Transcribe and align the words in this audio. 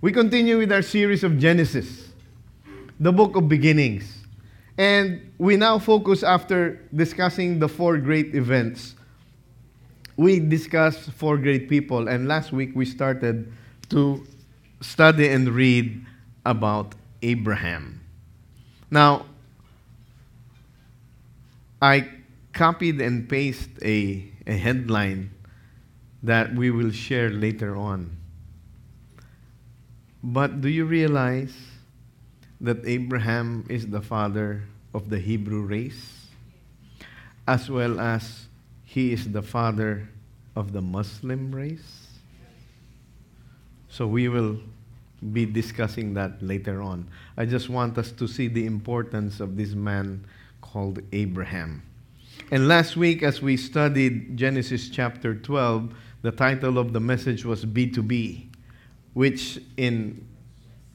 We 0.00 0.12
continue 0.12 0.58
with 0.58 0.70
our 0.70 0.82
series 0.82 1.24
of 1.24 1.40
Genesis, 1.40 2.10
the 3.00 3.10
book 3.10 3.34
of 3.34 3.48
beginnings. 3.48 4.18
And 4.76 5.32
we 5.38 5.56
now 5.56 5.80
focus 5.80 6.22
after 6.22 6.80
discussing 6.94 7.58
the 7.58 7.68
four 7.68 7.98
great 7.98 8.32
events. 8.36 8.94
We 10.16 10.38
discussed 10.38 11.10
four 11.10 11.36
great 11.36 11.68
people, 11.68 12.06
and 12.06 12.28
last 12.28 12.52
week 12.52 12.76
we 12.76 12.84
started 12.84 13.52
to 13.88 14.24
study 14.80 15.30
and 15.30 15.48
read 15.48 16.06
about 16.46 16.94
Abraham. 17.22 18.00
Now, 18.92 19.26
I 21.82 22.08
copied 22.52 23.00
and 23.00 23.28
pasted 23.28 23.82
a, 23.82 24.24
a 24.46 24.56
headline 24.56 25.30
that 26.22 26.54
we 26.54 26.70
will 26.70 26.92
share 26.92 27.30
later 27.30 27.76
on. 27.76 28.17
But 30.22 30.60
do 30.60 30.68
you 30.68 30.84
realize 30.84 31.54
that 32.60 32.84
Abraham 32.84 33.64
is 33.68 33.86
the 33.86 34.00
father 34.00 34.64
of 34.92 35.10
the 35.10 35.18
Hebrew 35.18 35.62
race, 35.62 36.26
as 37.46 37.70
well 37.70 38.00
as 38.00 38.46
he 38.84 39.12
is 39.12 39.30
the 39.30 39.42
father 39.42 40.08
of 40.56 40.72
the 40.72 40.82
Muslim 40.82 41.54
race? 41.54 42.08
So 43.88 44.06
we 44.06 44.28
will 44.28 44.58
be 45.32 45.46
discussing 45.46 46.14
that 46.14 46.42
later 46.42 46.82
on. 46.82 47.08
I 47.36 47.44
just 47.44 47.68
want 47.68 47.98
us 47.98 48.12
to 48.12 48.28
see 48.28 48.48
the 48.48 48.66
importance 48.66 49.40
of 49.40 49.56
this 49.56 49.74
man 49.74 50.24
called 50.60 51.00
Abraham. 51.12 51.82
And 52.50 52.68
last 52.68 52.96
week, 52.96 53.22
as 53.22 53.42
we 53.42 53.56
studied 53.56 54.36
Genesis 54.36 54.88
chapter 54.88 55.34
12, 55.34 55.94
the 56.22 56.30
title 56.30 56.78
of 56.78 56.92
the 56.92 57.00
message 57.00 57.44
was 57.44 57.64
B2B, 57.64 58.46
which 59.18 59.58
in 59.76 60.24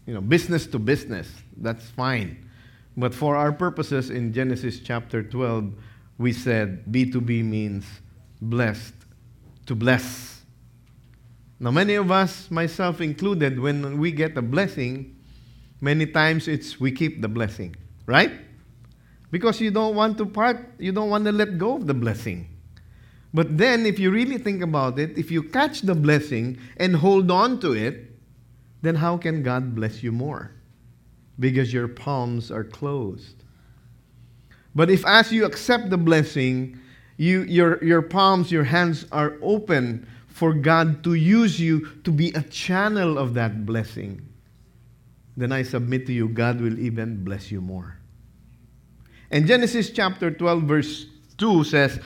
you 0.06 0.14
know, 0.14 0.22
business 0.22 0.66
to 0.66 0.80
business, 0.80 1.28
that's 1.58 1.90
fine. 1.90 2.48
But 2.96 3.14
for 3.14 3.36
our 3.36 3.52
purposes 3.52 4.10
in 4.10 4.32
Genesis 4.32 4.80
chapter 4.80 5.22
12, 5.22 5.74
we 6.18 6.32
said 6.32 6.86
B2B 6.90 7.44
means 7.44 7.84
blessed 8.42 8.94
to 9.66 9.76
bless. 9.76 10.42
Now, 11.60 11.72
many 11.72 11.96
of 11.96 12.12
us, 12.12 12.50
myself 12.50 13.02
included, 13.02 13.60
when 13.60 13.98
we 13.98 14.14
get 14.14 14.38
a 14.38 14.42
blessing, 14.42 15.20
many 15.82 16.06
times 16.06 16.48
it's 16.48 16.80
we 16.80 16.94
keep 16.94 17.22
the 17.22 17.28
blessing, 17.28 17.76
right? 18.06 18.32
Because 19.32 19.60
you 19.60 19.70
don't 19.70 19.96
want 19.96 20.18
to 20.20 20.26
part, 20.26 20.66
you 20.80 20.94
don't 20.94 21.10
want 21.10 21.26
to 21.26 21.34
let 21.34 21.58
go 21.58 21.76
of 21.76 21.88
the 21.88 21.94
blessing. 21.94 22.48
But 23.34 23.58
then, 23.58 23.86
if 23.86 24.00
you 24.00 24.12
really 24.12 24.38
think 24.38 24.64
about 24.64 24.98
it, 24.98 25.18
if 25.18 25.30
you 25.30 25.44
catch 25.44 25.82
the 25.82 25.96
blessing 25.96 26.58
and 26.78 26.96
hold 26.96 27.30
on 27.30 27.60
to 27.60 27.74
it, 27.74 28.13
then 28.84 28.96
how 28.96 29.18
can 29.18 29.42
God 29.42 29.74
bless 29.74 30.04
you 30.04 30.12
more? 30.12 30.52
Because 31.40 31.74
your 31.74 31.88
palms 31.88 32.52
are 32.52 32.66
closed. 32.66 33.44
But 34.76 34.90
if 34.90 35.06
as 35.06 35.32
you 35.32 35.46
accept 35.46 35.90
the 35.90 35.98
blessing, 35.98 36.78
you, 37.16 37.44
your, 37.44 37.82
your 37.82 38.02
palms, 38.02 38.52
your 38.52 38.66
hands 38.66 39.06
are 39.12 39.38
open 39.42 40.06
for 40.28 40.54
God 40.54 41.02
to 41.06 41.14
use 41.14 41.60
you 41.60 41.88
to 42.04 42.12
be 42.12 42.32
a 42.32 42.42
channel 42.42 43.18
of 43.18 43.34
that 43.36 43.66
blessing, 43.66 44.22
then 45.38 45.54
I 45.54 45.64
submit 45.64 46.06
to 46.08 46.14
you, 46.14 46.28
God 46.28 46.60
will 46.60 46.78
even 46.78 47.24
bless 47.24 47.52
you 47.52 47.62
more. 47.62 47.98
And 49.32 49.48
Genesis 49.48 49.92
chapter 49.92 50.30
12, 50.30 50.64
verse 50.64 51.06
2 51.38 51.64
says, 51.64 52.02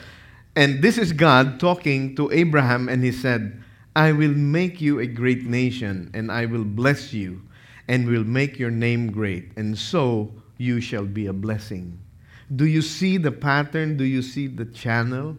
And 0.54 0.80
this 0.80 0.96
is 0.96 1.12
God 1.12 1.58
talking 1.58 2.14
to 2.14 2.30
Abraham, 2.30 2.88
and 2.88 3.02
he 3.02 3.10
said, 3.10 3.64
I 3.98 4.12
will 4.12 4.32
make 4.32 4.80
you 4.80 5.00
a 5.00 5.08
great 5.08 5.44
nation, 5.44 6.12
and 6.14 6.30
I 6.30 6.46
will 6.46 6.62
bless 6.62 7.12
you, 7.12 7.42
and 7.88 8.06
will 8.06 8.22
make 8.22 8.56
your 8.56 8.70
name 8.70 9.10
great, 9.10 9.50
and 9.56 9.76
so 9.76 10.32
you 10.56 10.80
shall 10.80 11.04
be 11.04 11.26
a 11.26 11.32
blessing. 11.32 11.98
Do 12.54 12.64
you 12.64 12.80
see 12.80 13.16
the 13.16 13.32
pattern? 13.32 13.96
Do 13.96 14.04
you 14.04 14.22
see 14.22 14.46
the 14.46 14.66
channel? 14.66 15.36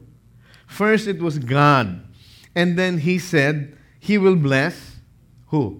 First, 0.67 1.07
it 1.07 1.21
was 1.21 1.39
God. 1.39 2.01
And 2.53 2.77
then 2.77 2.97
he 2.97 3.17
said, 3.17 3.77
He 3.97 4.17
will 4.17 4.35
bless 4.35 4.97
who? 5.47 5.79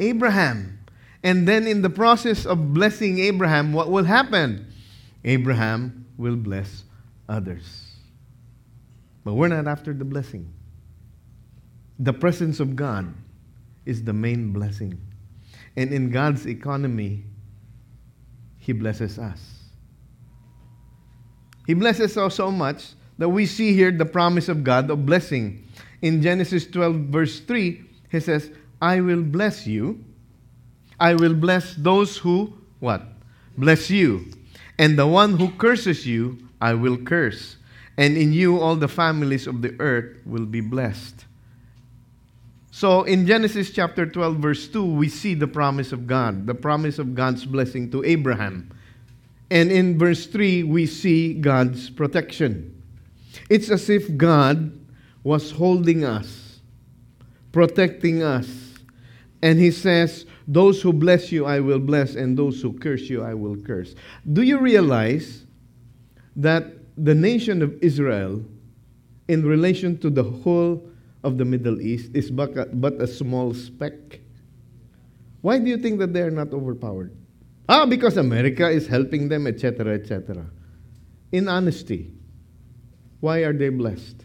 Abraham. 0.00 0.80
And 1.22 1.46
then, 1.46 1.68
in 1.68 1.80
the 1.80 1.90
process 1.90 2.44
of 2.44 2.74
blessing 2.74 3.20
Abraham, 3.20 3.72
what 3.72 3.88
will 3.88 4.02
happen? 4.02 4.66
Abraham 5.24 6.06
will 6.18 6.34
bless 6.34 6.82
others. 7.28 7.84
But 9.22 9.34
we're 9.34 9.46
not 9.46 9.68
after 9.68 9.94
the 9.94 10.04
blessing. 10.04 10.52
The 11.98 12.12
presence 12.12 12.60
of 12.60 12.76
God 12.76 13.12
is 13.84 14.04
the 14.04 14.12
main 14.12 14.52
blessing. 14.52 15.00
And 15.76 15.92
in 15.92 16.10
God's 16.10 16.46
economy, 16.46 17.24
He 18.58 18.72
blesses 18.72 19.18
us. 19.18 19.40
He 21.66 21.74
blesses 21.74 22.16
us 22.16 22.34
so 22.34 22.50
much 22.50 22.94
that 23.18 23.28
we 23.28 23.46
see 23.46 23.72
here 23.72 23.90
the 23.90 24.04
promise 24.04 24.48
of 24.48 24.62
God 24.62 24.90
of 24.90 25.06
blessing. 25.06 25.66
In 26.02 26.22
Genesis 26.22 26.66
12, 26.66 26.96
verse 26.96 27.40
3, 27.40 27.82
He 28.10 28.20
says, 28.20 28.50
I 28.80 29.00
will 29.00 29.22
bless 29.22 29.66
you. 29.66 30.04
I 31.00 31.14
will 31.14 31.34
bless 31.34 31.74
those 31.74 32.16
who, 32.16 32.52
what? 32.80 33.02
Bless 33.56 33.90
you. 33.90 34.26
And 34.78 34.98
the 34.98 35.06
one 35.06 35.36
who 35.38 35.50
curses 35.52 36.06
you, 36.06 36.38
I 36.60 36.74
will 36.74 36.96
curse. 36.96 37.56
And 37.96 38.16
in 38.16 38.32
you, 38.32 38.60
all 38.60 38.76
the 38.76 38.88
families 38.88 39.46
of 39.46 39.62
the 39.62 39.74
earth 39.80 40.18
will 40.26 40.44
be 40.44 40.60
blessed. 40.60 41.24
So 42.76 43.04
in 43.04 43.26
Genesis 43.26 43.70
chapter 43.70 44.04
12, 44.04 44.36
verse 44.36 44.68
2, 44.68 44.84
we 44.84 45.08
see 45.08 45.32
the 45.32 45.46
promise 45.46 45.92
of 45.92 46.06
God, 46.06 46.46
the 46.46 46.54
promise 46.54 46.98
of 46.98 47.14
God's 47.14 47.46
blessing 47.46 47.90
to 47.92 48.04
Abraham. 48.04 48.70
And 49.50 49.72
in 49.72 49.98
verse 49.98 50.26
3, 50.26 50.62
we 50.64 50.84
see 50.84 51.32
God's 51.32 51.88
protection. 51.88 52.82
It's 53.48 53.70
as 53.70 53.88
if 53.88 54.14
God 54.18 54.78
was 55.24 55.52
holding 55.52 56.04
us, 56.04 56.60
protecting 57.50 58.22
us. 58.22 58.74
And 59.40 59.58
He 59.58 59.70
says, 59.70 60.26
Those 60.46 60.82
who 60.82 60.92
bless 60.92 61.32
you, 61.32 61.46
I 61.46 61.60
will 61.60 61.80
bless, 61.80 62.14
and 62.14 62.36
those 62.36 62.60
who 62.60 62.74
curse 62.74 63.08
you, 63.08 63.22
I 63.22 63.32
will 63.32 63.56
curse. 63.56 63.94
Do 64.30 64.42
you 64.42 64.58
realize 64.58 65.46
that 66.36 66.74
the 67.02 67.14
nation 67.14 67.62
of 67.62 67.82
Israel, 67.82 68.44
in 69.28 69.46
relation 69.46 69.96
to 70.00 70.10
the 70.10 70.24
whole 70.24 70.86
of 71.22 71.38
the 71.38 71.44
Middle 71.44 71.80
East 71.80 72.10
is 72.14 72.30
but 72.30 72.56
a, 72.56 72.66
but 72.66 72.94
a 73.00 73.06
small 73.06 73.54
speck. 73.54 74.20
Why 75.40 75.58
do 75.58 75.68
you 75.68 75.78
think 75.78 75.98
that 76.00 76.12
they 76.12 76.22
are 76.22 76.30
not 76.30 76.52
overpowered? 76.52 77.16
Ah, 77.68 77.86
because 77.86 78.16
America 78.16 78.68
is 78.68 78.86
helping 78.86 79.28
them, 79.28 79.46
etc., 79.46 79.94
etc. 79.94 80.46
In 81.32 81.48
honesty, 81.48 82.12
why 83.20 83.38
are 83.38 83.52
they 83.52 83.70
blessed? 83.70 84.24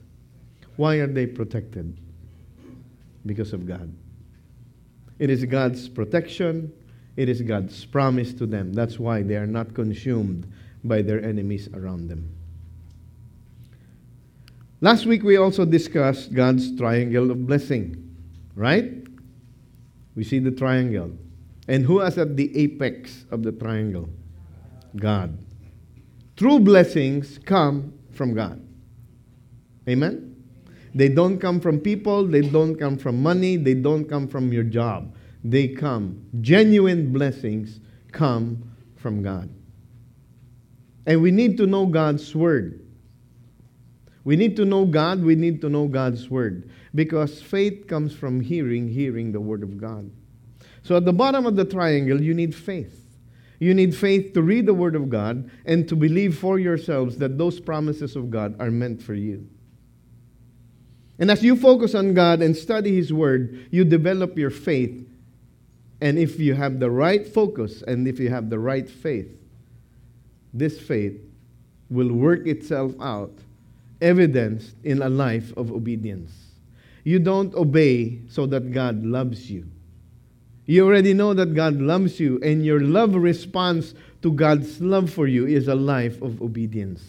Why 0.76 0.96
are 0.96 1.08
they 1.08 1.26
protected? 1.26 1.98
Because 3.26 3.54
of 3.54 3.68
God. 3.68 3.94
It 5.20 5.30
is 5.30 5.44
God's 5.46 5.88
protection, 5.90 6.72
it 7.16 7.30
is 7.30 7.42
God's 7.42 7.86
promise 7.86 8.34
to 8.34 8.46
them. 8.46 8.74
That's 8.74 9.00
why 9.00 9.22
they 9.22 9.36
are 9.36 9.48
not 9.48 9.74
consumed 9.74 10.52
by 10.84 11.02
their 11.02 11.24
enemies 11.24 11.70
around 11.74 12.08
them. 12.08 12.36
Last 14.84 15.06
week 15.06 15.22
we 15.22 15.38
also 15.38 15.64
discussed 15.64 16.34
God's 16.34 16.76
triangle 16.76 17.30
of 17.30 17.46
blessing, 17.46 18.16
right? 18.56 18.92
We 20.16 20.24
see 20.24 20.40
the 20.40 20.50
triangle. 20.50 21.12
And 21.68 21.86
who 21.86 22.02
is 22.02 22.18
at 22.18 22.36
the 22.36 22.58
apex 22.58 23.26
of 23.30 23.44
the 23.44 23.52
triangle? 23.52 24.10
God. 24.96 25.38
True 26.36 26.60
blessings 26.60 27.38
come 27.46 27.94
from 28.12 28.34
God. 28.34 28.60
Amen? 29.88 30.36
They 30.96 31.10
don't 31.10 31.38
come 31.38 31.60
from 31.60 31.80
people, 31.80 32.26
they 32.26 32.42
don't 32.42 32.76
come 32.76 32.98
from 32.98 33.22
money, 33.22 33.58
they 33.58 33.76
don't 33.76 34.06
come 34.06 34.28
from 34.28 34.52
your 34.52 34.64
job. 34.64 35.16
They 35.44 35.68
come, 35.68 36.26
genuine 36.42 37.14
blessings 37.14 37.80
come 38.12 38.64
from 38.96 39.22
God. 39.22 39.48
And 41.06 41.22
we 41.22 41.30
need 41.30 41.58
to 41.58 41.68
know 41.68 41.86
God's 41.86 42.36
word. 42.36 42.86
We 44.24 44.36
need 44.36 44.56
to 44.58 44.66
know 44.66 44.86
God, 44.86 45.24
we 45.24 45.36
need 45.36 45.62
to 45.62 45.70
know 45.70 45.88
God's 45.88 46.30
Word. 46.30 46.70
Because 46.94 47.42
faith 47.42 47.88
comes 47.88 48.14
from 48.14 48.40
hearing, 48.40 48.88
hearing 48.88 49.32
the 49.32 49.42
Word 49.42 49.64
of 49.64 49.78
God. 49.78 50.12
So 50.84 50.98
at 50.98 51.06
the 51.06 51.14
bottom 51.14 51.46
of 51.46 51.56
the 51.56 51.66
triangle, 51.66 52.22
you 52.22 52.34
need 52.34 52.54
faith. 52.54 52.98
You 53.60 53.74
need 53.74 53.96
faith 53.96 54.34
to 54.34 54.42
read 54.42 54.66
the 54.66 54.74
Word 54.74 54.96
of 54.96 55.10
God 55.10 55.50
and 55.66 55.88
to 55.88 55.96
believe 55.96 56.38
for 56.38 56.60
yourselves 56.60 57.18
that 57.18 57.38
those 57.38 57.60
promises 57.60 58.16
of 58.16 58.32
God 58.32 58.56
are 58.60 58.72
meant 58.72 59.02
for 59.02 59.14
you. 59.14 59.48
And 61.20 61.30
as 61.30 61.44
you 61.44 61.56
focus 61.56 61.94
on 61.94 62.16
God 62.16 62.42
and 62.42 62.58
study 62.58 62.96
His 62.96 63.14
Word, 63.14 63.68
you 63.70 63.84
develop 63.84 64.38
your 64.38 64.50
faith. 64.50 65.08
And 66.00 66.18
if 66.18 66.40
you 66.40 66.56
have 66.56 66.80
the 66.80 66.90
right 66.90 67.28
focus 67.28 67.84
and 67.84 68.08
if 68.08 68.20
you 68.20 68.30
have 68.30 68.50
the 68.50 68.58
right 68.58 68.90
faith, 68.90 69.30
this 70.52 70.80
faith 70.80 71.22
will 71.90 72.12
work 72.12 72.48
itself 72.48 72.94
out 73.00 73.38
evidenced 74.02 74.76
in 74.84 75.02
a 75.02 75.10
life 75.10 75.54
of 75.58 75.72
obedience. 75.72 76.32
You 77.04 77.20
don't 77.20 77.54
obey 77.56 78.22
so 78.30 78.46
that 78.48 78.72
God 78.72 79.04
loves 79.04 79.50
you. 79.50 79.66
You 80.66 80.86
already 80.86 81.14
know 81.14 81.34
that 81.34 81.54
God 81.54 81.76
loves 81.82 82.20
you, 82.20 82.40
and 82.44 82.66
your 82.66 82.82
love 82.82 83.16
response 83.16 83.94
to 84.22 84.32
God's 84.32 84.80
love 84.80 85.10
for 85.12 85.28
you 85.28 85.48
is 85.48 85.68
a 85.68 85.76
life 85.76 86.22
of 86.22 86.42
obedience. 86.42 87.04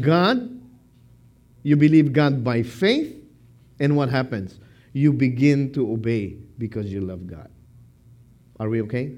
God, 0.00 0.60
you 1.62 1.76
believe 1.76 2.12
God 2.12 2.42
by 2.42 2.62
faith, 2.62 3.14
and 3.80 3.96
what 3.96 4.08
happens? 4.08 4.58
You 4.92 5.12
begin 5.12 5.72
to 5.74 5.92
obey 5.92 6.36
because 6.58 6.92
you 6.92 7.00
love 7.00 7.26
God. 7.26 7.50
Are 8.58 8.68
we 8.68 8.80
okay? 8.82 9.12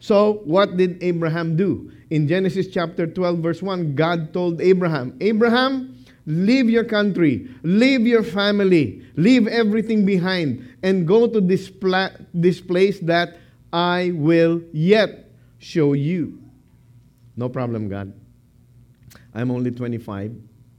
So, 0.00 0.40
what 0.44 0.76
did 0.78 1.02
Abraham 1.02 1.56
do? 1.56 1.92
In 2.08 2.26
Genesis 2.26 2.66
chapter 2.68 3.06
12, 3.06 3.38
verse 3.38 3.62
1, 3.62 3.94
God 3.94 4.32
told 4.32 4.60
Abraham, 4.60 5.16
Abraham, 5.20 6.04
leave 6.26 6.70
your 6.70 6.84
country, 6.84 7.48
leave 7.62 8.06
your 8.06 8.22
family, 8.22 9.04
leave 9.16 9.46
everything 9.46 10.06
behind, 10.06 10.66
and 10.82 11.06
go 11.06 11.28
to 11.28 11.40
this, 11.40 11.68
pla- 11.68 12.10
this 12.32 12.60
place 12.60 12.98
that 13.00 13.36
I 13.72 14.12
will 14.14 14.62
yet 14.72 15.30
show 15.58 15.92
you. 15.92 16.40
No 17.36 17.48
problem, 17.48 17.88
God. 17.88 18.12
I'm 19.34 19.50
only 19.50 19.70
25. 19.70 20.34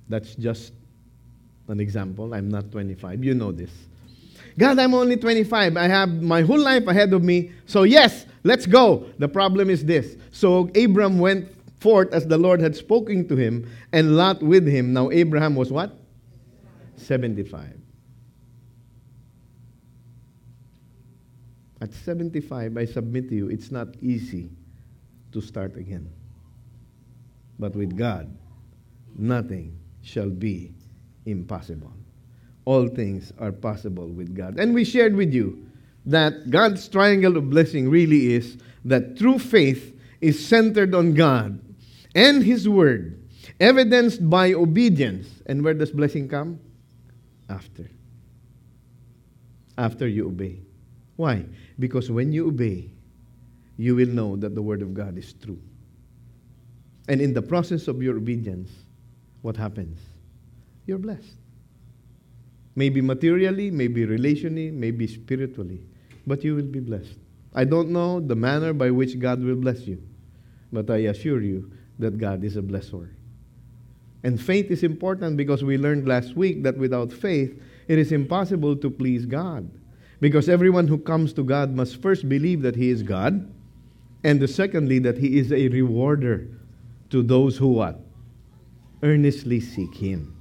That's 0.09 0.35
just 0.35 0.73
an 1.67 1.79
example. 1.79 2.33
I'm 2.33 2.49
not 2.49 2.71
25. 2.71 3.23
You 3.23 3.35
know 3.35 3.51
this. 3.51 3.71
God, 4.57 4.79
I'm 4.79 4.93
only 4.93 5.15
25. 5.15 5.77
I 5.77 5.87
have 5.87 6.21
my 6.21 6.41
whole 6.41 6.59
life 6.59 6.87
ahead 6.87 7.13
of 7.13 7.23
me. 7.23 7.51
So, 7.65 7.83
yes, 7.83 8.25
let's 8.43 8.65
go. 8.65 9.05
The 9.17 9.27
problem 9.27 9.69
is 9.69 9.85
this. 9.85 10.17
So, 10.31 10.69
Abram 10.75 11.19
went 11.19 11.49
forth 11.79 12.13
as 12.13 12.27
the 12.27 12.37
Lord 12.37 12.61
had 12.61 12.75
spoken 12.75 13.27
to 13.27 13.35
him, 13.35 13.69
and 13.91 14.15
Lot 14.15 14.41
with 14.41 14.67
him. 14.67 14.93
Now, 14.93 15.09
Abraham 15.09 15.55
was 15.55 15.71
what? 15.71 15.97
75. 16.95 17.77
At 21.81 21.91
75, 21.93 22.77
I 22.77 22.85
submit 22.85 23.29
to 23.29 23.35
you, 23.35 23.49
it's 23.49 23.71
not 23.71 23.87
easy 24.01 24.51
to 25.31 25.41
start 25.41 25.75
again. 25.75 26.11
But 27.57 27.75
with 27.75 27.97
God, 27.97 28.29
nothing 29.17 29.77
shall 30.03 30.29
be 30.29 30.73
impossible. 31.25 31.93
All 32.65 32.87
things 32.87 33.33
are 33.39 33.51
possible 33.51 34.07
with 34.07 34.35
God. 34.35 34.59
And 34.59 34.75
we 34.75 34.85
shared 34.85 35.15
with 35.15 35.33
you 35.33 35.65
that 36.05 36.49
God's 36.49 36.87
triangle 36.87 37.37
of 37.37 37.49
blessing 37.49 37.89
really 37.89 38.33
is 38.33 38.57
that 38.85 39.17
true 39.17 39.37
faith 39.37 39.97
is 40.19 40.43
centered 40.45 40.95
on 40.95 41.13
God 41.13 41.59
and 42.15 42.43
His 42.43 42.67
Word, 42.67 43.21
evidenced 43.59 44.27
by 44.29 44.53
obedience. 44.53 45.27
And 45.45 45.63
where 45.63 45.73
does 45.73 45.91
blessing 45.91 46.27
come? 46.27 46.59
After. 47.49 47.89
After 49.77 50.07
you 50.07 50.27
obey. 50.27 50.59
Why? 51.15 51.45
Because 51.79 52.09
when 52.09 52.31
you 52.31 52.47
obey, 52.47 52.91
you 53.77 53.95
will 53.95 54.09
know 54.09 54.35
that 54.37 54.55
the 54.55 54.61
Word 54.61 54.81
of 54.81 54.93
God 54.93 55.17
is 55.17 55.33
true. 55.33 55.59
And 57.07 57.21
in 57.21 57.33
the 57.33 57.41
process 57.41 57.87
of 57.87 58.01
your 58.01 58.17
obedience, 58.17 58.69
what 59.41 59.57
happens? 59.57 59.99
You're 60.85 60.99
blessed. 60.99 61.35
Maybe 62.75 63.01
materially, 63.01 63.69
maybe 63.69 64.05
relationally, 64.05 64.71
maybe 64.71 65.07
spiritually, 65.07 65.85
but 66.25 66.43
you 66.43 66.55
will 66.55 66.63
be 66.63 66.79
blessed. 66.79 67.17
I 67.53 67.65
don't 67.65 67.89
know 67.89 68.19
the 68.19 68.35
manner 68.35 68.73
by 68.73 68.91
which 68.91 69.19
God 69.19 69.43
will 69.43 69.55
bless 69.55 69.81
you, 69.81 70.01
but 70.71 70.89
I 70.89 70.97
assure 70.97 71.41
you 71.41 71.71
that 71.99 72.17
God 72.17 72.43
is 72.43 72.57
a 72.57 72.61
blesser. 72.61 73.09
And 74.23 74.39
faith 74.39 74.69
is 74.69 74.83
important 74.83 75.35
because 75.37 75.63
we 75.63 75.77
learned 75.77 76.07
last 76.07 76.35
week 76.35 76.63
that 76.63 76.77
without 76.77 77.11
faith, 77.11 77.59
it 77.87 77.97
is 77.97 78.11
impossible 78.11 78.75
to 78.77 78.89
please 78.89 79.25
God. 79.25 79.69
Because 80.19 80.47
everyone 80.47 80.87
who 80.87 80.99
comes 80.99 81.33
to 81.33 81.43
God 81.43 81.73
must 81.73 82.01
first 82.01 82.29
believe 82.29 82.61
that 82.61 82.75
He 82.75 82.89
is 82.89 83.01
God, 83.01 83.51
and 84.23 84.47
secondly, 84.49 84.99
that 84.99 85.17
He 85.17 85.39
is 85.39 85.51
a 85.51 85.67
rewarder 85.69 86.47
to 87.09 87.23
those 87.23 87.57
who 87.57 87.69
what? 87.69 87.99
Earnestly 89.01 89.59
seek 89.59 89.95
Him. 89.95 90.37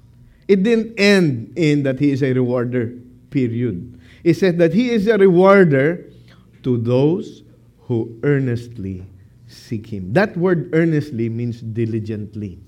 It 0.47 0.63
didn't 0.63 0.99
end 1.01 1.55
in 1.57 1.83
that 1.85 1.99
He 1.99 2.11
is 2.11 2.23
a 2.23 2.35
rewarder, 2.35 2.93
period. 3.31 3.99
It 4.25 4.35
said 4.35 4.59
that 4.59 4.75
He 4.75 4.91
is 4.91 5.07
a 5.07 5.17
rewarder 5.17 6.11
to 6.63 6.77
those 6.77 7.43
who 7.83 8.19
earnestly 8.23 9.05
seek 9.47 9.87
Him. 9.87 10.13
That 10.13 10.37
word 10.37 10.71
earnestly 10.73 11.29
means 11.29 11.61
diligently. 11.61 12.59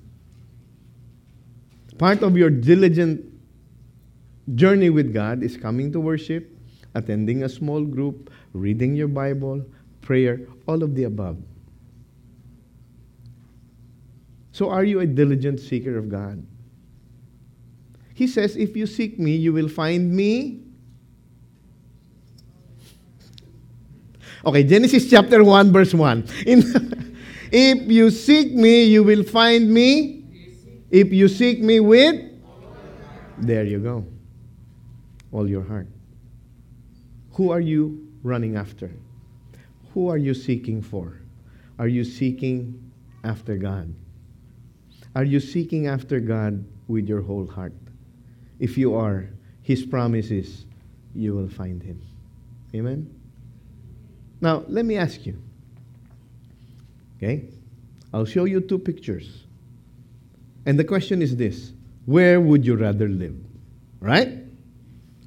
Part 1.99 2.23
of 2.23 2.37
your 2.37 2.51
diligent 2.51 3.25
journey 4.55 4.91
with 4.91 5.13
God 5.13 5.43
is 5.43 5.57
coming 5.57 5.93
to 5.93 6.01
worship, 6.01 6.51
attending 6.95 7.45
a 7.45 7.49
small 7.49 7.85
group, 7.85 8.31
reading 8.53 8.95
your 8.97 9.09
Bible, 9.09 9.65
prayer, 10.01 10.41
all 10.67 10.83
of 10.83 10.95
the 10.95 11.05
above. 11.05 11.39
So, 14.53 14.69
are 14.69 14.85
you 14.85 15.01
a 15.01 15.07
diligent 15.07 15.61
seeker 15.61 15.97
of 15.97 16.09
God? 16.09 16.45
He 18.15 18.27
says, 18.27 18.57
If 18.57 18.77
you 18.77 18.87
seek 18.87 19.19
me, 19.19 19.35
you 19.37 19.53
will 19.53 19.69
find 19.69 20.13
me. 20.13 20.62
Okay, 24.45 24.65
Genesis 24.65 25.09
chapter 25.09 25.45
1, 25.45 25.73
verse 25.73 25.95
1. 25.95 26.27
In, 26.47 27.17
if 27.53 27.89
you 27.89 28.11
seek 28.11 28.53
me, 28.53 28.85
you 28.85 29.05
will 29.05 29.23
find 29.23 29.71
me. 29.73 30.25
If 30.91 31.13
you 31.13 31.29
seek 31.29 31.61
me 31.61 31.79
with, 31.79 32.21
there 33.39 33.65
you 33.65 33.79
go. 33.79 34.05
All 35.31 35.49
your 35.49 35.63
heart. 35.63 35.87
Who 37.35 37.51
are 37.53 37.61
you 37.61 38.09
running 38.25 38.57
after? 38.57 38.91
Who 39.95 40.09
are 40.09 40.19
you 40.19 40.35
seeking 40.35 40.83
for? 40.83 41.21
Are 41.79 41.89
you 41.89 42.05
seeking 42.05 42.91
after 43.23 43.57
God? 43.57 43.95
Are 45.15 45.25
you 45.25 45.39
seeking 45.39 45.87
after 45.87 46.19
God 46.19 46.65
with 46.89 47.09
your 47.09 47.23
whole 47.23 47.47
heart? 47.47 47.75
If 48.59 48.77
you 48.77 48.95
are, 48.97 49.29
His 49.63 49.87
promises, 49.87 50.67
you 51.15 51.35
will 51.35 51.49
find 51.49 51.83
Him. 51.83 52.03
Amen? 52.75 53.22
Now, 54.43 54.65
let 54.69 54.85
me 54.85 54.97
ask 54.97 55.25
you. 55.25 55.41
Okay? 57.17 57.45
I'll 58.13 58.27
show 58.27 58.45
you 58.45 58.61
two 58.61 58.79
pictures. 58.79 59.45
And 60.67 60.79
the 60.79 60.85
question 60.85 61.23
is 61.23 61.37
this 61.37 61.73
Where 62.05 62.41
would 62.41 62.67
you 62.67 62.75
rather 62.75 63.09
live? 63.09 63.37
Right? 64.01 64.39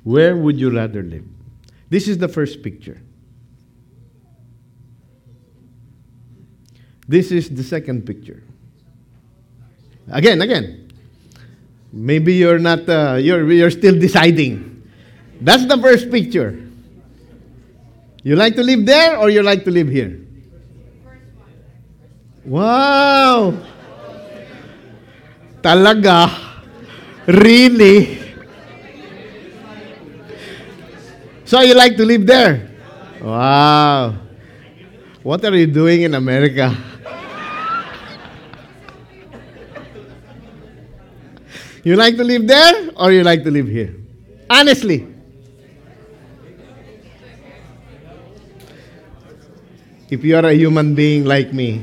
Where 0.04 0.36
would 0.36 0.60
you 0.60 0.70
rather 0.70 1.02
live? 1.02 1.24
This 1.90 2.10
is 2.10 2.18
the 2.18 2.28
first 2.28 2.62
picture. 2.62 3.02
This 7.08 7.32
is 7.32 7.50
the 7.50 7.64
second 7.64 8.06
picture. 8.06 8.44
Again, 10.12 10.42
again. 10.42 10.92
Maybe 11.94 12.34
you're 12.34 12.60
not, 12.60 12.90
uh, 12.90 13.18
you're, 13.22 13.50
you're 13.50 13.72
still 13.72 13.98
deciding. 13.98 14.84
That's 15.40 15.66
the 15.66 15.78
first 15.78 16.12
picture. 16.12 16.65
You 18.26 18.34
like 18.34 18.58
to 18.58 18.66
live 18.66 18.82
there 18.90 19.22
or 19.22 19.30
you 19.30 19.46
like 19.46 19.62
to 19.66 19.72
live 19.72 19.86
here? 19.86 20.18
Wow! 22.42 23.54
Talaga? 25.62 26.34
Really? 27.30 28.18
So 31.46 31.62
you 31.62 31.78
like 31.78 31.98
to 32.02 32.06
live 32.06 32.26
there? 32.26 32.66
Wow. 33.22 34.18
What 35.22 35.46
are 35.46 35.54
you 35.54 35.70
doing 35.70 36.02
in 36.02 36.18
America? 36.18 36.74
you 41.86 41.94
like 41.96 42.18
to 42.18 42.24
live 42.24 42.48
there 42.50 42.90
or 42.98 43.12
you 43.14 43.22
like 43.22 43.44
to 43.46 43.52
live 43.54 43.68
here? 43.70 43.94
Honestly. 44.50 45.15
If 50.10 50.24
you 50.24 50.36
are 50.36 50.46
a 50.46 50.54
human 50.54 50.94
being 50.94 51.26
like 51.26 51.54
me, 51.54 51.82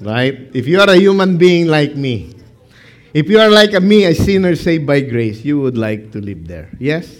right? 0.00 0.50
If 0.54 0.66
you 0.66 0.80
are 0.80 0.88
a 0.88 0.96
human 0.96 1.36
being 1.36 1.66
like 1.66 1.96
me, 1.96 2.34
if 3.12 3.28
you 3.28 3.40
are 3.40 3.50
like 3.50 3.72
me, 3.82 4.04
a 4.04 4.14
sinner 4.14 4.54
saved 4.54 4.86
by 4.86 5.00
grace, 5.00 5.44
you 5.44 5.60
would 5.60 5.76
like 5.76 6.12
to 6.12 6.20
live 6.20 6.46
there. 6.46 6.70
Yes? 6.78 7.10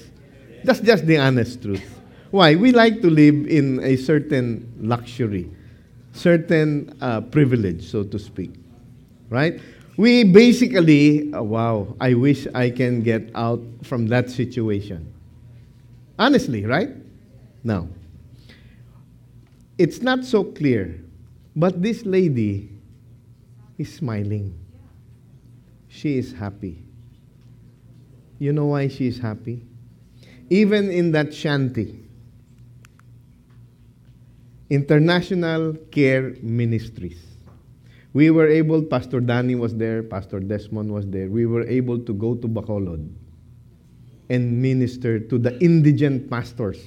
That's 0.63 0.81
just 0.81 1.07
the 1.07 1.19
honest 1.19 1.63
truth. 1.63 1.83
Why? 2.31 2.55
We 2.55 2.73
like 2.73 3.01
to 3.01 3.11
live 3.11 3.49
in 3.49 3.81
a 3.83 3.97
certain 3.97 4.73
luxury, 4.79 5.51
certain 6.13 6.95
uh, 7.01 7.23
privilege, 7.23 7.91
so 7.91 8.05
to 8.05 8.19
speak. 8.19 8.53
Right? 9.31 9.61
We 9.97 10.23
basically, 10.23 11.33
uh, 11.33 11.43
wow, 11.43 11.97
I 12.01 12.15
wish 12.15 12.47
I 12.55 12.71
can 12.71 13.03
get 13.03 13.31
out 13.35 13.61
from 13.83 14.07
that 14.09 14.31
situation. 14.31 15.13
Honestly, 16.19 16.65
right? 16.65 16.91
Now, 17.65 17.89
it's 19.79 20.03
not 20.03 20.25
so 20.25 20.43
clear, 20.43 21.01
but 21.55 21.81
this 21.81 22.05
lady 22.05 22.71
is 23.79 23.95
smiling. 23.95 24.59
She 25.89 26.19
is 26.19 26.33
happy. 26.33 26.85
You 28.41 28.53
know 28.53 28.67
why 28.67 28.89
she 28.89 29.07
is 29.07 29.19
happy? 29.19 29.65
Even 30.51 30.91
in 30.91 31.13
that 31.13 31.33
shanty, 31.33 32.05
International 34.69 35.75
Care 35.91 36.35
Ministries. 36.43 37.23
We 38.13 38.31
were 38.31 38.49
able, 38.49 38.83
Pastor 38.83 39.21
Danny 39.21 39.55
was 39.55 39.75
there, 39.77 40.03
Pastor 40.03 40.41
Desmond 40.41 40.93
was 40.93 41.07
there. 41.07 41.29
We 41.29 41.47
were 41.47 41.67
able 41.67 41.99
to 42.01 42.13
go 42.13 42.35
to 42.35 42.49
Bacolod 42.49 43.09
and 44.29 44.63
minister 44.63 45.19
to 45.21 45.39
the 45.39 45.59
indigent 45.63 46.29
pastors. 46.29 46.83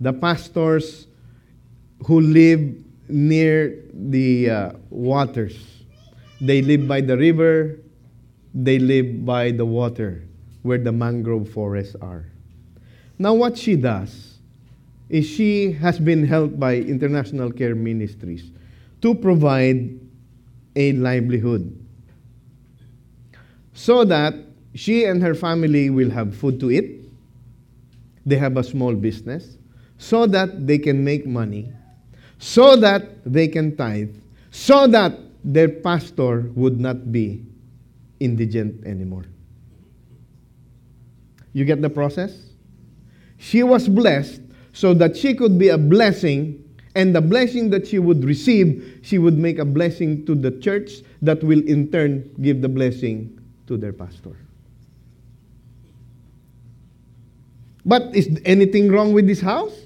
The 0.00 0.12
pastors 0.12 1.06
who 2.04 2.20
live 2.20 2.74
near 3.08 3.82
the 3.92 4.50
uh, 4.50 4.72
waters. 4.90 5.84
They 6.40 6.60
live 6.60 6.86
by 6.86 7.00
the 7.00 7.16
river, 7.16 7.80
they 8.52 8.78
live 8.78 9.24
by 9.24 9.52
the 9.52 9.64
water 9.64 10.24
where 10.62 10.78
the 10.78 10.92
mangrove 10.92 11.48
forests 11.48 11.96
are. 12.00 12.26
Now, 13.18 13.34
what 13.34 13.56
she 13.56 13.76
does 13.76 14.38
is 15.08 15.26
she 15.26 15.72
has 15.72 15.98
been 15.98 16.26
helped 16.26 16.58
by 16.58 16.76
International 16.76 17.52
Care 17.52 17.74
Ministries 17.74 18.50
to 19.00 19.14
provide 19.14 19.98
a 20.74 20.92
livelihood 20.92 21.86
so 23.72 24.04
that 24.04 24.34
she 24.74 25.04
and 25.04 25.22
her 25.22 25.34
family 25.34 25.90
will 25.90 26.10
have 26.10 26.34
food 26.34 26.58
to 26.60 26.70
eat. 26.70 27.00
They 28.26 28.36
have 28.36 28.56
a 28.56 28.64
small 28.64 28.94
business 28.94 29.56
so 29.98 30.26
that 30.26 30.66
they 30.66 30.78
can 30.78 31.04
make 31.04 31.26
money, 31.26 31.72
so 32.38 32.76
that 32.76 33.24
they 33.24 33.48
can 33.48 33.76
tithe, 33.76 34.14
so 34.50 34.86
that 34.86 35.18
their 35.44 35.68
pastor 35.68 36.50
would 36.54 36.80
not 36.80 37.12
be 37.12 37.44
indigent 38.20 38.84
anymore. 38.84 39.24
You 41.52 41.64
get 41.64 41.80
the 41.80 41.90
process? 41.90 42.50
She 43.38 43.62
was 43.62 43.88
blessed 43.88 44.42
so 44.72 44.92
that 44.94 45.16
she 45.16 45.34
could 45.34 45.58
be 45.58 45.68
a 45.68 45.78
blessing, 45.78 46.62
and 46.94 47.14
the 47.14 47.20
blessing 47.20 47.70
that 47.70 47.86
she 47.86 47.98
would 47.98 48.24
receive, 48.24 49.00
she 49.02 49.16
would 49.16 49.38
make 49.38 49.58
a 49.58 49.64
blessing 49.64 50.26
to 50.26 50.34
the 50.34 50.50
church 50.50 51.00
that 51.22 51.42
will 51.42 51.66
in 51.66 51.90
turn 51.90 52.30
give 52.42 52.60
the 52.60 52.68
blessing 52.68 53.38
to 53.68 53.78
their 53.78 53.92
pastor. 53.92 54.36
But 57.86 58.14
is 58.14 58.40
anything 58.44 58.90
wrong 58.90 59.12
with 59.12 59.26
this 59.26 59.40
house? 59.40 59.85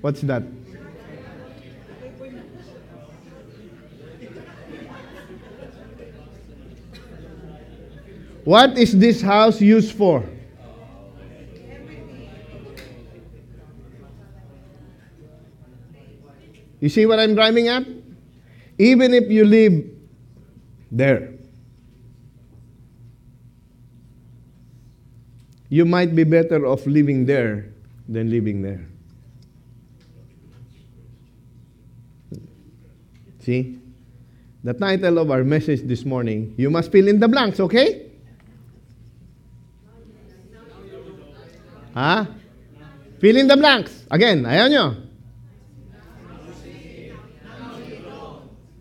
What's 0.00 0.20
that? 0.22 0.42
What 8.44 8.78
is 8.78 8.96
this 8.96 9.20
house 9.20 9.60
used 9.60 9.96
for? 9.96 10.24
You 16.80 16.88
see 16.88 17.06
what 17.06 17.18
I'm 17.18 17.34
driving 17.34 17.66
at? 17.66 17.84
Even 18.78 19.14
if 19.14 19.28
you 19.30 19.44
live 19.44 19.84
there, 20.92 21.32
you 25.68 25.84
might 25.84 26.14
be 26.14 26.22
better 26.22 26.64
off 26.66 26.86
living 26.86 27.26
there 27.26 27.72
than 28.08 28.30
living 28.30 28.62
there. 28.62 28.86
See? 33.46 33.78
The 34.64 34.74
title 34.74 35.22
of 35.22 35.30
our 35.30 35.44
message 35.44 35.86
this 35.86 36.04
morning, 36.04 36.52
you 36.58 36.68
must 36.68 36.90
fill 36.90 37.06
in 37.06 37.20
the 37.20 37.28
blanks, 37.28 37.60
okay? 37.60 38.10
Ha? 41.94 42.26
Fill 43.20 43.36
in 43.36 43.46
the 43.46 43.56
blanks. 43.56 44.02
Again, 44.10 44.42
ayaw 44.42 44.66
nyo? 44.66 44.86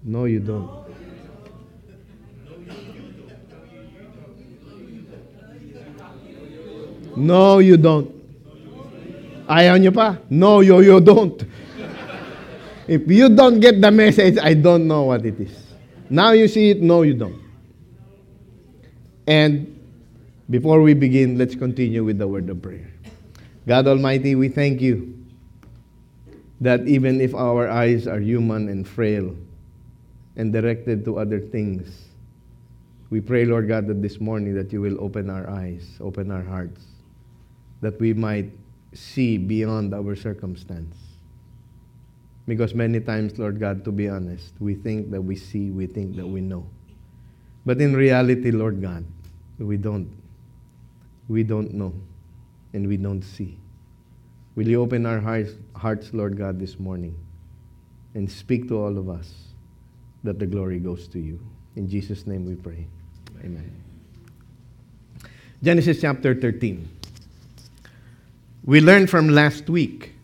No, 0.02 0.26
you 0.26 0.42
don't. 0.42 0.70
No, 7.14 7.62
you 7.62 7.78
don't. 7.78 8.10
Ayaw 9.46 9.78
nyo 9.78 9.94
pa? 9.94 10.18
No, 10.34 10.66
you, 10.66 10.82
you 10.82 10.98
don't. 10.98 11.38
If 12.88 13.10
you 13.10 13.30
don't 13.30 13.60
get 13.60 13.82
the 13.82 13.92
message, 13.92 14.38
I 14.38 14.54
don't 14.54 14.88
know 14.88 15.04
what 15.04 15.26
it 15.26 15.40
is. 15.40 15.66
Now 16.10 16.32
you 16.32 16.48
see 16.48 16.70
it, 16.70 16.82
no, 16.82 17.02
you 17.02 17.16
don't. 17.16 17.42
And 19.26 19.72
before 20.50 20.82
we 20.82 20.94
begin, 20.94 21.38
let's 21.38 21.56
continue 21.56 22.04
with 22.04 22.20
the 22.20 22.28
word 22.28 22.50
of 22.50 22.62
prayer. 22.62 22.92
God 23.68 23.88
Almighty, 23.88 24.36
we 24.36 24.50
thank 24.50 24.82
you 24.82 25.18
that 26.62 26.88
even 26.88 27.20
if 27.20 27.34
our 27.34 27.68
eyes 27.70 28.08
are 28.08 28.20
human 28.20 28.70
and 28.70 28.88
frail 28.88 29.36
and 30.36 30.54
directed 30.54 31.04
to 31.06 31.18
other 31.18 31.40
things, 31.40 32.06
we 33.10 33.20
pray, 33.20 33.46
Lord 33.46 33.68
God, 33.68 33.88
that 33.88 34.02
this 34.02 34.20
morning 34.20 34.54
that 34.56 34.72
you 34.72 34.82
will 34.82 35.04
open 35.04 35.30
our 35.30 35.50
eyes, 35.50 35.98
open 36.00 36.30
our 36.30 36.44
hearts, 36.44 36.82
that 37.82 38.00
we 38.00 38.14
might 38.14 38.52
see 38.94 39.38
beyond 39.38 39.94
our 39.94 40.16
circumstance. 40.16 40.96
Because 42.48 42.76
many 42.76 43.00
times, 43.00 43.40
Lord 43.40 43.60
God, 43.60 43.84
to 43.86 43.92
be 43.92 44.08
honest, 44.08 44.54
we 44.60 44.76
think 44.76 45.10
that 45.12 45.22
we 45.22 45.36
see, 45.36 45.72
we 45.72 45.88
think 45.88 46.16
that 46.16 46.28
we 46.28 46.42
know. 46.42 46.68
But 47.66 47.82
in 47.82 47.96
reality, 47.96 48.52
Lord 48.52 48.82
God, 48.82 49.04
we 49.58 49.78
don't. 49.78 50.10
We 51.28 51.44
don't 51.44 51.74
know 51.74 51.94
and 52.74 52.88
we 52.88 52.98
don't 52.98 53.24
see. 53.24 53.58
Will 54.56 54.68
you 54.68 54.82
open 54.82 55.06
our 55.06 55.20
hearts, 55.20 55.54
hearts, 55.76 56.14
Lord 56.14 56.38
God, 56.38 56.60
this 56.60 56.80
morning 56.80 57.16
and 58.14 58.32
speak 58.32 58.68
to 58.70 58.78
all 58.78 58.98
of 58.98 59.10
us 59.10 59.32
that 60.24 60.40
the 60.40 60.46
glory 60.46 60.80
goes 60.80 61.08
to 61.10 61.20
you. 61.20 61.40
In 61.76 61.90
Jesus' 61.90 62.26
name 62.26 62.46
we 62.46 62.56
pray. 62.56 62.88
Amen. 63.44 63.72
Genesis 65.62 66.02
chapter 66.02 66.34
13. 66.34 66.88
We 68.64 68.82
learned 68.82 69.10
from 69.10 69.30
last 69.30 69.70
week 69.70 70.15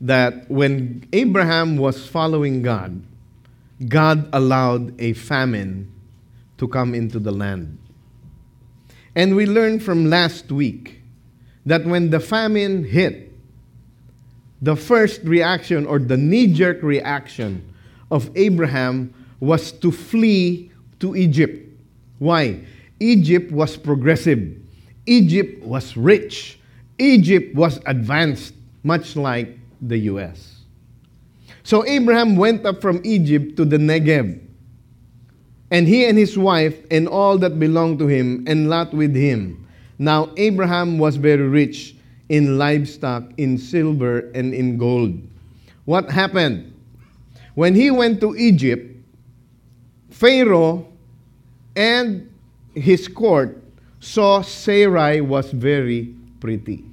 that 0.00 0.48
when 0.50 1.06
Abraham 1.12 1.76
was 1.76 2.06
following 2.06 2.62
God, 2.62 3.02
God 3.88 4.28
allowed 4.32 5.00
a 5.00 5.12
famine 5.12 5.92
to 6.58 6.68
come 6.68 6.94
into 6.94 7.18
the 7.18 7.32
land. 7.32 7.78
And 9.14 9.34
we 9.34 9.46
learned 9.46 9.82
from 9.82 10.10
last 10.10 10.50
week 10.52 11.02
that 11.66 11.84
when 11.84 12.10
the 12.10 12.20
famine 12.20 12.84
hit, 12.84 13.32
the 14.62 14.76
first 14.76 15.22
reaction 15.22 15.86
or 15.86 15.98
the 15.98 16.16
knee 16.16 16.48
jerk 16.48 16.82
reaction 16.82 17.62
of 18.10 18.30
Abraham 18.36 19.14
was 19.40 19.72
to 19.72 19.92
flee 19.92 20.70
to 21.00 21.14
Egypt. 21.14 21.64
Why? 22.18 22.60
Egypt 23.00 23.52
was 23.52 23.76
progressive, 23.76 24.56
Egypt 25.06 25.62
was 25.62 25.96
rich, 25.96 26.58
Egypt 26.98 27.54
was 27.54 27.78
advanced, 27.86 28.54
much 28.82 29.14
like 29.14 29.57
the 29.80 29.98
U.S. 30.12 30.60
So 31.62 31.84
Abraham 31.86 32.36
went 32.36 32.64
up 32.64 32.80
from 32.80 33.00
Egypt 33.04 33.56
to 33.56 33.64
the 33.64 33.76
Negev. 33.76 34.40
And 35.70 35.86
he 35.86 36.06
and 36.06 36.16
his 36.16 36.38
wife 36.38 36.78
and 36.90 37.06
all 37.06 37.36
that 37.38 37.58
belonged 37.58 37.98
to 37.98 38.06
him, 38.06 38.44
and 38.46 38.70
Lot 38.70 38.94
with 38.94 39.14
him. 39.14 39.68
Now 39.98 40.30
Abraham 40.36 40.98
was 40.98 41.16
very 41.16 41.46
rich 41.46 41.94
in 42.28 42.56
livestock, 42.56 43.24
in 43.36 43.58
silver, 43.58 44.30
and 44.34 44.54
in 44.54 44.78
gold. 44.78 45.20
What 45.84 46.10
happened? 46.10 46.74
When 47.54 47.74
he 47.74 47.90
went 47.90 48.20
to 48.20 48.36
Egypt, 48.36 48.96
Pharaoh 50.10 50.86
and 51.76 52.30
his 52.74 53.08
court 53.08 53.62
saw 54.00 54.42
Sarai 54.42 55.20
was 55.20 55.50
very 55.50 56.14
pretty. 56.40 56.84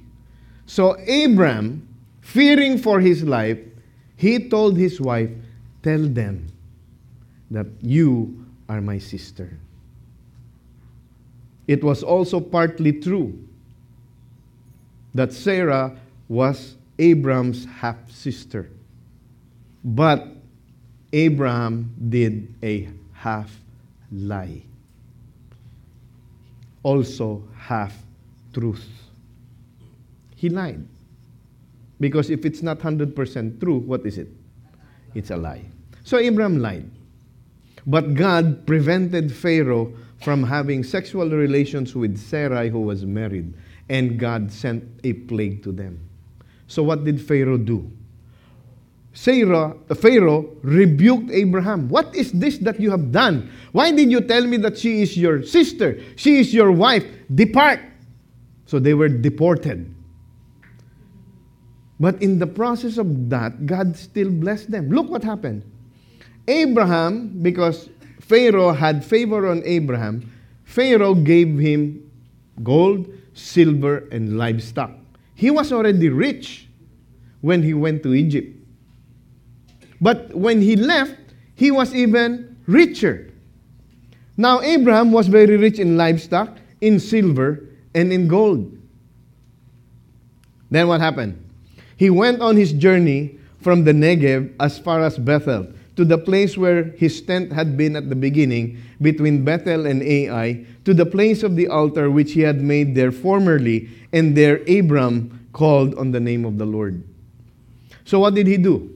So 0.66 0.96
Abram, 1.08 1.86
fearing 2.26 2.76
for 2.76 2.98
his 2.98 3.22
life, 3.22 3.58
he 4.16 4.48
told 4.48 4.76
his 4.76 5.00
wife, 5.00 5.30
Tell 5.82 6.02
them 6.02 6.48
that 7.52 7.66
you 7.80 8.44
are 8.68 8.80
my 8.80 8.98
sister. 8.98 9.56
It 11.68 11.84
was 11.84 12.02
also 12.02 12.40
partly 12.40 12.92
true 12.92 13.38
that 15.14 15.32
Sarah 15.32 15.96
was 16.28 16.74
Abram's 16.98 17.64
half 17.66 18.10
sister. 18.10 18.68
But 19.84 20.26
Abraham 21.12 21.94
did 22.08 22.52
a 22.60 22.88
half 23.12 23.54
lie, 24.10 24.62
also 26.82 27.44
half 27.54 27.94
truth. 28.52 28.84
He 30.34 30.48
lied. 30.48 30.84
Because 31.98 32.30
if 32.30 32.44
it's 32.44 32.62
not 32.62 32.78
100% 32.78 33.60
true, 33.60 33.78
what 33.78 34.04
is 34.04 34.18
it? 34.18 34.28
It's 35.14 35.30
a 35.30 35.36
lie. 35.36 35.64
So 36.04 36.18
Abraham 36.18 36.58
lied. 36.58 36.90
But 37.86 38.14
God 38.14 38.66
prevented 38.66 39.32
Pharaoh 39.32 39.92
from 40.22 40.42
having 40.42 40.82
sexual 40.82 41.30
relations 41.30 41.94
with 41.94 42.18
Sarai, 42.18 42.68
who 42.68 42.80
was 42.80 43.04
married. 43.06 43.54
and 43.88 44.18
God 44.18 44.50
sent 44.50 44.84
a 45.04 45.12
plague 45.12 45.62
to 45.62 45.72
them. 45.72 46.00
So, 46.66 46.82
what 46.82 47.04
did 47.04 47.20
Pharaoh 47.20 47.58
do? 47.58 47.90
Pharaoh, 49.12 49.80
Pharaoh 49.94 50.56
rebuked 50.62 51.30
Abraham. 51.30 51.88
What 51.88 52.14
is 52.14 52.32
this 52.32 52.58
that 52.58 52.80
you 52.80 52.90
have 52.90 53.12
done? 53.12 53.50
Why 53.72 53.90
did 53.92 54.10
you 54.10 54.20
tell 54.20 54.46
me 54.46 54.58
that 54.58 54.76
she 54.76 55.00
is 55.00 55.16
your 55.16 55.42
sister? 55.42 55.98
She 56.16 56.38
is 56.40 56.52
your 56.52 56.70
wife. 56.70 57.06
Depart. 57.34 57.80
So 58.66 58.78
they 58.78 58.94
were 58.94 59.08
deported. 59.08 59.94
But 61.98 62.20
in 62.22 62.38
the 62.38 62.46
process 62.46 62.98
of 62.98 63.30
that, 63.30 63.66
God 63.66 63.96
still 63.96 64.30
blessed 64.30 64.70
them. 64.70 64.90
Look 64.90 65.08
what 65.08 65.24
happened. 65.24 65.62
Abraham, 66.46 67.42
because 67.42 67.88
Pharaoh 68.20 68.72
had 68.72 69.04
favor 69.04 69.46
on 69.48 69.62
Abraham, 69.64 70.30
Pharaoh 70.64 71.14
gave 71.14 71.58
him 71.58 72.10
gold, 72.62 73.08
silver, 73.34 74.08
and 74.12 74.36
livestock. 74.36 74.90
He 75.34 75.50
was 75.50 75.72
already 75.72 76.08
rich 76.08 76.68
when 77.40 77.62
he 77.62 77.72
went 77.74 78.02
to 78.02 78.14
Egypt. 78.14 78.56
But 80.00 80.34
when 80.34 80.60
he 80.60 80.76
left, 80.76 81.16
he 81.54 81.70
was 81.70 81.94
even 81.94 82.56
richer. 82.66 83.32
Now, 84.36 84.60
Abraham 84.60 85.12
was 85.12 85.28
very 85.28 85.56
rich 85.56 85.78
in 85.78 85.96
livestock, 85.96 86.58
in 86.80 87.00
silver, 87.00 87.64
and 87.94 88.12
in 88.12 88.28
gold. 88.28 88.76
Then 90.70 90.88
what 90.88 91.00
happened? 91.00 91.45
He 91.96 92.10
went 92.10 92.40
on 92.40 92.56
his 92.56 92.72
journey 92.72 93.38
from 93.60 93.84
the 93.84 93.92
Negev 93.92 94.54
as 94.60 94.78
far 94.78 95.00
as 95.02 95.18
Bethel, 95.18 95.66
to 95.96 96.04
the 96.04 96.18
place 96.18 96.56
where 96.56 96.84
his 96.84 97.20
tent 97.22 97.52
had 97.52 97.76
been 97.76 97.96
at 97.96 98.08
the 98.08 98.16
beginning, 98.16 98.78
between 99.00 99.44
Bethel 99.44 99.86
and 99.86 100.02
Ai, 100.02 100.64
to 100.84 100.94
the 100.94 101.06
place 101.06 101.42
of 101.42 101.56
the 101.56 101.68
altar 101.68 102.10
which 102.10 102.32
he 102.32 102.40
had 102.40 102.60
made 102.60 102.94
there 102.94 103.12
formerly, 103.12 103.88
and 104.12 104.36
there 104.36 104.60
Abram 104.68 105.48
called 105.52 105.94
on 105.94 106.12
the 106.12 106.20
name 106.20 106.44
of 106.44 106.58
the 106.58 106.66
Lord. 106.66 107.02
So 108.04 108.20
what 108.20 108.34
did 108.34 108.46
he 108.46 108.56
do? 108.56 108.92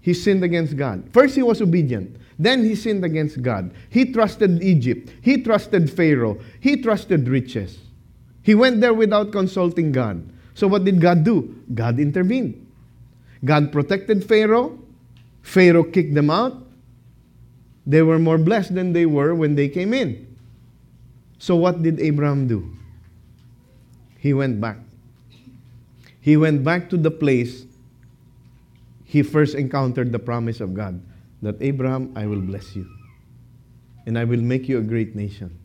He 0.00 0.14
sinned 0.14 0.42
against 0.42 0.76
God. 0.76 1.08
First, 1.12 1.34
he 1.34 1.42
was 1.42 1.62
obedient. 1.62 2.16
Then 2.38 2.64
he 2.64 2.74
sinned 2.74 3.04
against 3.04 3.40
God. 3.42 3.72
He 3.88 4.12
trusted 4.12 4.62
Egypt. 4.62 5.10
He 5.22 5.42
trusted 5.42 5.90
Pharaoh. 5.90 6.38
He 6.60 6.82
trusted 6.82 7.28
riches. 7.28 7.78
He 8.42 8.54
went 8.54 8.80
there 8.80 8.92
without 8.92 9.32
consulting 9.32 9.92
God. 9.92 10.28
So 10.54 10.66
what 10.68 10.84
did 10.84 11.00
God 11.00 11.24
do? 11.24 11.54
God 11.74 11.98
intervened. 11.98 12.66
God 13.44 13.72
protected 13.72 14.24
Pharaoh. 14.24 14.78
Pharaoh 15.42 15.84
kicked 15.84 16.14
them 16.14 16.30
out. 16.30 16.62
They 17.86 18.02
were 18.02 18.18
more 18.18 18.38
blessed 18.38 18.74
than 18.74 18.92
they 18.92 19.04
were 19.04 19.34
when 19.34 19.54
they 19.56 19.68
came 19.68 19.92
in. 19.92 20.26
So 21.38 21.56
what 21.56 21.82
did 21.82 22.00
Abraham 22.00 22.48
do? 22.48 22.74
He 24.18 24.32
went 24.32 24.60
back. 24.60 24.78
He 26.20 26.38
went 26.38 26.64
back 26.64 26.88
to 26.88 26.96
the 26.96 27.10
place 27.10 27.66
he 29.04 29.22
first 29.22 29.54
encountered 29.54 30.10
the 30.10 30.18
promise 30.18 30.60
of 30.60 30.72
God 30.72 31.00
that 31.42 31.60
Abraham, 31.60 32.12
I 32.16 32.26
will 32.26 32.40
bless 32.40 32.74
you, 32.74 32.88
and 34.06 34.18
I 34.18 34.24
will 34.24 34.40
make 34.40 34.66
you 34.66 34.78
a 34.78 34.82
great 34.82 35.14
nation, 35.14 35.56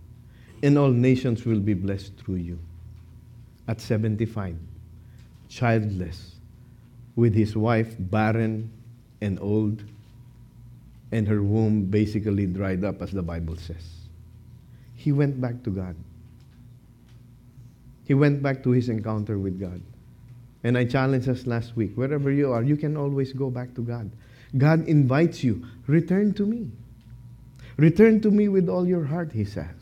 and 0.61 0.77
all 0.77 0.91
nations 0.91 1.45
will 1.45 1.61
be 1.61 1.73
blessed 1.73 2.17
through 2.17 2.35
you. 2.35 2.59
At 3.67 3.79
75, 3.79 4.57
childless, 5.49 6.35
with 7.15 7.35
his 7.35 7.55
wife 7.55 7.95
barren 7.99 8.71
and 9.19 9.39
old, 9.41 9.83
and 11.11 11.27
her 11.27 11.41
womb 11.41 11.85
basically 11.85 12.45
dried 12.45 12.85
up, 12.85 13.01
as 13.01 13.11
the 13.11 13.23
Bible 13.23 13.57
says. 13.57 13.83
He 14.95 15.11
went 15.11 15.41
back 15.41 15.63
to 15.63 15.71
God. 15.71 15.95
He 18.05 18.13
went 18.13 18.41
back 18.41 18.63
to 18.63 18.71
his 18.71 18.89
encounter 18.89 19.37
with 19.37 19.59
God. 19.59 19.81
And 20.63 20.77
I 20.77 20.85
challenged 20.85 21.29
us 21.29 21.47
last 21.47 21.75
week 21.75 21.93
wherever 21.95 22.31
you 22.31 22.51
are, 22.51 22.63
you 22.63 22.75
can 22.75 22.97
always 22.97 23.33
go 23.33 23.49
back 23.49 23.73
to 23.75 23.81
God. 23.81 24.11
God 24.57 24.87
invites 24.87 25.43
you, 25.43 25.65
return 25.87 26.33
to 26.33 26.45
me. 26.45 26.69
Return 27.77 28.19
to 28.21 28.31
me 28.31 28.49
with 28.49 28.67
all 28.67 28.87
your 28.87 29.05
heart, 29.05 29.31
he 29.31 29.45
says. 29.45 29.78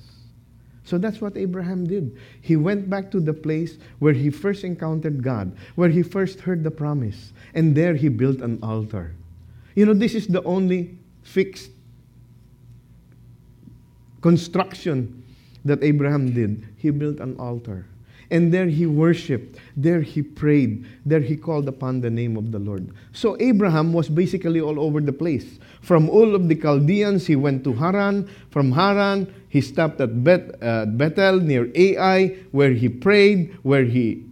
So 0.88 0.98
that's 0.98 1.20
what 1.20 1.36
Abraham 1.36 1.86
did. 1.86 2.16
He 2.40 2.56
went 2.56 2.90
back 2.90 3.12
to 3.12 3.20
the 3.20 3.34
place 3.34 3.78
where 4.00 4.14
he 4.14 4.30
first 4.30 4.64
encountered 4.64 5.22
God, 5.22 5.52
where 5.76 5.90
he 5.90 6.02
first 6.02 6.40
heard 6.40 6.64
the 6.64 6.72
promise, 6.72 7.34
and 7.54 7.76
there 7.76 7.94
he 7.94 8.08
built 8.08 8.40
an 8.40 8.58
altar. 8.64 9.14
You 9.76 9.86
know, 9.86 9.94
this 9.94 10.16
is 10.16 10.28
the 10.28 10.42
only 10.44 10.98
fixed 11.24 11.72
construction 14.22 15.26
that 15.66 15.84
Abraham 15.84 16.32
did. 16.32 16.66
He 16.78 16.90
built 16.90 17.20
an 17.20 17.36
altar. 17.38 17.86
And 18.30 18.54
there 18.54 18.68
he 18.68 18.86
worshiped, 18.86 19.58
there 19.78 20.02
he 20.02 20.22
prayed, 20.22 20.86
there 21.06 21.22
he 21.22 21.38
called 21.38 21.68
upon 21.70 22.02
the 22.02 22.10
name 22.10 22.36
of 22.36 22.52
the 22.52 22.60
Lord. 22.60 22.92
So 23.14 23.38
Abraham 23.40 23.94
was 23.94 24.10
basically 24.10 24.60
all 24.60 24.80
over 24.80 25.00
the 25.00 25.14
place. 25.14 25.60
From 25.82 26.10
Ur 26.10 26.36
of 26.36 26.50
the 26.50 26.56
Chaldeans, 26.56 27.26
he 27.26 27.38
went 27.38 27.64
to 27.64 27.74
Haran. 27.74 28.30
From 28.50 28.74
Haran, 28.74 29.34
he 29.48 29.62
stopped 29.62 30.02
at 30.02 30.24
Bet, 30.24 30.62
uh, 30.62 30.86
Bethel 30.86 31.40
near 31.40 31.72
Ai, 31.74 32.36
where 32.52 32.72
he 32.72 32.90
prayed, 32.90 33.56
where 33.64 33.86
he 33.86 34.26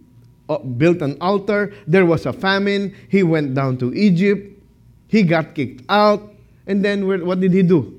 uh, 0.50 0.58
built 0.58 1.00
an 1.00 1.16
altar. 1.20 1.72
There 1.86 2.04
was 2.04 2.26
a 2.26 2.32
famine. 2.34 2.94
He 3.08 3.22
went 3.22 3.54
down 3.54 3.78
to 3.78 3.94
Egypt. 3.94 4.62
He 5.08 5.22
got 5.22 5.54
kicked 5.54 5.84
out. 5.88 6.34
And 6.66 6.84
then 6.84 7.06
where, 7.06 7.24
what 7.24 7.40
did 7.40 7.52
he 7.52 7.62
do? 7.62 7.98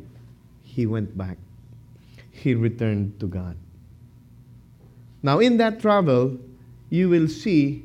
He 0.63 0.85
went 0.85 1.17
back. 1.17 1.37
He 2.29 2.53
returned 2.53 3.19
to 3.19 3.27
God. 3.27 3.57
Now, 5.23 5.39
in 5.39 5.57
that 5.57 5.79
travel, 5.79 6.37
you 6.89 7.09
will 7.09 7.27
see 7.27 7.83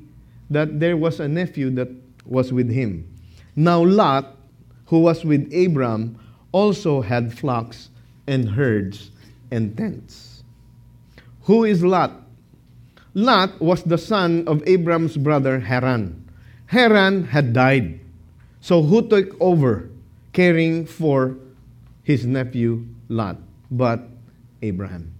that 0.51 0.81
there 0.81 0.97
was 0.97 1.19
a 1.19 1.29
nephew 1.29 1.71
that 1.71 1.89
was 2.27 2.53
with 2.53 2.71
him. 2.71 3.09
Now, 3.57 3.83
Lot, 3.83 4.37
who 4.87 5.01
was 5.01 5.25
with 5.25 5.53
Abram, 5.53 6.19
also 6.53 7.01
had 7.01 7.37
flocks 7.37 7.89
and 8.27 8.51
herds 8.51 9.11
and 9.51 9.77
tents. 9.77 10.45
Who 11.43 11.65
is 11.65 11.83
Lot? 11.83 12.13
Lot 13.15 13.61
was 13.61 13.83
the 13.83 13.99
son 13.99 14.45
of 14.47 14.63
Abram's 14.67 15.17
brother 15.17 15.61
Haran. 15.61 16.31
Haran 16.67 17.25
had 17.25 17.53
died. 17.53 18.01
So, 18.61 18.83
who 18.83 19.07
took 19.09 19.37
over 19.41 19.91
caring 20.33 20.87
for 20.87 21.37
his 22.03 22.25
nephew 22.25 22.87
Lot 23.09 23.37
but 23.71 24.09
Abraham? 24.63 25.13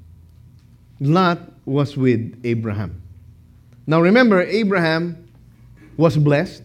Lot 1.01 1.52
was 1.65 1.97
with 1.97 2.41
Abraham. 2.45 3.01
Now 3.87 4.01
remember, 4.01 4.43
Abraham 4.43 5.29
was 5.97 6.17
blessed, 6.17 6.63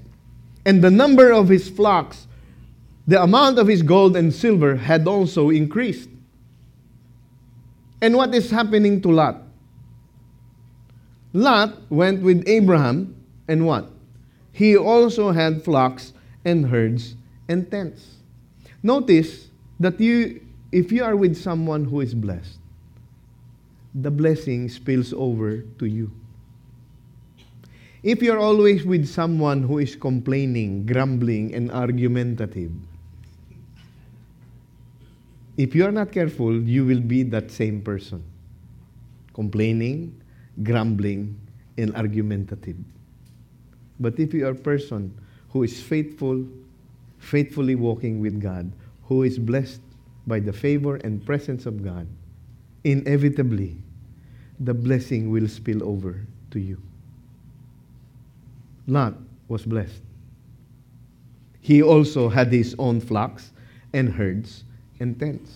and 0.66 0.84
the 0.84 0.92
number 0.92 1.32
of 1.32 1.50
his 1.50 1.70
flocks, 1.70 2.28
the 3.08 3.22
amount 3.22 3.58
of 3.58 3.68
his 3.68 3.82
gold 3.82 4.16
and 4.16 4.34
silver 4.34 4.76
had 4.76 5.08
also 5.08 5.50
increased. 5.50 6.10
And 8.02 8.16
what 8.16 8.34
is 8.36 8.52
happening 8.52 9.02
to 9.02 9.12
Lot? 9.12 9.42
Lot 11.34 11.74
went 11.90 12.22
with 12.22 12.48
Abraham, 12.48 13.16
and 13.48 13.66
what? 13.66 13.90
He 14.52 14.76
also 14.76 15.32
had 15.32 15.64
flocks 15.64 16.14
and 16.44 16.66
herds 16.66 17.16
and 17.48 17.70
tents. 17.70 18.18
Notice 18.84 19.48
that 19.80 20.00
you, 20.00 20.42
if 20.72 20.92
you 20.92 21.04
are 21.04 21.16
with 21.16 21.36
someone 21.38 21.86
who 21.86 22.02
is 22.02 22.14
blessed, 22.14 22.57
the 24.02 24.12
blessing 24.12 24.70
spills 24.70 25.12
over 25.12 25.62
to 25.80 25.86
you. 25.86 26.12
If 28.04 28.22
you're 28.22 28.38
always 28.38 28.86
with 28.86 29.08
someone 29.08 29.64
who 29.64 29.80
is 29.80 29.96
complaining, 29.96 30.86
grumbling, 30.86 31.54
and 31.56 31.72
argumentative, 31.72 32.72
if 35.58 35.74
you're 35.74 35.92
not 35.92 36.12
careful, 36.12 36.54
you 36.54 36.86
will 36.86 37.02
be 37.02 37.24
that 37.24 37.50
same 37.50 37.82
person. 37.82 38.24
Complaining, 39.34 40.14
grumbling, 40.62 41.36
and 41.78 41.96
argumentative. 41.96 42.78
But 44.00 44.20
if 44.20 44.32
you 44.32 44.46
are 44.46 44.52
a 44.52 44.56
person 44.56 45.18
who 45.50 45.64
is 45.64 45.82
faithful, 45.82 46.46
faithfully 47.18 47.74
walking 47.74 48.20
with 48.22 48.40
God, 48.40 48.72
who 49.06 49.24
is 49.24 49.40
blessed 49.40 49.82
by 50.28 50.40
the 50.40 50.54
favor 50.54 50.98
and 50.98 51.26
presence 51.26 51.66
of 51.66 51.84
God, 51.84 52.08
inevitably 52.84 53.78
the 54.60 54.74
blessing 54.74 55.30
will 55.30 55.48
spill 55.48 55.84
over 55.84 56.22
to 56.52 56.60
you. 56.60 56.82
Lot 58.88 59.16
was 59.48 59.63
blessed. 59.63 60.02
He 61.62 61.84
also 61.84 62.30
had 62.30 62.52
his 62.52 62.76
own 62.80 63.02
flocks 63.02 63.52
and 63.94 64.10
herds 64.10 64.63
and 65.00 65.20
tents. 65.20 65.52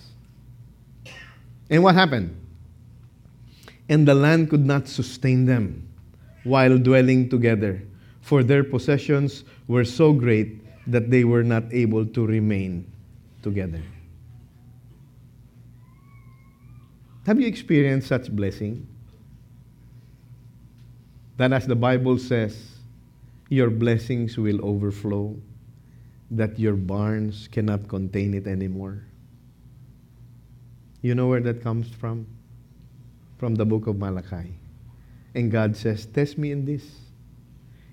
And 1.69 1.84
what 1.84 1.95
happened? 1.95 2.36
And 3.88 4.07
the 4.07 4.13
land 4.13 4.49
could 4.49 4.65
not 4.65 4.88
sustain 4.88 5.45
them 5.45 5.88
while 6.43 6.77
dwelling 6.77 7.29
together, 7.29 7.81
for 8.21 8.43
their 8.43 8.63
possessions 8.63 9.43
were 9.67 9.86
so 9.86 10.12
great 10.12 10.60
that 10.88 11.10
they 11.10 11.23
were 11.23 11.43
not 11.43 11.63
able 11.71 12.05
to 12.05 12.25
remain 12.25 12.86
together. 13.41 13.81
Have 17.27 17.39
you 17.39 17.45
experienced 17.45 18.07
such 18.07 18.31
blessing? 18.31 18.88
That 21.38 21.53
as 21.53 21.67
the 21.67 21.75
Bible 21.75 22.17
says, 22.17 22.77
your 23.49 23.69
blessings 23.69 24.38
will 24.38 24.63
overflow, 24.65 25.36
that 26.31 26.57
your 26.57 26.73
barns 26.73 27.47
cannot 27.47 27.88
contain 27.88 28.34
it 28.34 28.47
anymore. 28.47 29.03
You 31.03 31.13
know 31.13 31.27
where 31.27 31.41
that 31.41 31.62
comes 31.62 31.89
from? 31.89 32.25
From 33.38 33.53
the 33.53 33.65
book 33.65 33.86
of 33.86 33.97
Malachi. 33.97 34.55
And 35.36 35.51
God 35.51 35.77
says, 35.77 36.07
Test 36.07 36.38
me 36.38 36.51
in 36.51 36.65
this. 36.65 36.84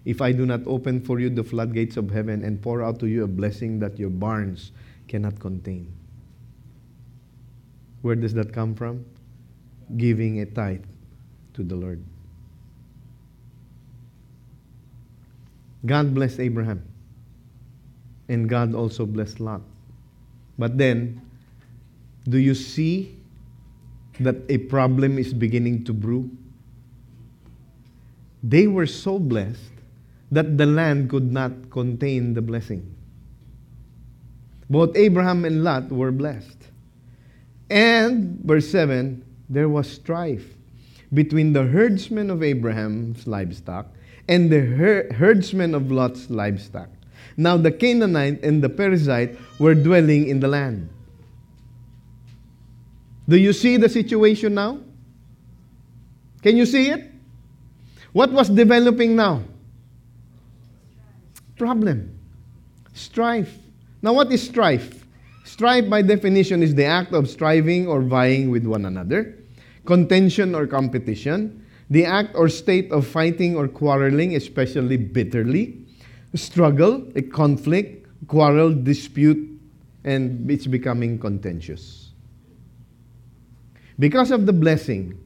If 0.06 0.22
I 0.22 0.32
do 0.32 0.46
not 0.46 0.60
open 0.66 1.02
for 1.02 1.20
you 1.20 1.28
the 1.28 1.44
floodgates 1.44 1.98
of 1.98 2.10
heaven 2.10 2.44
and 2.44 2.62
pour 2.62 2.82
out 2.82 2.98
to 3.00 3.06
you 3.06 3.24
a 3.24 3.28
blessing 3.28 3.78
that 3.80 3.98
your 3.98 4.10
barns 4.10 4.72
cannot 5.06 5.38
contain. 5.38 5.92
Where 8.00 8.14
does 8.14 8.32
that 8.34 8.52
come 8.54 8.74
from? 8.74 9.04
Giving 9.96 10.40
a 10.40 10.46
tithe 10.46 10.84
to 11.54 11.62
the 11.62 11.74
Lord. 11.74 12.02
God 15.86 16.14
blessed 16.14 16.40
Abraham. 16.40 16.82
And 18.28 18.48
God 18.48 18.74
also 18.74 19.06
blessed 19.06 19.40
Lot. 19.40 19.62
But 20.58 20.76
then, 20.76 21.22
do 22.28 22.38
you 22.38 22.54
see 22.54 23.16
that 24.20 24.36
a 24.48 24.58
problem 24.58 25.18
is 25.18 25.32
beginning 25.32 25.84
to 25.84 25.92
brew? 25.92 26.28
They 28.42 28.66
were 28.66 28.86
so 28.86 29.18
blessed 29.18 29.72
that 30.30 30.58
the 30.58 30.66
land 30.66 31.08
could 31.08 31.32
not 31.32 31.70
contain 31.70 32.34
the 32.34 32.42
blessing. 32.42 32.94
Both 34.68 34.96
Abraham 34.96 35.44
and 35.44 35.64
Lot 35.64 35.90
were 35.90 36.12
blessed. 36.12 36.58
And, 37.70 38.40
verse 38.44 38.68
7, 38.68 39.24
there 39.48 39.68
was 39.68 39.90
strife 39.90 40.54
between 41.12 41.52
the 41.52 41.64
herdsmen 41.64 42.30
of 42.30 42.42
Abraham's 42.42 43.26
livestock 43.26 43.86
and 44.28 44.50
the 44.50 44.60
her- 44.60 45.12
herdsmen 45.14 45.74
of 45.74 45.90
Lot's 45.90 46.28
livestock. 46.28 46.88
Now 47.36 47.56
the 47.56 47.72
Canaanite 47.72 48.42
and 48.42 48.62
the 48.62 48.68
Perizzite 48.68 49.38
were 49.58 49.74
dwelling 49.74 50.28
in 50.28 50.40
the 50.40 50.48
land. 50.48 50.90
Do 53.28 53.36
you 53.36 53.52
see 53.52 53.76
the 53.76 53.88
situation 53.88 54.54
now? 54.54 54.80
Can 56.42 56.56
you 56.56 56.66
see 56.66 56.88
it? 56.90 57.10
What 58.12 58.32
was 58.32 58.48
developing 58.48 59.16
now? 59.16 59.42
Problem. 61.56 62.18
Strife. 62.94 63.58
Now, 64.00 64.12
what 64.12 64.32
is 64.32 64.42
strife? 64.42 65.06
Strife, 65.44 65.88
by 65.90 66.02
definition, 66.02 66.62
is 66.62 66.74
the 66.74 66.84
act 66.84 67.12
of 67.12 67.28
striving 67.28 67.86
or 67.86 68.00
vying 68.00 68.50
with 68.50 68.64
one 68.64 68.84
another, 68.84 69.37
contention 69.88 70.54
or 70.54 70.66
competition, 70.66 71.64
the 71.88 72.04
act 72.04 72.36
or 72.36 72.50
state 72.50 72.92
of 72.92 73.06
fighting 73.06 73.56
or 73.56 73.66
quarreling, 73.66 74.36
especially 74.36 74.98
bitterly, 74.98 75.80
struggle, 76.34 77.08
a 77.16 77.22
conflict, 77.22 78.06
quarrel, 78.28 78.74
dispute, 78.74 79.48
and 80.04 80.50
it's 80.50 80.66
becoming 80.66 81.18
contentious. 81.18 82.10
Because 83.98 84.30
of 84.30 84.44
the 84.44 84.52
blessing, 84.52 85.18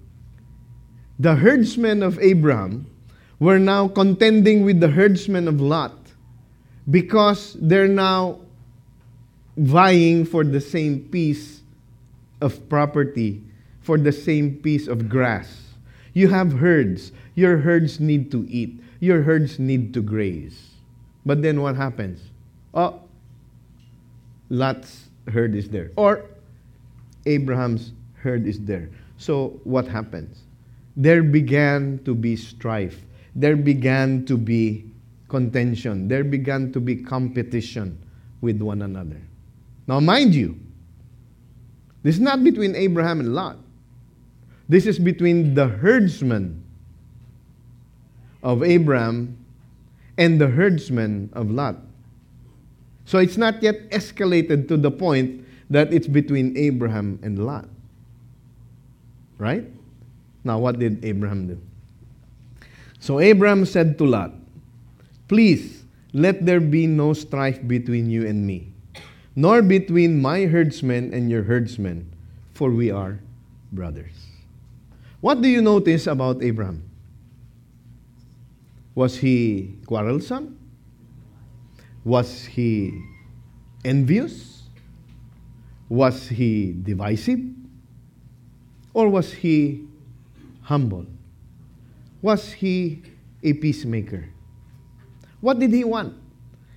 the 1.19 1.35
herdsmen 1.35 2.01
of 2.01 2.21
Abraham 2.21 2.87
were 3.41 3.59
now 3.59 3.89
contending 3.89 4.65
with 4.65 4.79
the 4.79 4.89
herdsmen 4.89 5.49
of 5.49 5.61
Lot 5.61 5.99
because 6.89 7.57
they're 7.59 7.89
now 7.89 8.39
vying 9.57 10.25
for 10.25 10.45
the 10.45 10.61
same 10.61 11.01
piece 11.11 11.63
of 12.41 12.69
property, 12.69 13.43
for 13.83 13.99
the 13.99 14.13
same 14.13 14.57
piece 14.57 14.89
of 14.89 15.09
grass. 15.09 15.75
You 16.15 16.29
have 16.29 16.53
herds. 16.53 17.13
Your 17.35 17.59
herds 17.59 18.01
need 18.01 18.31
to 18.31 18.47
eat. 18.49 18.81
Your 19.01 19.23
herds 19.23 19.59
need 19.59 19.93
to 19.95 20.03
graze. 20.03 20.71
But 21.27 21.43
then 21.43 21.61
what 21.61 21.77
happens? 21.77 22.21
Oh, 22.75 23.01
Lot's 24.51 25.09
herd 25.29 25.55
is 25.55 25.69
there. 25.69 25.91
Or 25.97 26.25
Abraham's 27.27 27.93
herd 28.15 28.47
is 28.47 28.61
there. 28.61 28.91
So 29.17 29.61
what 29.65 29.87
happens? 29.87 30.43
There 30.97 31.23
began 31.23 32.01
to 32.05 32.15
be 32.15 32.37
strife. 32.37 33.01
There 33.35 33.57
began 33.57 34.27
to 34.27 34.37
be 34.37 34.85
contention. 35.29 36.09
There 36.09 36.25
began 36.25 36.73
to 36.73 36.81
be 36.81 36.97
competition 36.97 37.99
with 38.41 38.61
one 38.61 38.83
another. 38.83 39.21
Now, 39.87 40.01
mind 40.01 40.35
you, 40.35 40.59
this 42.03 42.17
is 42.17 42.21
not 42.21 42.45
between 42.45 42.77
Abraham 42.77 43.21
and 43.21 43.35
Lot. 43.35 43.57
This 44.73 44.87
is 44.87 44.99
between 44.99 45.53
the 45.53 45.69
herdsman 45.69 46.65
of 48.43 48.63
Abraham 48.63 49.37
and 50.17 50.41
the 50.41 50.49
herdsman 50.49 51.29
of 51.35 51.51
Lot. 51.51 51.77
So 53.05 53.19
it's 53.19 53.37
not 53.37 53.63
yet 53.63 53.91
escalated 53.91 54.69
to 54.69 54.79
the 54.79 54.91
point 54.91 55.45
that 55.69 55.93
it's 55.93 56.07
between 56.07 56.57
Abraham 56.57 57.21
and 57.23 57.45
Lot. 57.45 57.69
Right? 59.37 59.69
Now, 60.43 60.59
what 60.59 60.79
did 60.79 61.05
Abraham 61.05 61.49
do? 61.49 61.61
So 62.99 63.21
Abraham 63.21 63.67
said 63.67 63.99
to 63.99 64.07
Lot, 64.07 64.33
Please, 65.29 65.85
let 66.15 66.47
there 66.47 66.61
be 66.61 66.87
no 66.87 67.13
strife 67.13 67.61
between 67.69 68.09
you 68.09 68.27
and 68.27 68.47
me, 68.47 68.73
nor 69.37 69.61
between 69.61 70.23
my 70.23 70.47
herdsmen 70.47 71.13
and 71.13 71.31
your 71.31 71.43
herdsmen, 71.43 72.11
for 72.55 72.71
we 72.71 72.91
are 72.91 73.21
brothers. 73.71 74.32
What 75.23 75.41
do 75.41 75.47
you 75.47 75.63
notice 75.63 76.09
about 76.09 76.43
Abraham? 76.43 76.83
Was 78.97 79.19
he 79.19 79.79
quarrelsome? 79.87 80.59
Was 82.05 82.45
he 82.45 83.01
envious? 83.85 84.65
Was 85.89 86.27
he 86.27 86.73
divisive? 86.73 87.39
Or 88.95 89.09
was 89.09 89.33
he 89.33 89.87
humble? 90.63 91.07
Was 92.21 92.51
he 92.51 93.03
a 93.45 93.53
peacemaker? 93.53 94.29
What 95.41 95.61
did 95.61 95.71
he 95.71 95.85
want? 95.85 96.17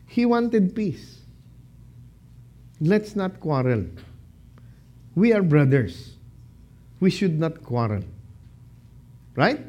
He 0.05 0.23
wanted 0.27 0.75
peace. 0.75 1.21
Let's 2.79 3.15
not 3.15 3.39
quarrel. 3.39 3.85
We 5.15 5.33
are 5.33 5.41
brothers. 5.41 6.13
We 6.99 7.09
should 7.09 7.39
not 7.39 7.63
quarrel. 7.63 8.03
Right? 9.35 9.59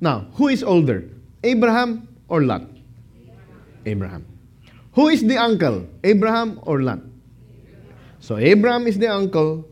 Now, 0.00 0.26
who 0.34 0.48
is 0.48 0.62
older? 0.62 1.04
Abraham 1.42 2.08
or 2.28 2.42
Lot? 2.42 2.62
Abraham. 3.86 4.26
Who 4.92 5.08
is 5.08 5.22
the 5.22 5.36
uncle? 5.36 5.86
Abraham 6.04 6.60
or 6.62 6.82
Lot? 6.82 7.00
So 8.20 8.36
Abraham 8.36 8.86
is 8.86 8.98
the 8.98 9.08
uncle, 9.08 9.66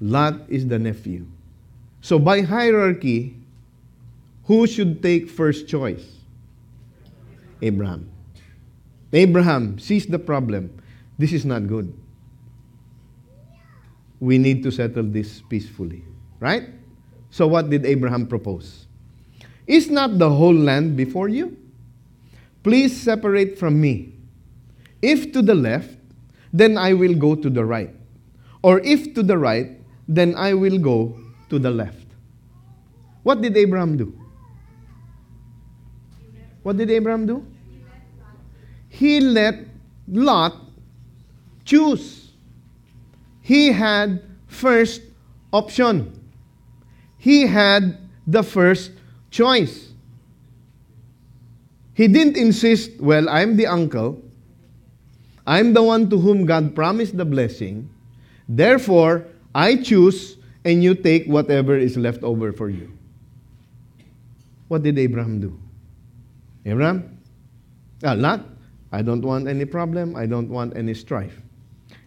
Lot 0.00 0.42
is 0.48 0.66
the 0.66 0.78
nephew. 0.78 1.26
So 2.00 2.18
by 2.18 2.42
hierarchy, 2.42 3.36
who 4.44 4.66
should 4.66 5.02
take 5.02 5.28
first 5.28 5.68
choice? 5.68 6.06
Abraham. 7.62 8.10
Abraham 9.12 9.78
sees 9.78 10.06
the 10.06 10.18
problem. 10.18 10.70
This 11.18 11.32
is 11.32 11.44
not 11.44 11.66
good. 11.66 11.92
We 14.20 14.38
need 14.38 14.62
to 14.62 14.70
settle 14.70 15.04
this 15.04 15.42
peacefully. 15.48 16.04
Right? 16.38 16.79
So 17.30 17.46
what 17.46 17.70
did 17.70 17.86
Abraham 17.86 18.26
propose? 18.26 18.86
Is 19.66 19.88
not 19.88 20.18
the 20.18 20.28
whole 20.28 20.54
land 20.54 20.96
before 20.96 21.28
you? 21.28 21.56
Please 22.62 23.00
separate 23.00 23.58
from 23.58 23.80
me. 23.80 24.12
If 25.00 25.32
to 25.32 25.42
the 25.42 25.54
left, 25.54 25.96
then 26.52 26.76
I 26.76 26.92
will 26.92 27.14
go 27.14 27.34
to 27.34 27.48
the 27.48 27.64
right. 27.64 27.94
Or 28.62 28.80
if 28.80 29.14
to 29.14 29.22
the 29.22 29.38
right, 29.38 29.80
then 30.08 30.34
I 30.34 30.54
will 30.54 30.78
go 30.78 31.18
to 31.48 31.58
the 31.58 31.70
left. 31.70 32.06
What 33.22 33.40
did 33.40 33.56
Abraham 33.56 33.96
do? 33.96 34.12
What 36.62 36.76
did 36.76 36.90
Abraham 36.90 37.26
do? 37.26 37.46
He 38.88 39.20
let 39.20 39.54
Lot 40.08 40.56
choose. 41.64 42.32
He 43.40 43.72
had 43.72 44.22
first 44.48 45.02
option. 45.52 46.19
He 47.20 47.46
had 47.46 47.98
the 48.26 48.42
first 48.42 48.92
choice. 49.30 49.92
He 51.92 52.08
didn't 52.08 52.38
insist, 52.38 52.98
well, 52.98 53.28
I'm 53.28 53.56
the 53.56 53.66
uncle. 53.66 54.22
I'm 55.46 55.74
the 55.74 55.82
one 55.82 56.08
to 56.08 56.16
whom 56.16 56.46
God 56.46 56.74
promised 56.74 57.18
the 57.18 57.26
blessing. 57.26 57.90
Therefore, 58.48 59.26
I 59.54 59.76
choose 59.76 60.38
and 60.64 60.82
you 60.82 60.94
take 60.94 61.26
whatever 61.26 61.76
is 61.76 61.98
left 61.98 62.22
over 62.22 62.54
for 62.54 62.70
you. 62.70 62.90
What 64.68 64.82
did 64.82 64.98
Abraham 64.98 65.40
do? 65.40 65.60
Abraham? 66.64 67.18
Ah, 68.02 68.14
Lot, 68.14 68.46
I 68.92 69.02
don't 69.02 69.20
want 69.20 69.46
any 69.46 69.66
problem. 69.66 70.16
I 70.16 70.24
don't 70.24 70.48
want 70.48 70.74
any 70.74 70.94
strife. 70.94 71.36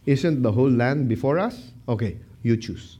Isn't 0.07 0.41
the 0.41 0.51
whole 0.51 0.71
land 0.71 1.07
before 1.07 1.37
us? 1.37 1.71
Okay, 1.87 2.17
you 2.41 2.57
choose. 2.57 2.97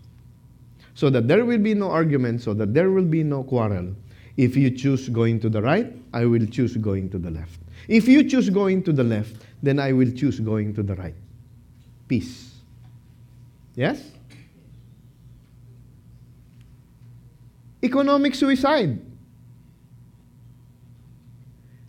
So 0.96 1.10
that 1.10 1.28
there 1.28 1.44
will 1.46 1.58
be 1.58 1.74
no 1.74 1.90
argument, 1.90 2.42
so 2.42 2.54
that 2.54 2.74
there 2.74 2.92
will 2.92 3.06
be 3.06 3.24
no 3.24 3.44
quarrel. 3.44 3.96
If 4.38 4.56
you 4.56 4.72
choose 4.72 5.10
going 5.10 5.40
to 5.42 5.50
the 5.50 5.62
right, 5.62 5.92
I 6.14 6.26
will 6.26 6.46
choose 6.46 6.76
going 6.78 7.10
to 7.12 7.20
the 7.20 7.32
left. 7.32 7.60
If 7.88 8.08
you 8.08 8.24
choose 8.28 8.50
going 8.50 8.84
to 8.84 8.94
the 8.94 9.04
left, 9.04 9.36
then 9.62 9.80
I 9.80 9.92
will 9.92 10.12
choose 10.12 10.40
going 10.40 10.74
to 10.76 10.84
the 10.84 10.96
right. 10.96 11.16
Peace. 12.08 12.52
Yes? 13.76 14.02
Economic 17.84 18.36
suicide. 18.36 19.00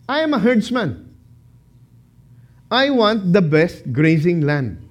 I 0.07 0.19
am 0.19 0.33
a 0.33 0.39
herdsman. 0.39 1.15
I 2.69 2.89
want 2.89 3.31
the 3.31 3.41
best 3.41 3.91
grazing 3.93 4.41
land. 4.41 4.87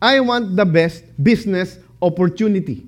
I 0.00 0.20
want 0.20 0.56
the 0.56 0.64
best 0.64 1.04
business 1.22 1.78
opportunity. 2.00 2.86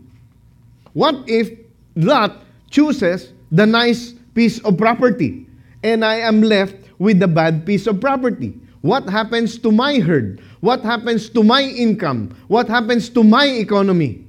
What 0.96 1.28
if 1.28 1.52
Lot 1.96 2.40
chooses 2.72 3.36
the 3.52 3.68
nice 3.68 4.16
piece 4.32 4.56
of 4.64 4.80
property 4.80 5.44
and 5.84 6.00
I 6.00 6.24
am 6.24 6.40
left 6.40 6.76
with 6.96 7.20
the 7.20 7.28
bad 7.28 7.68
piece 7.68 7.86
of 7.86 8.00
property? 8.00 8.56
What 8.80 9.04
happens 9.08 9.58
to 9.60 9.70
my 9.70 10.00
herd? 10.00 10.40
What 10.64 10.80
happens 10.80 11.28
to 11.36 11.44
my 11.44 11.60
income? 11.60 12.32
What 12.48 12.68
happens 12.68 13.10
to 13.10 13.22
my 13.22 13.44
economy? 13.44 14.24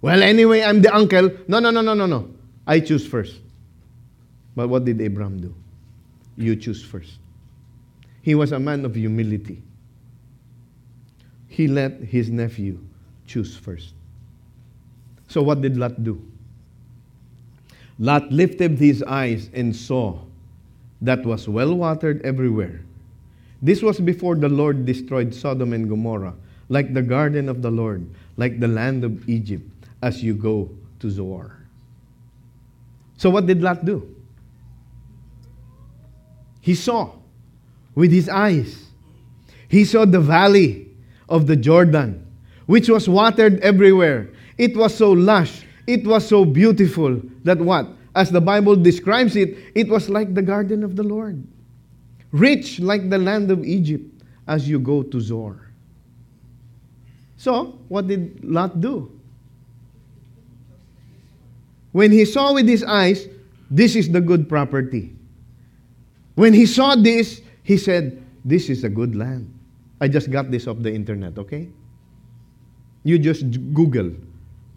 Well, 0.00 0.22
anyway, 0.22 0.62
I'm 0.62 0.80
the 0.80 0.94
uncle. 0.94 1.28
No, 1.48 1.58
no, 1.58 1.68
no, 1.70 1.82
no, 1.82 1.92
no, 1.92 2.06
no. 2.06 2.30
I 2.66 2.80
choose 2.80 3.06
first. 3.06 3.36
But 4.54 4.68
what 4.68 4.86
did 4.86 5.00
Abraham 5.02 5.40
do? 5.40 5.54
You 6.36 6.56
choose 6.56 6.82
first. 6.82 7.18
He 8.22 8.34
was 8.34 8.52
a 8.52 8.58
man 8.58 8.84
of 8.84 8.94
humility 8.94 9.62
he 11.56 11.66
let 11.66 12.00
his 12.02 12.28
nephew 12.28 12.78
choose 13.26 13.56
first. 13.56 13.94
So, 15.28 15.42
what 15.42 15.60
did 15.60 15.76
Lot 15.76 16.02
do? 16.02 16.20
Lot 17.98 18.30
lifted 18.30 18.78
his 18.78 19.02
eyes 19.02 19.50
and 19.54 19.74
saw 19.74 20.18
that 21.02 21.24
was 21.24 21.48
well 21.48 21.74
watered 21.74 22.22
everywhere. 22.22 22.82
This 23.62 23.82
was 23.82 23.98
before 23.98 24.36
the 24.36 24.48
Lord 24.48 24.84
destroyed 24.84 25.34
Sodom 25.34 25.72
and 25.72 25.88
Gomorrah, 25.88 26.34
like 26.68 26.92
the 26.92 27.02
garden 27.02 27.48
of 27.48 27.62
the 27.62 27.70
Lord, 27.70 28.06
like 28.36 28.60
the 28.60 28.68
land 28.68 29.02
of 29.02 29.28
Egypt, 29.28 29.68
as 30.02 30.22
you 30.22 30.34
go 30.34 30.70
to 31.00 31.10
Zoar. 31.10 31.56
So, 33.16 33.30
what 33.30 33.46
did 33.46 33.62
Lot 33.62 33.84
do? 33.84 34.14
He 36.60 36.74
saw 36.74 37.12
with 37.94 38.12
his 38.12 38.28
eyes. 38.28 38.86
He 39.68 39.84
saw 39.84 40.04
the 40.04 40.20
valley 40.20 40.88
of 41.28 41.46
the 41.46 41.56
Jordan, 41.56 42.26
which 42.66 42.88
was 42.88 43.08
watered 43.08 43.58
everywhere. 43.60 44.28
It 44.58 44.76
was 44.76 44.94
so 44.94 45.12
lush, 45.12 45.64
it 45.86 46.06
was 46.06 46.26
so 46.26 46.44
beautiful 46.44 47.20
that 47.44 47.58
what? 47.58 47.88
As 48.14 48.30
the 48.30 48.40
Bible 48.40 48.76
describes 48.76 49.36
it, 49.36 49.56
it 49.74 49.88
was 49.88 50.08
like 50.08 50.34
the 50.34 50.42
garden 50.42 50.82
of 50.82 50.96
the 50.96 51.02
Lord, 51.02 51.42
rich 52.32 52.80
like 52.80 53.10
the 53.10 53.18
land 53.18 53.50
of 53.50 53.64
Egypt 53.64 54.04
as 54.48 54.68
you 54.68 54.78
go 54.78 55.02
to 55.02 55.20
Zoar. 55.20 55.60
So, 57.36 57.78
what 57.88 58.08
did 58.08 58.42
Lot 58.42 58.80
do? 58.80 59.12
When 61.92 62.10
he 62.10 62.24
saw 62.24 62.54
with 62.54 62.66
his 62.66 62.82
eyes, 62.82 63.28
this 63.70 63.96
is 63.96 64.10
the 64.10 64.20
good 64.20 64.48
property. 64.48 65.14
When 66.34 66.52
he 66.52 66.66
saw 66.66 66.94
this, 66.94 67.40
he 67.62 67.76
said, 67.76 68.22
This 68.44 68.68
is 68.70 68.84
a 68.84 68.88
good 68.88 69.16
land. 69.16 69.52
I 70.00 70.08
just 70.08 70.30
got 70.30 70.50
this 70.50 70.66
off 70.66 70.78
the 70.80 70.92
internet, 70.92 71.38
okay? 71.38 71.68
You 73.02 73.18
just 73.18 73.50
Google 73.72 74.12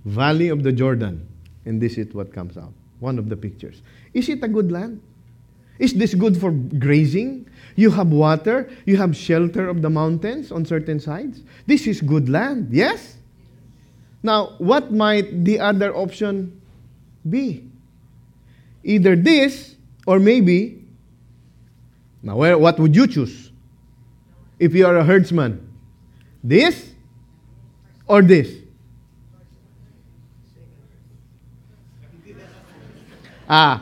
Valley 0.05 0.49
of 0.49 0.63
the 0.63 0.71
Jordan, 0.71 1.27
and 1.65 1.81
this 1.81 1.97
is 1.97 2.13
what 2.13 2.33
comes 2.33 2.57
out. 2.57 2.73
One 2.99 3.17
of 3.17 3.29
the 3.29 3.37
pictures. 3.37 3.81
Is 4.13 4.29
it 4.29 4.43
a 4.43 4.47
good 4.47 4.71
land? 4.71 5.01
Is 5.77 5.93
this 5.93 6.13
good 6.13 6.39
for 6.39 6.51
grazing? 6.51 7.49
You 7.75 7.91
have 7.91 8.09
water, 8.09 8.69
you 8.85 8.97
have 8.97 9.15
shelter 9.15 9.69
of 9.69 9.81
the 9.81 9.89
mountains 9.89 10.51
on 10.51 10.65
certain 10.65 10.99
sides. 10.99 11.41
This 11.65 11.87
is 11.87 12.01
good 12.01 12.27
land, 12.27 12.69
yes? 12.71 13.15
Now, 14.21 14.55
what 14.57 14.91
might 14.91 15.45
the 15.45 15.59
other 15.59 15.95
option 15.95 16.61
be? 17.29 17.65
Either 18.83 19.15
this 19.15 19.75
or 20.05 20.19
maybe, 20.19 20.83
now 22.21 22.35
where, 22.35 22.57
what 22.57 22.77
would 22.79 22.95
you 22.95 23.07
choose? 23.07 23.49
if 24.59 24.75
you 24.75 24.85
are 24.85 24.97
a 24.97 25.03
herdsman? 25.03 25.65
This 26.43 26.93
or 28.05 28.21
this? 28.21 28.58
Ah, 33.49 33.81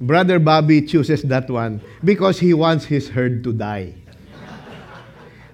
Brother 0.00 0.38
Bobby 0.38 0.82
chooses 0.82 1.22
that 1.22 1.48
one 1.48 1.80
because 2.02 2.38
he 2.38 2.52
wants 2.52 2.84
his 2.84 3.08
herd 3.08 3.44
to 3.44 3.52
die. 3.52 3.94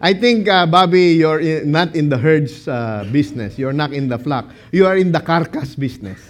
I 0.00 0.12
think, 0.12 0.48
uh, 0.48 0.66
Bobby, 0.66 1.16
you're 1.16 1.40
in, 1.40 1.70
not 1.70 1.96
in 1.96 2.08
the 2.08 2.18
herds 2.18 2.68
uh, 2.68 3.08
business. 3.10 3.58
You're 3.58 3.72
not 3.72 3.92
in 3.92 4.08
the 4.08 4.18
flock. 4.18 4.50
You 4.72 4.86
are 4.86 4.96
in 4.96 5.12
the 5.12 5.20
carcass 5.20 5.74
business. 5.74 6.20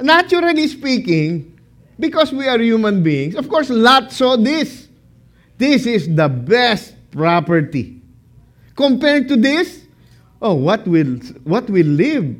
Naturally 0.00 0.68
speaking, 0.68 1.58
because 1.98 2.32
we 2.32 2.46
are 2.46 2.58
human 2.58 3.02
beings, 3.02 3.36
of 3.36 3.48
course, 3.48 3.70
Lot 3.70 4.12
saw 4.12 4.36
this. 4.36 4.88
This 5.56 5.86
is 5.86 6.14
the 6.14 6.28
best 6.28 6.94
property. 7.10 8.02
Compared 8.76 9.28
to 9.28 9.36
this, 9.36 9.86
oh, 10.42 10.54
what 10.54 10.86
will, 10.86 11.16
what 11.44 11.70
will 11.70 11.86
live? 11.86 12.36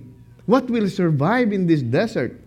What 0.46 0.68
will 0.70 0.88
survive 0.88 1.52
in 1.52 1.66
this 1.66 1.82
desert? 1.82 2.40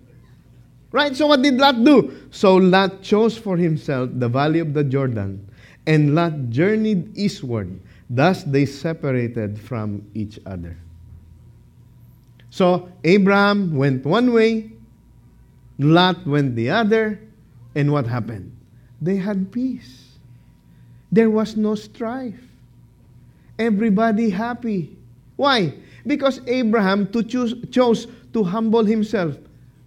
Right? 0.92 1.16
So 1.16 1.28
what 1.28 1.42
did 1.42 1.56
Lot 1.56 1.84
do? 1.84 2.14
So 2.32 2.56
Lot 2.56 3.02
chose 3.02 3.38
for 3.38 3.58
himself 3.58 4.10
the 4.14 4.30
valley 4.30 4.60
of 4.60 4.74
the 4.74 4.84
Jordan, 4.84 5.48
and 5.86 6.16
Lot 6.16 6.50
journeyed 6.50 7.18
eastward. 7.18 7.80
Thus 8.10 8.44
they 8.44 8.66
separated 8.66 9.60
from 9.60 10.06
each 10.14 10.40
other. 10.46 10.78
So 12.50 12.90
Abraham 13.04 13.76
went 13.76 14.06
one 14.06 14.34
way, 14.34 14.72
Lot 15.78 16.26
went 16.26 16.56
the 16.56 16.70
other, 16.70 17.20
and 17.76 17.92
what 17.92 18.08
happened? 18.08 18.56
They 19.02 19.18
had 19.18 19.52
peace. 19.52 20.18
There 21.12 21.30
was 21.30 21.56
no 21.56 21.76
strife. 21.76 22.40
Everybody 23.60 24.30
happy. 24.30 24.98
Why? 25.36 25.74
Because 26.08 26.42
Abraham 26.48 27.08
to 27.12 27.22
choose, 27.22 27.54
chose 27.70 28.08
to 28.34 28.44
humble 28.44 28.86
himself. 28.86 29.38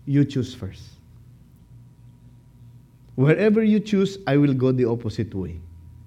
You 0.06 0.24
choose 0.24 0.54
first. 0.54 0.82
Wherever 3.16 3.62
you 3.64 3.80
choose, 3.80 4.18
I 4.26 4.36
will 4.36 4.54
go 4.54 4.72
the 4.72 4.84
opposite 4.84 5.34
way. 5.34 5.60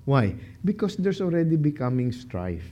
Why? 0.06 0.36
Because 0.64 0.96
there's 0.96 1.22
already 1.22 1.56
becoming 1.56 2.12
strife. 2.12 2.66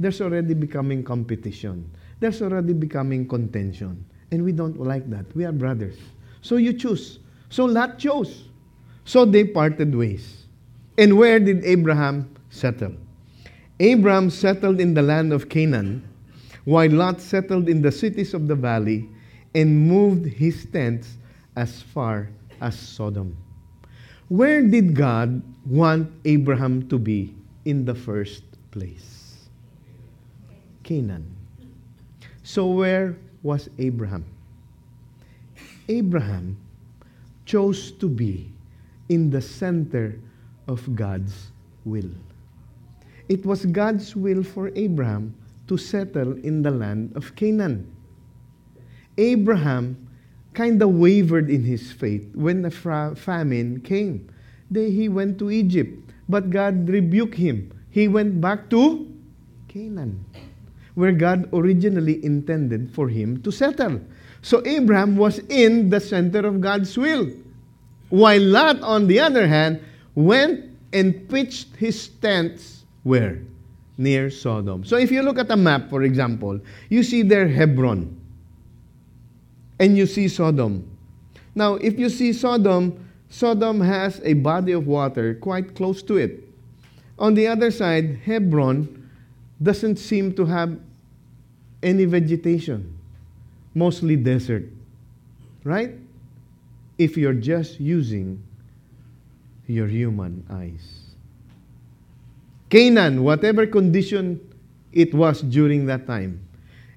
There's 0.00 0.20
already 0.20 0.54
becoming 0.54 1.02
competition. 1.02 1.90
There's 2.20 2.40
already 2.42 2.72
becoming 2.72 3.28
contention. 3.28 4.04
And 4.30 4.44
we 4.44 4.52
don't 4.52 4.80
like 4.80 5.08
that. 5.10 5.24
We 5.36 5.44
are 5.44 5.52
brothers. 5.52 5.96
So 6.42 6.56
you 6.56 6.72
choose. 6.72 7.18
So 7.50 7.64
Lot 7.64 7.98
chose. 7.98 8.44
So 9.04 9.24
they 9.24 9.44
parted 9.44 9.94
ways. 9.94 10.44
And 10.96 11.16
where 11.16 11.40
did 11.40 11.64
Abraham 11.64 12.34
settle? 12.50 12.94
Abraham 13.80 14.30
settled 14.30 14.80
in 14.80 14.94
the 14.94 15.02
land 15.02 15.32
of 15.32 15.48
Canaan, 15.48 16.07
while 16.68 16.90
Lot 16.90 17.18
settled 17.18 17.66
in 17.66 17.80
the 17.80 17.90
cities 17.90 18.34
of 18.34 18.46
the 18.46 18.54
valley 18.54 19.08
and 19.54 19.88
moved 19.88 20.26
his 20.26 20.66
tents 20.66 21.16
as 21.56 21.80
far 21.80 22.28
as 22.60 22.78
Sodom. 22.78 23.34
Where 24.28 24.60
did 24.60 24.94
God 24.94 25.40
want 25.64 26.12
Abraham 26.26 26.86
to 26.90 26.98
be 26.98 27.34
in 27.64 27.86
the 27.86 27.94
first 27.94 28.44
place? 28.70 29.48
Canaan. 30.82 31.24
So, 32.42 32.66
where 32.66 33.16
was 33.42 33.70
Abraham? 33.78 34.26
Abraham 35.88 36.58
chose 37.46 37.92
to 37.92 38.10
be 38.10 38.52
in 39.08 39.30
the 39.30 39.40
center 39.40 40.20
of 40.68 40.84
God's 40.94 41.48
will. 41.86 42.12
It 43.30 43.46
was 43.46 43.64
God's 43.64 44.14
will 44.14 44.42
for 44.42 44.70
Abraham 44.76 45.32
to 45.68 45.76
settle 45.76 46.32
in 46.44 46.62
the 46.62 46.70
land 46.70 47.12
of 47.14 47.36
Canaan. 47.36 47.86
Abraham 49.16 50.08
kind 50.54 50.82
of 50.82 50.90
wavered 50.90 51.50
in 51.50 51.62
his 51.62 51.92
faith 51.92 52.34
when 52.34 52.62
the 52.62 52.70
famine 52.70 53.80
came. 53.80 54.28
Then 54.70 54.90
he 54.90 55.08
went 55.08 55.38
to 55.38 55.50
Egypt, 55.50 55.94
but 56.28 56.50
God 56.50 56.88
rebuked 56.88 57.36
him. 57.36 57.72
He 57.90 58.08
went 58.08 58.40
back 58.40 58.68
to 58.70 59.06
Canaan, 59.68 60.24
where 60.94 61.12
God 61.12 61.48
originally 61.52 62.24
intended 62.24 62.90
for 62.90 63.08
him 63.08 63.40
to 63.42 63.50
settle. 63.52 64.00
So 64.42 64.62
Abraham 64.64 65.16
was 65.16 65.38
in 65.48 65.90
the 65.90 66.00
center 66.00 66.46
of 66.46 66.60
God's 66.60 66.96
will. 66.96 67.30
While 68.08 68.40
Lot, 68.40 68.80
on 68.82 69.06
the 69.06 69.20
other 69.20 69.46
hand, 69.46 69.80
went 70.14 70.64
and 70.92 71.28
pitched 71.28 71.76
his 71.76 72.08
tents 72.08 72.84
where? 73.02 73.42
Near 73.98 74.30
Sodom. 74.30 74.84
So 74.84 74.96
if 74.96 75.10
you 75.10 75.22
look 75.22 75.38
at 75.38 75.50
a 75.50 75.56
map, 75.56 75.90
for 75.90 76.02
example, 76.02 76.60
you 76.88 77.02
see 77.02 77.22
there 77.22 77.48
Hebron. 77.48 78.16
and 79.78 79.96
you 79.96 80.06
see 80.06 80.28
Sodom. 80.28 80.88
Now, 81.54 81.74
if 81.74 81.98
you 81.98 82.08
see 82.08 82.32
Sodom, 82.32 83.08
Sodom 83.28 83.80
has 83.80 84.20
a 84.24 84.34
body 84.34 84.72
of 84.72 84.86
water 84.86 85.34
quite 85.34 85.74
close 85.74 86.02
to 86.04 86.16
it. 86.16 86.48
On 87.18 87.34
the 87.34 87.46
other 87.46 87.70
side, 87.70 88.20
Hebron 88.24 89.10
doesn't 89.62 89.96
seem 89.96 90.34
to 90.34 90.44
have 90.46 90.78
any 91.82 92.04
vegetation, 92.04 92.96
mostly 93.74 94.16
desert. 94.16 94.64
Right? 95.64 95.94
If 96.96 97.16
you're 97.16 97.34
just 97.34 97.80
using 97.80 98.42
your 99.66 99.86
human 99.86 100.46
eyes. 100.50 101.07
Canaan, 102.70 103.22
whatever 103.24 103.66
condition 103.66 104.40
it 104.92 105.14
was 105.14 105.42
during 105.42 105.86
that 105.86 106.06
time, 106.06 106.40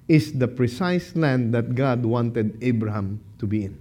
is 0.08 0.32
the 0.32 0.48
precise 0.48 1.16
land 1.16 1.54
that 1.54 1.74
God 1.74 2.04
wanted 2.04 2.58
Abraham 2.62 3.20
to 3.38 3.46
be 3.46 3.64
in. 3.64 3.78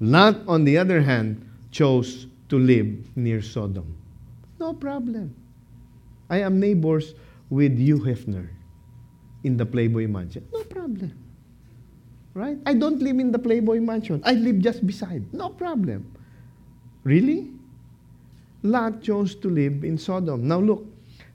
Lot, 0.00 0.40
on 0.48 0.64
the 0.64 0.78
other 0.78 1.00
hand, 1.00 1.46
chose 1.70 2.26
to 2.48 2.58
live 2.58 3.16
near 3.16 3.42
Sodom. 3.42 3.96
No 4.58 4.72
problem. 4.72 5.34
I 6.30 6.40
am 6.40 6.58
neighbors 6.58 7.14
with 7.50 7.78
Hugh 7.78 8.00
Hefner 8.00 8.48
in 9.44 9.56
the 9.56 9.66
Playboy 9.66 10.06
Mansion. 10.06 10.46
No 10.52 10.64
problem. 10.64 11.12
Right? 12.34 12.56
I 12.64 12.74
don't 12.74 13.02
live 13.02 13.18
in 13.18 13.32
the 13.32 13.38
Playboy 13.38 13.80
Mansion. 13.80 14.22
I 14.24 14.32
live 14.32 14.60
just 14.60 14.86
beside. 14.86 15.22
No 15.34 15.50
problem. 15.50 16.10
Really? 17.04 17.50
Lot 18.62 19.02
chose 19.02 19.34
to 19.36 19.48
live 19.48 19.84
in 19.84 19.98
Sodom. 19.98 20.46
Now 20.46 20.60
look, 20.60 20.86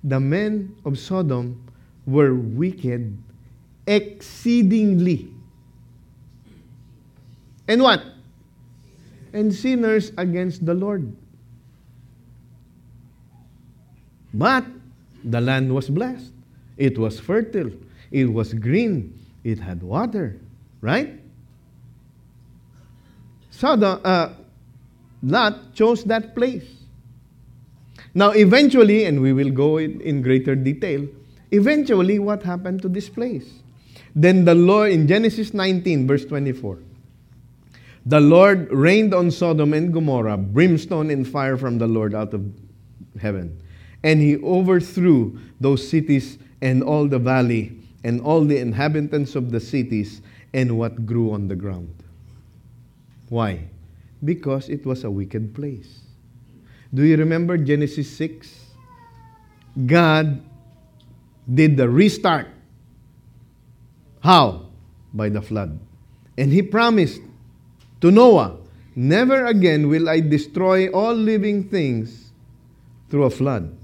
the 0.04 0.20
men 0.20 0.76
of 0.86 0.98
Sodom 0.98 1.62
were 2.06 2.34
wicked 2.34 3.18
exceedingly. 3.86 5.30
And 7.68 7.82
what? 7.82 8.02
And 9.34 9.54
sinners 9.54 10.14
against 10.18 10.66
the 10.66 10.74
Lord. 10.74 11.14
But 14.34 14.66
the 15.24 15.42
land 15.42 15.74
was 15.74 15.90
blessed. 15.90 16.32
It 16.78 16.98
was 16.98 17.20
fertile. 17.20 17.72
It 18.12 18.26
was 18.26 18.54
green. 18.54 19.20
It 19.44 19.60
had 19.60 19.84
water. 19.84 20.40
Right? 20.80 21.20
Sodom, 23.50 24.00
uh, 24.06 24.30
Lot 25.24 25.74
chose 25.74 26.04
that 26.06 26.36
place. 26.36 26.78
Now, 28.18 28.32
eventually, 28.32 29.06
and 29.06 29.22
we 29.22 29.32
will 29.32 29.52
go 29.52 29.78
in, 29.78 30.02
in 30.02 30.24
greater 30.24 30.56
detail, 30.56 31.08
eventually, 31.52 32.18
what 32.18 32.42
happened 32.42 32.82
to 32.82 32.90
this 32.90 33.10
place? 33.10 33.48
Then 34.16 34.44
the 34.44 34.56
Lord, 34.56 34.92
in 34.92 35.08
Genesis 35.08 35.54
19, 35.54 36.08
verse 36.08 36.26
24, 36.26 36.80
the 38.08 38.20
Lord 38.20 38.72
rained 38.72 39.14
on 39.14 39.30
Sodom 39.30 39.72
and 39.72 39.94
Gomorrah 39.94 40.36
brimstone 40.36 41.12
and 41.12 41.28
fire 41.28 41.58
from 41.58 41.78
the 41.78 41.86
Lord 41.86 42.16
out 42.16 42.34
of 42.34 42.44
heaven. 43.22 43.62
And 44.02 44.20
he 44.20 44.38
overthrew 44.38 45.40
those 45.62 45.88
cities 45.88 46.40
and 46.60 46.82
all 46.82 47.08
the 47.08 47.20
valley 47.20 47.78
and 48.04 48.20
all 48.22 48.44
the 48.44 48.58
inhabitants 48.58 49.36
of 49.36 49.52
the 49.52 49.60
cities 49.60 50.24
and 50.56 50.76
what 50.80 51.06
grew 51.06 51.32
on 51.34 51.50
the 51.50 51.56
ground. 51.56 51.94
Why? 53.30 53.68
Because 54.26 54.70
it 54.70 54.88
was 54.88 55.04
a 55.04 55.12
wicked 55.12 55.54
place. 55.54 56.07
Do 56.94 57.04
you 57.04 57.18
remember 57.18 57.58
Genesis 57.58 58.10
6? 58.18 58.54
God 59.86 60.42
did 61.54 61.78
the 61.78 61.90
restart. 61.90 62.48
How? 64.22 64.68
By 65.14 65.30
the 65.30 65.42
flood. 65.42 65.80
And 66.38 66.52
he 66.52 66.62
promised 66.62 67.22
to 68.02 68.12
Noah, 68.12 68.58
Never 68.98 69.46
again 69.46 69.90
will 69.90 70.10
I 70.10 70.22
destroy 70.22 70.90
all 70.90 71.14
living 71.14 71.70
things 71.70 72.32
through 73.12 73.26
a 73.26 73.30
flood. 73.30 73.78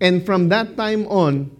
And 0.00 0.26
from 0.26 0.48
that 0.48 0.76
time 0.76 1.06
on, 1.06 1.54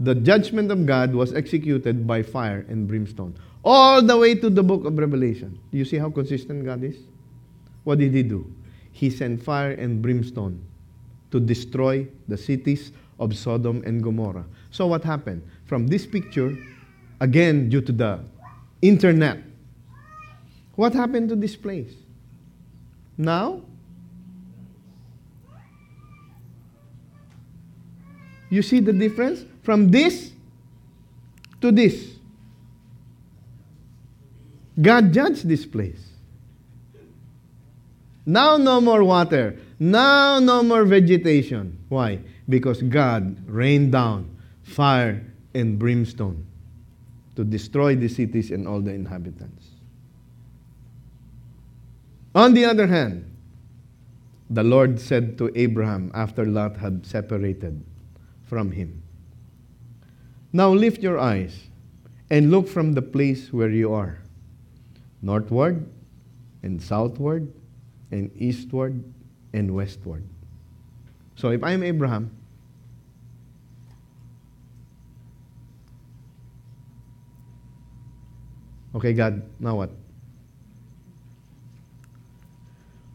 the 0.00 0.14
judgment 0.14 0.72
of 0.72 0.86
God 0.86 1.12
was 1.12 1.34
executed 1.34 2.06
by 2.06 2.22
fire 2.22 2.64
and 2.66 2.88
brimstone. 2.88 3.36
All 3.62 4.00
the 4.00 4.16
way 4.16 4.34
to 4.36 4.48
the 4.48 4.62
book 4.62 4.86
of 4.86 4.96
Revelation. 4.96 5.58
Do 5.70 5.76
you 5.76 5.84
see 5.84 5.98
how 5.98 6.08
consistent 6.08 6.64
God 6.64 6.82
is? 6.82 6.96
What 7.84 7.98
did 7.98 8.12
he 8.12 8.22
do? 8.22 8.50
He 8.92 9.10
sent 9.10 9.42
fire 9.42 9.72
and 9.72 10.02
brimstone 10.02 10.64
to 11.30 11.40
destroy 11.40 12.08
the 12.28 12.36
cities 12.36 12.92
of 13.18 13.36
Sodom 13.36 13.82
and 13.84 14.02
Gomorrah. 14.02 14.44
So 14.70 14.86
what 14.86 15.04
happened? 15.04 15.42
From 15.66 15.86
this 15.86 16.06
picture, 16.06 16.56
again 17.20 17.68
due 17.68 17.80
to 17.82 17.92
the 17.92 18.20
internet, 18.82 19.38
what 20.76 20.92
happened 20.92 21.28
to 21.28 21.36
this 21.36 21.54
place? 21.54 21.92
Now, 23.16 23.62
you 28.50 28.62
see 28.62 28.80
the 28.80 28.92
difference 28.92 29.44
from 29.62 29.90
this 29.90 30.32
to 31.60 31.70
this. 31.70 32.16
God 34.80 35.12
judged 35.12 35.46
this 35.46 35.64
place. 35.64 36.13
Now 38.26 38.56
no 38.56 38.80
more 38.80 39.04
water. 39.04 39.58
Now 39.78 40.38
no 40.38 40.62
more 40.62 40.84
vegetation. 40.84 41.78
Why? 41.88 42.20
Because 42.48 42.80
God 42.82 43.48
rained 43.48 43.92
down 43.92 44.36
fire 44.62 45.24
and 45.54 45.78
brimstone 45.78 46.46
to 47.36 47.44
destroy 47.44 47.94
the 47.94 48.08
cities 48.08 48.50
and 48.50 48.66
all 48.66 48.80
the 48.80 48.92
inhabitants. 48.92 49.68
On 52.34 52.54
the 52.54 52.64
other 52.64 52.86
hand, 52.86 53.30
the 54.50 54.64
Lord 54.64 55.00
said 55.00 55.38
to 55.38 55.50
Abraham 55.54 56.10
after 56.14 56.44
Lot 56.44 56.76
had 56.76 57.06
separated 57.06 57.84
from 58.44 58.72
him, 58.72 59.02
Now 60.52 60.70
lift 60.70 61.02
your 61.02 61.18
eyes 61.18 61.68
and 62.30 62.50
look 62.50 62.68
from 62.68 62.92
the 62.92 63.02
place 63.02 63.52
where 63.52 63.70
you 63.70 63.92
are, 63.92 64.20
northward 65.22 65.86
and 66.62 66.82
southward 66.82 67.52
and 68.14 68.30
eastward 68.40 69.02
and 69.52 69.74
westward. 69.74 70.22
So 71.34 71.50
if 71.50 71.64
I'm 71.64 71.82
Abraham, 71.82 72.30
okay, 78.94 79.12
God, 79.12 79.42
now 79.58 79.74
what? 79.74 79.90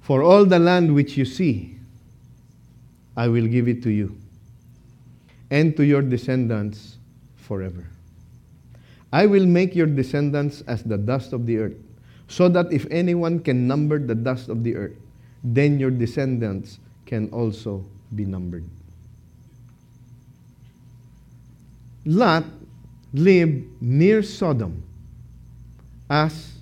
For 0.02 0.22
all 0.22 0.44
the 0.44 0.60
land 0.60 0.94
which 0.94 1.16
you 1.16 1.24
see, 1.24 1.78
I 3.16 3.30
will 3.30 3.48
give 3.48 3.70
it 3.70 3.82
to 3.84 3.90
you 3.90 4.18
and 5.50 5.78
to 5.78 5.86
your 5.86 6.02
descendants 6.02 6.98
forever. 7.38 7.88
I 9.14 9.28
will 9.28 9.46
make 9.46 9.76
your 9.76 9.88
descendants 9.88 10.62
as 10.68 10.84
the 10.84 10.98
dust 10.98 11.32
of 11.32 11.46
the 11.46 11.58
earth, 11.58 11.78
so 12.30 12.48
that 12.48 12.72
if 12.72 12.86
anyone 12.90 13.40
can 13.42 13.68
number 13.68 14.00
the 14.00 14.16
dust 14.16 14.48
of 14.48 14.64
the 14.64 14.76
earth, 14.76 14.96
then 15.44 15.80
your 15.80 15.90
descendants 15.90 16.80
can 17.06 17.28
also 17.32 17.84
be 18.16 18.24
numbered. 18.24 18.64
Lot 22.06 22.46
lived 23.14 23.66
near 23.82 24.22
Sodom 24.22 24.84
as 26.10 26.54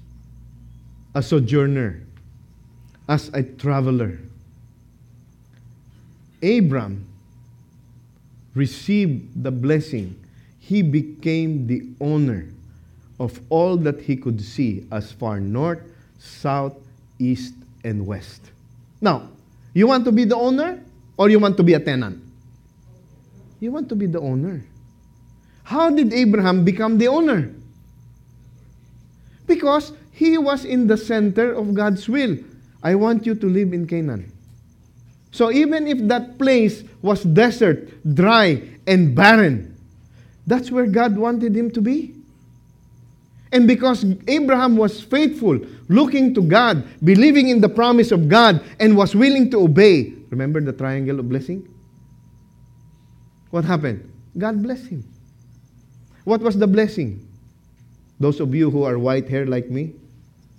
a 1.14 1.22
sojourner 1.22 2.02
as 3.08 3.30
a 3.34 3.44
traveler. 3.44 4.20
Abram 6.42 7.08
received 8.54 9.44
the 9.44 9.52
blessing. 9.52 10.16
He 10.60 10.82
became 10.82 11.68
the 11.68 11.88
owner 12.00 12.48
of 13.20 13.40
all 13.50 13.78
that 13.78 14.02
he 14.02 14.16
could 14.16 14.42
see 14.42 14.86
as 14.92 15.12
far 15.12 15.40
north, 15.40 15.82
south, 16.20 16.78
east, 17.20 17.56
and 17.84 18.06
west. 18.06 18.52
Now, 19.02 19.30
you 19.74 19.88
want 19.88 20.06
to 20.06 20.12
be 20.12 20.26
the 20.26 20.36
owner 20.36 20.84
or 21.18 21.30
you 21.30 21.40
want 21.40 21.58
to 21.58 21.64
be 21.64 21.74
a 21.74 21.80
tenant? 21.80 22.22
You 23.60 23.72
want 23.72 23.90
to 23.90 23.96
be 23.96 24.06
the 24.06 24.20
owner. 24.20 24.64
How 25.64 25.90
did 25.90 26.14
Abraham 26.14 26.64
become 26.64 26.98
the 26.98 27.08
owner? 27.08 27.54
Because 29.46 29.94
he 30.12 30.38
was 30.38 30.66
in 30.66 30.88
the 30.88 30.98
center 30.98 31.54
of 31.54 31.74
God's 31.74 32.08
will. 32.08 32.38
I 32.84 32.96
want 32.96 33.26
you 33.26 33.36
to 33.36 33.48
live 33.48 33.74
in 33.74 33.88
Canaan. 33.88 34.32
So 35.32 35.52
even 35.52 35.88
if 35.88 36.00
that 36.08 36.38
place 36.38 36.84
was 37.02 37.24
desert, 37.24 37.90
dry, 38.16 38.64
and 38.88 39.14
barren, 39.14 39.76
that's 40.46 40.72
where 40.72 40.88
God 40.88 41.18
wanted 41.18 41.56
him 41.56 41.70
to 41.72 41.82
be. 41.82 42.17
And 43.52 43.68
because 43.68 44.06
Abraham 44.28 44.76
was 44.76 45.02
faithful, 45.02 45.60
looking 45.88 46.34
to 46.34 46.42
God, 46.42 46.84
believing 47.04 47.50
in 47.50 47.62
the 47.62 47.70
promise 47.70 48.12
of 48.12 48.28
God, 48.28 48.64
and 48.80 48.98
was 48.98 49.16
willing 49.16 49.50
to 49.52 49.62
obey, 49.62 50.14
remember 50.30 50.60
the 50.60 50.74
triangle 50.74 51.20
of 51.20 51.30
blessing? 51.30 51.68
What 53.52 53.64
happened? 53.64 54.12
God 54.38 54.62
blessed 54.62 54.88
him. 54.88 55.04
What 56.26 56.42
was 56.42 56.58
the 56.58 56.68
blessing? 56.68 57.26
Those 58.20 58.40
of 58.40 58.54
you 58.54 58.70
who 58.70 58.84
are 58.84 59.00
white 59.00 59.30
hair 59.30 59.46
like 59.46 59.70
me, 59.70 59.94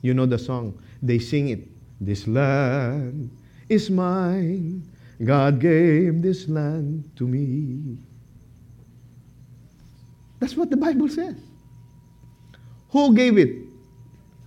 you 0.00 0.14
know 0.14 0.26
the 0.26 0.38
song. 0.38 0.80
They 1.02 1.18
sing 1.18 1.50
it. 1.50 1.68
This 2.00 2.26
land 2.26 3.30
is 3.68 3.90
mine. 3.90 4.82
God 5.22 5.60
gave 5.60 6.22
this 6.22 6.48
land 6.48 7.10
to 7.16 7.26
me. 7.26 7.98
That's 10.38 10.56
what 10.56 10.70
the 10.70 10.76
Bible 10.76 11.08
says. 11.08 11.34
Who 12.90 13.14
gave 13.14 13.38
it? 13.38 13.68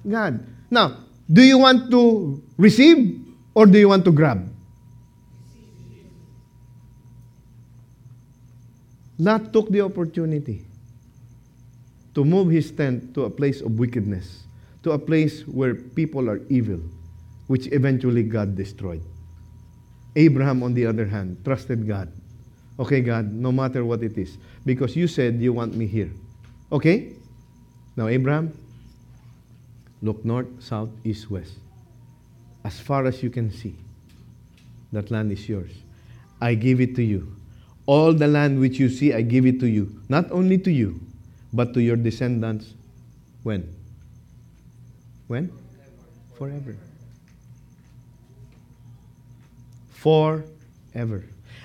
God. 0.07 0.45
Now, 0.69 0.97
do 1.31 1.41
you 1.41 1.57
want 1.57 1.91
to 1.91 2.41
receive 2.57 3.19
or 3.53 3.65
do 3.65 3.77
you 3.77 3.89
want 3.89 4.05
to 4.05 4.11
grab? 4.11 4.47
Lot 9.19 9.53
took 9.53 9.69
the 9.69 9.81
opportunity 9.81 10.65
to 12.15 12.25
move 12.25 12.49
his 12.49 12.71
tent 12.71 13.13
to 13.13 13.25
a 13.25 13.29
place 13.29 13.61
of 13.61 13.77
wickedness, 13.77 14.43
to 14.81 14.91
a 14.91 14.99
place 14.99 15.45
where 15.47 15.75
people 15.75 16.27
are 16.27 16.41
evil, 16.49 16.81
which 17.45 17.67
eventually 17.71 18.23
God 18.23 18.55
destroyed. 18.55 19.03
Abraham, 20.15 20.63
on 20.63 20.73
the 20.73 20.87
other 20.87 21.05
hand, 21.05 21.37
trusted 21.45 21.87
God. 21.87 22.11
Okay, 22.79 23.01
God, 23.01 23.31
no 23.31 23.51
matter 23.51 23.85
what 23.85 24.01
it 24.01 24.17
is, 24.17 24.37
because 24.65 24.95
you 24.95 25.07
said 25.07 25.39
you 25.39 25.53
want 25.53 25.75
me 25.75 25.85
here. 25.85 26.09
Okay? 26.71 27.13
Now, 27.95 28.07
Abraham, 28.07 28.57
look 30.01 30.23
north, 30.23 30.47
south, 30.59 30.89
east, 31.03 31.29
west. 31.29 31.53
As 32.63 32.79
far 32.79 33.05
as 33.05 33.21
you 33.21 33.29
can 33.29 33.51
see, 33.51 33.75
that 34.91 35.11
land 35.11 35.31
is 35.31 35.47
yours. 35.49 35.71
I 36.39 36.55
give 36.55 36.79
it 36.79 36.95
to 36.95 37.03
you. 37.03 37.35
All 37.85 38.13
the 38.13 38.27
land 38.27 38.59
which 38.59 38.79
you 38.79 38.89
see, 38.89 39.13
I 39.13 39.21
give 39.21 39.45
it 39.45 39.59
to 39.59 39.67
you. 39.67 39.99
Not 40.09 40.31
only 40.31 40.57
to 40.59 40.71
you, 40.71 40.99
but 41.51 41.73
to 41.73 41.81
your 41.81 41.95
descendants. 41.95 42.73
When? 43.43 43.67
When? 45.27 45.51
Forever. 46.37 46.75
Forever. 49.89 51.23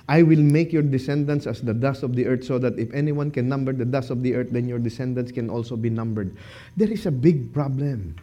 I 0.08 0.22
will 0.22 0.40
make 0.40 0.72
your 0.72 0.82
descendants 0.82 1.46
as 1.46 1.60
the 1.60 1.74
dust 1.74 2.02
of 2.02 2.14
the 2.14 2.26
earth, 2.26 2.44
so 2.44 2.58
that 2.58 2.78
if 2.78 2.92
anyone 2.94 3.30
can 3.30 3.48
number 3.48 3.72
the 3.72 3.84
dust 3.84 4.10
of 4.10 4.22
the 4.22 4.34
earth, 4.34 4.48
then 4.50 4.68
your 4.68 4.78
descendants 4.78 5.32
can 5.32 5.50
also 5.50 5.76
be 5.76 5.90
numbered. 5.90 6.36
There 6.76 6.90
is 6.90 7.06
a 7.06 7.10
big 7.10 7.52
problem. 7.52 8.14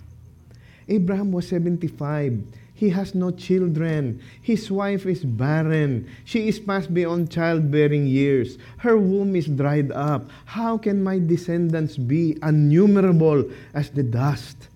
Abraham 0.88 1.32
was 1.32 1.48
75. 1.48 2.40
He 2.74 2.90
has 2.90 3.16
no 3.16 3.32
children. 3.32 4.20
His 4.42 4.72
wife 4.72 5.06
is 5.06 5.24
barren. 5.24 6.10
She 6.26 6.48
is 6.48 6.60
past 6.60 6.94
beyond 6.94 7.32
childbearing 7.32 8.08
years. 8.08 8.58
Her 8.78 8.98
womb 8.98 9.36
is 9.36 9.48
dried 9.48 9.92
up. 9.92 10.30
How 10.46 10.78
can 10.78 11.04
my 11.04 11.20
descendants 11.20 11.98
be 11.98 12.38
innumerable 12.42 13.46
as 13.74 13.90
the 13.92 14.04
dust? 14.04 14.68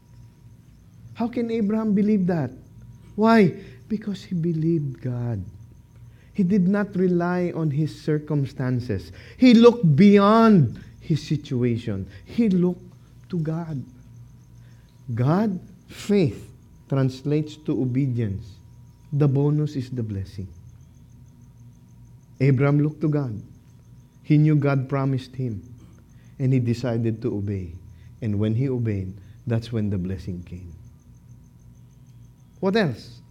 How 1.16 1.28
can 1.28 1.50
Abraham 1.52 1.94
believe 1.94 2.28
that? 2.28 2.52
Why? 3.16 3.56
Because 3.90 4.24
he 4.24 4.36
believed 4.36 5.02
God. 5.02 5.44
He 6.38 6.44
did 6.44 6.68
not 6.68 6.96
rely 6.96 7.52
on 7.56 7.72
his 7.72 7.90
circumstances. 8.00 9.12
He 9.38 9.56
looked 9.56 9.96
beyond 9.96 10.80
his 11.00 11.20
situation. 11.26 12.06
He 12.26 12.48
looked 12.48 12.94
to 13.30 13.40
God. 13.40 13.84
God, 15.16 15.60
faith, 15.88 16.48
translates 16.90 17.56
to 17.66 17.82
obedience. 17.82 18.46
The 19.12 19.28
bonus 19.28 19.76
is 19.76 19.90
the 19.90 20.04
blessing. 20.04 20.48
Abraham 22.40 22.82
looked 22.82 23.02
to 23.02 23.10
God. 23.10 23.42
He 24.22 24.38
knew 24.38 24.58
God 24.58 24.88
promised 24.88 25.36
him. 25.36 25.64
And 26.38 26.54
he 26.54 26.60
decided 26.60 27.20
to 27.24 27.36
obey. 27.36 27.74
And 28.22 28.38
when 28.38 28.54
he 28.54 28.70
obeyed, 28.70 29.12
that's 29.48 29.74
when 29.74 29.90
the 29.90 29.98
blessing 29.98 30.44
came. 30.44 30.72
What 32.60 32.76
else? 32.76 33.22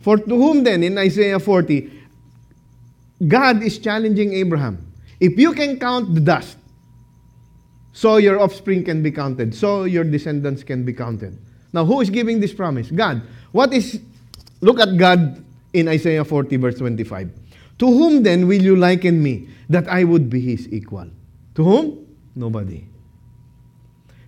For 0.00 0.16
to 0.16 0.36
whom 0.36 0.64
then, 0.64 0.82
in 0.82 0.98
Isaiah 0.98 1.38
40, 1.38 2.01
God 3.28 3.62
is 3.62 3.78
challenging 3.78 4.32
Abraham. 4.34 4.92
If 5.20 5.38
you 5.38 5.52
can 5.52 5.78
count 5.78 6.14
the 6.14 6.20
dust, 6.20 6.58
so 7.92 8.16
your 8.16 8.40
offspring 8.40 8.84
can 8.84 9.02
be 9.02 9.10
counted, 9.10 9.54
so 9.54 9.84
your 9.84 10.04
descendants 10.04 10.64
can 10.64 10.84
be 10.84 10.92
counted. 10.92 11.38
Now, 11.72 11.84
who 11.84 12.00
is 12.00 12.10
giving 12.10 12.40
this 12.40 12.52
promise? 12.52 12.90
God. 12.90 13.22
What 13.52 13.72
is, 13.72 14.00
look 14.60 14.80
at 14.80 14.96
God 14.96 15.44
in 15.72 15.88
Isaiah 15.88 16.24
40, 16.24 16.56
verse 16.56 16.78
25. 16.78 17.30
To 17.78 17.86
whom 17.86 18.22
then 18.22 18.48
will 18.48 18.62
you 18.62 18.76
liken 18.76 19.22
me 19.22 19.48
that 19.68 19.88
I 19.88 20.04
would 20.04 20.30
be 20.30 20.40
his 20.40 20.68
equal? 20.72 21.08
To 21.54 21.64
whom? 21.64 22.06
Nobody. 22.34 22.86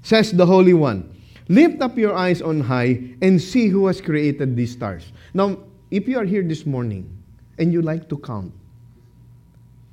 Says 0.03 0.33
the 0.33 0.45
Holy 0.45 0.75
One, 0.75 1.15
Lift 1.49 1.83
up 1.83 1.99
your 1.99 2.15
eyes 2.15 2.41
on 2.41 2.61
high 2.61 3.05
and 3.21 3.41
see 3.41 3.69
who 3.69 3.87
has 3.87 4.01
created 4.01 4.57
these 4.57 4.73
stars. 4.73 5.13
Now, 5.35 5.59
if 5.91 6.09
you 6.09 6.19
are 6.19 6.25
here 6.25 6.43
this 6.43 6.65
morning 6.65 7.11
and 7.59 7.73
you 7.73 7.83
like 7.83 8.09
to 8.09 8.17
count, 8.17 8.53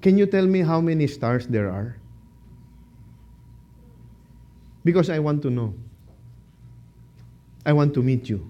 can 0.01 0.17
you 0.17 0.25
tell 0.25 0.45
me 0.45 0.61
how 0.61 0.81
many 0.81 1.07
stars 1.07 1.47
there 1.47 1.69
are? 1.69 1.95
Because 4.83 5.09
I 5.09 5.19
want 5.19 5.41
to 5.43 5.49
know. 5.49 5.75
I 7.65 7.73
want 7.73 7.93
to 7.93 8.01
meet 8.01 8.27
you. 8.27 8.49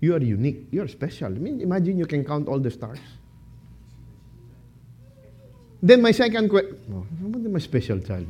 You 0.00 0.14
are 0.14 0.20
unique. 0.20 0.66
You 0.70 0.82
are 0.82 0.88
special. 0.88 1.28
I 1.28 1.38
mean, 1.38 1.60
imagine 1.60 1.98
you 1.98 2.06
can 2.06 2.24
count 2.24 2.48
all 2.48 2.58
the 2.58 2.70
stars. 2.70 2.98
Then 5.82 6.02
my 6.02 6.10
second 6.10 6.48
question, 6.48 6.78
oh, 6.92 7.06
what 7.20 7.42
my 7.42 7.58
special 7.58 7.98
child? 8.00 8.26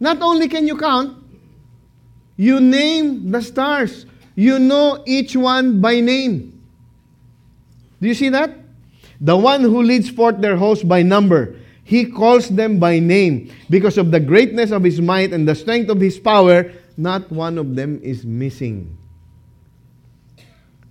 Not 0.00 0.20
only 0.20 0.48
can 0.48 0.66
you 0.66 0.76
count, 0.76 1.22
you 2.36 2.60
name 2.60 3.30
the 3.30 3.40
stars. 3.40 4.06
You 4.34 4.58
know 4.58 5.02
each 5.06 5.36
one 5.36 5.80
by 5.80 6.00
name. 6.00 6.60
Do 8.00 8.08
you 8.08 8.14
see 8.14 8.28
that? 8.28 8.65
The 9.20 9.36
one 9.36 9.62
who 9.62 9.82
leads 9.82 10.10
forth 10.10 10.40
their 10.40 10.56
host 10.56 10.88
by 10.88 11.02
number. 11.02 11.56
He 11.84 12.04
calls 12.04 12.48
them 12.48 12.78
by 12.78 12.98
name. 12.98 13.52
Because 13.70 13.96
of 13.96 14.10
the 14.10 14.20
greatness 14.20 14.70
of 14.70 14.82
his 14.82 15.00
might 15.00 15.32
and 15.32 15.48
the 15.48 15.54
strength 15.54 15.88
of 15.88 16.00
his 16.00 16.18
power, 16.18 16.72
not 16.96 17.30
one 17.30 17.58
of 17.58 17.76
them 17.76 18.00
is 18.02 18.26
missing. 18.26 18.96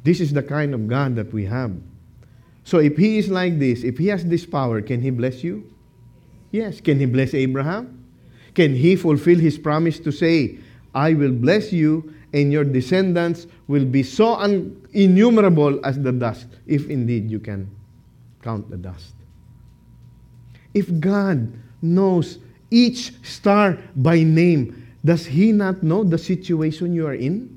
This 0.04 0.22
is 0.22 0.34
the 0.34 0.44
kind 0.44 0.74
of 0.74 0.88
God 0.88 1.16
that 1.16 1.34
we 1.34 1.46
have. 1.46 1.74
So 2.64 2.80
if 2.80 2.98
he 2.98 3.18
is 3.18 3.30
like 3.30 3.60
this, 3.60 3.84
if 3.84 3.98
he 3.98 4.08
has 4.08 4.26
this 4.26 4.46
power, 4.46 4.82
can 4.82 5.02
he 5.02 5.10
bless 5.10 5.44
you? 5.44 5.70
Yes. 6.52 6.80
Can 6.80 7.00
he 7.00 7.06
bless 7.06 7.34
Abraham? 7.34 8.06
Can 8.54 8.74
he 8.74 8.96
fulfill 8.96 9.38
his 9.38 9.58
promise 9.58 10.00
to 10.00 10.12
say, 10.12 10.60
I 10.94 11.14
will 11.14 11.34
bless 11.34 11.74
you 11.74 12.14
and 12.34 12.52
your 12.54 12.64
descendants 12.64 13.48
will 13.68 13.86
be 13.86 14.02
so 14.02 14.36
un- 14.36 14.82
innumerable 14.94 15.86
as 15.86 16.00
the 16.00 16.14
dust, 16.14 16.48
if 16.66 16.90
indeed 16.90 17.30
you 17.30 17.40
can 17.40 17.75
count 18.46 18.70
the 18.70 18.78
dust. 18.78 19.16
If 20.74 20.88
God 21.00 21.52
knows 21.82 22.38
each 22.70 23.12
star 23.26 23.78
by 23.96 24.22
name, 24.22 24.88
does 25.04 25.26
he 25.26 25.52
not 25.52 25.84
know 25.84 26.04
the 26.04 26.18
situation 26.18 26.94
you 26.94 27.08
are 27.08 27.16
in? 27.16 27.52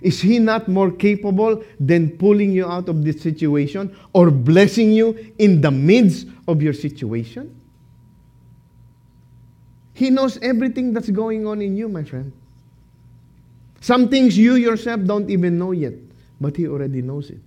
Is 0.00 0.20
he 0.20 0.38
not 0.38 0.68
more 0.68 0.92
capable 0.92 1.64
than 1.80 2.16
pulling 2.18 2.52
you 2.52 2.66
out 2.66 2.88
of 2.88 3.04
this 3.04 3.20
situation 3.20 3.94
or 4.12 4.30
blessing 4.30 4.92
you 4.92 5.34
in 5.38 5.60
the 5.60 5.72
midst 5.72 6.28
of 6.46 6.62
your 6.62 6.72
situation? 6.72 7.54
He 9.94 10.10
knows 10.10 10.38
everything 10.40 10.92
that's 10.92 11.10
going 11.10 11.46
on 11.48 11.60
in 11.60 11.76
you, 11.76 11.88
my 11.88 12.04
friend. 12.04 12.32
Some 13.80 14.08
things 14.08 14.38
you 14.38 14.54
yourself 14.54 15.02
don't 15.04 15.28
even 15.28 15.58
know 15.58 15.72
yet, 15.72 15.94
but 16.40 16.56
He 16.56 16.68
already 16.68 17.02
knows 17.02 17.30
it. 17.30 17.40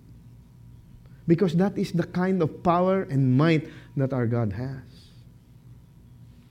Because 1.28 1.56
that 1.56 1.78
is 1.78 1.92
the 1.92 2.04
kind 2.04 2.42
of 2.42 2.64
power 2.64 3.04
and 3.04 3.38
might 3.38 3.68
that 3.96 4.14
our 4.14 4.26
God 4.26 4.54
has. 4.54 4.84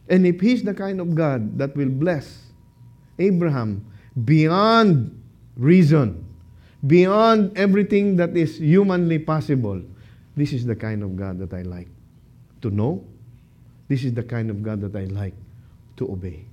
And 0.08 0.26
if 0.26 0.40
He's 0.40 0.62
the 0.62 0.74
kind 0.74 1.00
of 1.00 1.14
God 1.14 1.58
that 1.58 1.76
will 1.76 1.88
bless 1.88 2.50
Abraham 3.18 3.84
beyond 4.24 5.20
reason, 5.56 6.24
beyond 6.86 7.56
everything 7.56 8.16
that 8.16 8.36
is 8.36 8.58
humanly 8.58 9.18
possible, 9.18 9.82
this 10.36 10.52
is 10.52 10.66
the 10.66 10.76
kind 10.76 11.02
of 11.02 11.16
God 11.16 11.38
that 11.38 11.52
I 11.52 11.62
like 11.62 11.88
to 12.62 12.70
know. 12.70 13.04
This 13.88 14.04
is 14.04 14.14
the 14.14 14.22
kind 14.22 14.50
of 14.50 14.62
God 14.62 14.80
that 14.80 14.96
I 14.96 15.04
like 15.04 15.34
to 15.96 16.10
obey. 16.10 16.44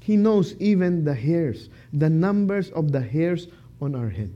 He 0.00 0.16
knows 0.16 0.54
even 0.56 1.04
the 1.04 1.14
hairs, 1.14 1.68
the 1.92 2.08
numbers 2.08 2.70
of 2.70 2.92
the 2.92 3.00
hairs 3.00 3.48
on 3.82 3.94
our 3.94 4.08
head. 4.08 4.32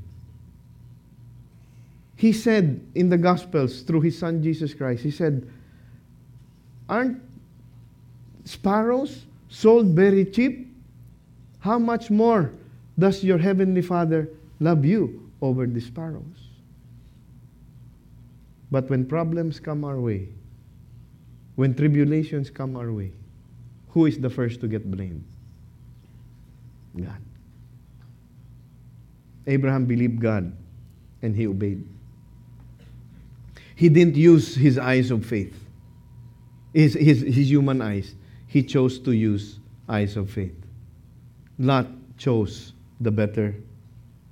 He 2.23 2.33
said 2.33 2.81
in 2.95 3.09
the 3.09 3.19
Gospels 3.19 3.83
through 3.83 4.03
His 4.03 4.17
Son 4.17 4.41
Jesus 4.41 4.75
Christ, 4.75 5.03
He 5.03 5.11
said, 5.11 5.51
Aren't 6.89 7.21
sparrows 8.45 9.27
sold 9.49 9.89
very 9.89 10.25
cheap? 10.27 10.73
How 11.59 11.81
much 11.81 12.13
more 12.13 12.53
does 12.97 13.25
your 13.25 13.39
heavenly 13.39 13.83
Father 13.83 14.29
love 14.61 14.85
you 14.85 15.33
over 15.41 15.67
the 15.67 15.81
sparrows? 15.81 16.23
But 18.71 18.89
when 18.89 19.05
problems 19.05 19.59
come 19.59 19.85
our 19.85 19.99
way, 19.99 20.29
when 21.57 21.75
tribulations 21.75 22.51
come 22.51 22.77
our 22.77 22.93
way, 22.93 23.11
who 23.89 24.07
is 24.07 24.21
the 24.21 24.31
first 24.31 24.61
to 24.61 24.69
get 24.69 24.89
blamed? 24.89 25.25
God. 26.97 27.21
Abraham 29.49 29.87
believed 29.87 30.21
God 30.21 30.57
and 31.21 31.35
he 31.35 31.49
obeyed. 31.49 31.85
He 33.83 33.89
didn't 33.89 34.15
use 34.15 34.55
his 34.55 34.79
eyes 34.79 35.11
of 35.11 35.27
faith, 35.27 35.59
his, 36.73 36.95
his, 36.95 37.23
his 37.23 37.51
human 37.51 37.83
eyes. 37.83 38.15
He 38.47 38.63
chose 38.63 39.01
to 39.01 39.11
use 39.11 39.59
eyes 39.89 40.17
of 40.17 40.31
faith. 40.31 40.55
Lot 41.59 41.89
chose 42.17 42.75
the 43.01 43.11
better 43.11 43.57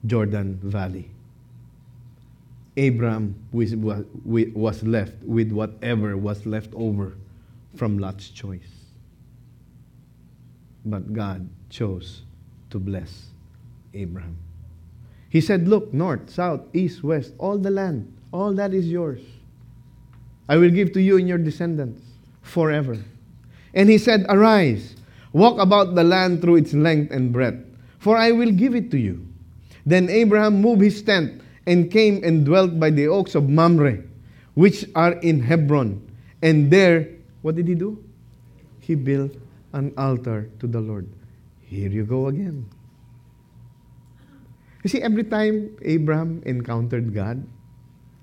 Jordan 0.07 0.61
Valley. 0.63 1.11
Abraham 2.77 3.35
was 3.51 3.75
left 3.75 5.15
with 5.25 5.51
whatever 5.51 6.17
was 6.17 6.47
left 6.47 6.71
over 6.75 7.17
from 7.75 7.99
Lot's 7.99 8.29
choice. 8.29 8.71
But 10.85 11.13
God 11.13 11.49
chose 11.71 12.23
to 12.71 12.79
bless 12.79 13.27
Abraham. 13.95 14.37
He 15.29 15.41
said, 15.41 15.67
Look, 15.67 15.93
north, 15.93 16.31
south, 16.31 16.61
east, 16.73 17.03
west, 17.03 17.33
all 17.37 17.59
the 17.59 17.73
land, 17.73 18.17
all 18.33 18.53
that 18.53 18.73
is 18.73 18.87
yours. 18.87 19.21
I 20.51 20.57
will 20.57 20.71
give 20.71 20.93
to 20.95 21.01
you 21.01 21.17
and 21.17 21.29
your 21.29 21.39
descendants 21.39 22.03
forever. 22.43 22.99
And 23.73 23.89
he 23.89 23.99
said, 23.99 24.27
Arise, 24.29 24.97
walk 25.33 25.61
about 25.61 25.95
the 25.95 26.03
land 26.03 26.43
through 26.43 26.57
its 26.57 26.75
length 26.75 27.13
and 27.13 27.33
breadth, 27.33 27.65
for 28.01 28.17
I 28.17 28.33
will 28.33 28.51
give 28.51 28.75
it 28.75 28.91
to 28.91 28.99
you. 28.99 29.25
Then 29.87 30.11
Abraham 30.11 30.61
moved 30.61 30.83
his 30.83 31.01
tent 31.03 31.41
and 31.69 31.89
came 31.89 32.25
and 32.25 32.45
dwelt 32.45 32.81
by 32.81 32.91
the 32.91 33.07
oaks 33.07 33.37
of 33.37 33.49
Mamre, 33.49 34.03
which 34.55 34.85
are 34.97 35.13
in 35.23 35.39
Hebron. 35.39 36.03
And 36.43 36.69
there, 36.69 37.07
what 37.43 37.55
did 37.55 37.69
he 37.69 37.77
do? 37.77 38.03
He 38.81 38.97
built 38.97 39.31
an 39.73 39.95
altar 39.97 40.51
to 40.59 40.67
the 40.67 40.81
Lord. 40.81 41.07
Here 41.63 41.91
you 41.91 42.03
go 42.03 42.27
again. 42.27 42.69
You 44.83 44.91
see, 44.91 45.01
every 45.01 45.23
time 45.23 45.77
Abraham 45.83 46.43
encountered 46.45 47.15
God, 47.15 47.47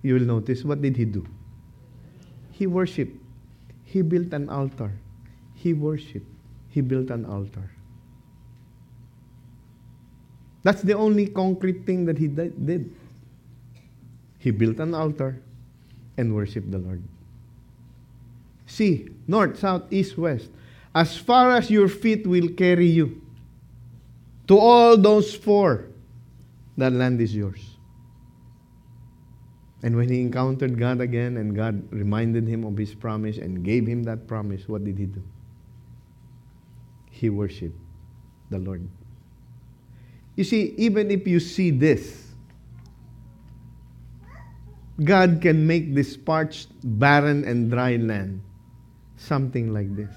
you 0.02 0.16
will 0.16 0.28
notice 0.28 0.66
what 0.66 0.82
did 0.82 0.98
he 0.98 1.06
do? 1.06 1.26
He 2.58 2.66
worshiped. 2.66 3.16
He 3.86 4.02
built 4.02 4.34
an 4.34 4.50
altar. 4.50 4.92
He 5.54 5.74
worshiped. 5.74 6.26
He 6.70 6.82
built 6.82 7.12
an 7.12 7.24
altar. 7.24 7.70
That's 10.64 10.82
the 10.82 10.94
only 10.94 11.28
concrete 11.28 11.86
thing 11.86 12.06
that 12.06 12.18
he 12.18 12.28
did. 12.28 12.96
He 14.40 14.50
built 14.50 14.80
an 14.80 14.96
altar 14.96 15.40
and 16.18 16.34
worshiped 16.34 16.72
the 16.72 16.80
Lord. 16.80 17.04
See, 18.66 19.08
north, 19.28 19.60
south, 19.60 19.94
east, 19.94 20.18
west, 20.18 20.50
as 20.96 21.16
far 21.16 21.52
as 21.52 21.70
your 21.70 21.88
feet 21.88 22.26
will 22.26 22.50
carry 22.50 22.88
you, 22.88 23.22
to 24.48 24.58
all 24.58 24.98
those 24.98 25.36
four, 25.36 25.86
that 26.76 26.92
land 26.92 27.22
is 27.22 27.36
yours. 27.36 27.77
And 29.84 29.96
when 29.96 30.10
he 30.10 30.22
encountered 30.22 30.80
God 30.80 31.02
again 31.02 31.38
and 31.38 31.56
God 31.56 31.82
reminded 31.94 32.48
him 32.48 32.64
of 32.66 32.78
his 32.78 32.96
promise 32.96 33.38
and 33.38 33.64
gave 33.64 33.86
him 33.86 34.04
that 34.04 34.28
promise, 34.28 34.68
what 34.68 34.84
did 34.84 34.98
he 34.98 35.06
do? 35.06 35.22
He 37.12 37.30
worshiped 37.30 37.78
the 38.50 38.58
Lord. 38.58 38.88
You 40.36 40.44
see, 40.44 40.74
even 40.78 41.12
if 41.12 41.28
you 41.28 41.40
see 41.40 41.72
this, 41.72 42.26
God 45.04 45.40
can 45.42 45.68
make 45.68 45.94
this 45.94 46.18
parched, 46.18 46.70
barren, 46.84 47.46
and 47.46 47.70
dry 47.70 47.98
land 47.98 48.42
something 49.18 49.74
like 49.74 49.96
this. 49.96 50.14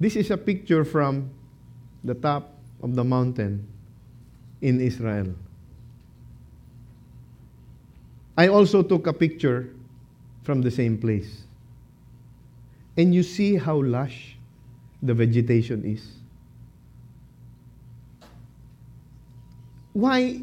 This 0.00 0.16
is 0.16 0.30
a 0.30 0.36
picture 0.36 0.84
from 0.84 1.30
the 2.04 2.14
top 2.14 2.52
of 2.82 2.94
the 2.94 3.04
mountain 3.04 3.66
in 4.60 4.80
Israel. 4.80 5.34
I 8.36 8.48
also 8.48 8.82
took 8.82 9.06
a 9.06 9.12
picture 9.12 9.70
from 10.42 10.62
the 10.62 10.70
same 10.70 10.98
place. 10.98 11.42
And 12.96 13.14
you 13.14 13.22
see 13.22 13.56
how 13.56 13.82
lush 13.82 14.36
the 15.02 15.14
vegetation 15.14 15.84
is. 15.84 16.06
Why 19.92 20.42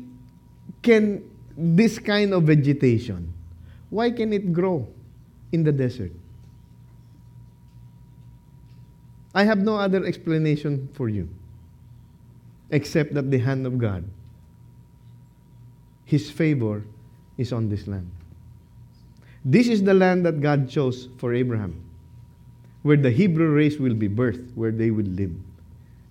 can 0.81 1.23
this 1.55 1.99
kind 1.99 2.33
of 2.33 2.43
vegetation, 2.43 3.31
why 3.89 4.09
can 4.09 4.33
it 4.33 4.51
grow 4.51 4.87
in 5.51 5.63
the 5.63 5.71
desert? 5.71 6.11
I 9.35 9.43
have 9.43 9.59
no 9.59 9.77
other 9.77 10.05
explanation 10.05 10.89
for 10.93 11.09
you 11.09 11.29
except 12.71 13.13
that 13.13 13.29
the 13.29 13.37
hand 13.37 13.65
of 13.65 13.77
God, 13.77 14.03
His 16.05 16.29
favor, 16.29 16.83
is 17.37 17.53
on 17.53 17.69
this 17.69 17.87
land. 17.87 18.09
This 19.45 19.67
is 19.67 19.83
the 19.83 19.93
land 19.93 20.25
that 20.25 20.41
God 20.41 20.69
chose 20.69 21.09
for 21.17 21.33
Abraham 21.33 21.83
where 22.83 22.97
the 22.97 23.09
Hebrew 23.09 23.49
race 23.49 23.79
will 23.79 23.95
be 23.95 24.07
birthed, 24.07 24.53
where 24.55 24.71
they 24.71 24.91
will 24.91 25.07
live. 25.07 25.31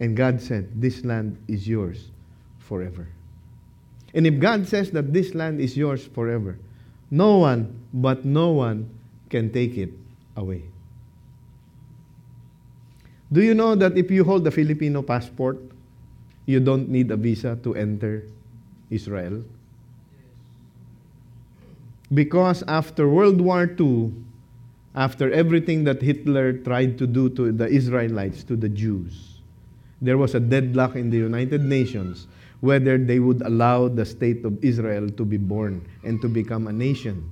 And 0.00 0.16
God 0.16 0.40
said, 0.40 0.68
This 0.80 1.04
land 1.04 1.38
is 1.46 1.68
yours 1.68 2.08
forever. 2.58 3.06
And 4.14 4.26
if 4.26 4.40
God 4.40 4.66
says 4.66 4.90
that 4.92 5.12
this 5.12 5.34
land 5.34 5.60
is 5.60 5.76
yours 5.76 6.04
forever, 6.04 6.58
no 7.10 7.38
one, 7.38 7.78
but 7.92 8.24
no 8.24 8.50
one, 8.50 8.90
can 9.28 9.52
take 9.52 9.78
it 9.78 9.92
away. 10.36 10.64
Do 13.32 13.40
you 13.40 13.54
know 13.54 13.74
that 13.76 13.96
if 13.96 14.10
you 14.10 14.24
hold 14.24 14.44
the 14.44 14.50
Filipino 14.50 15.00
passport, 15.00 15.56
you 16.44 16.60
don't 16.60 16.88
need 16.88 17.10
a 17.10 17.16
visa 17.16 17.56
to 17.62 17.74
enter 17.74 18.24
Israel? 18.90 19.44
Because 22.12 22.62
after 22.68 23.08
World 23.08 23.40
War 23.40 23.64
II, 23.78 24.12
after 24.94 25.30
everything 25.32 25.84
that 25.84 26.02
Hitler 26.02 26.52
tried 26.52 26.98
to 26.98 27.06
do 27.06 27.30
to 27.30 27.52
the 27.52 27.66
Israelites, 27.66 28.44
to 28.44 28.56
the 28.56 28.68
Jews. 28.68 29.40
There 30.02 30.18
was 30.18 30.34
a 30.34 30.40
deadlock 30.40 30.96
in 30.96 31.10
the 31.10 31.16
United 31.16 31.62
Nations 31.62 32.26
whether 32.62 32.96
they 32.96 33.18
would 33.18 33.42
allow 33.42 33.88
the 33.88 34.06
state 34.06 34.44
of 34.44 34.62
Israel 34.64 35.10
to 35.10 35.24
be 35.24 35.36
born 35.36 35.84
and 36.04 36.20
to 36.22 36.28
become 36.28 36.68
a 36.68 36.72
nation. 36.72 37.28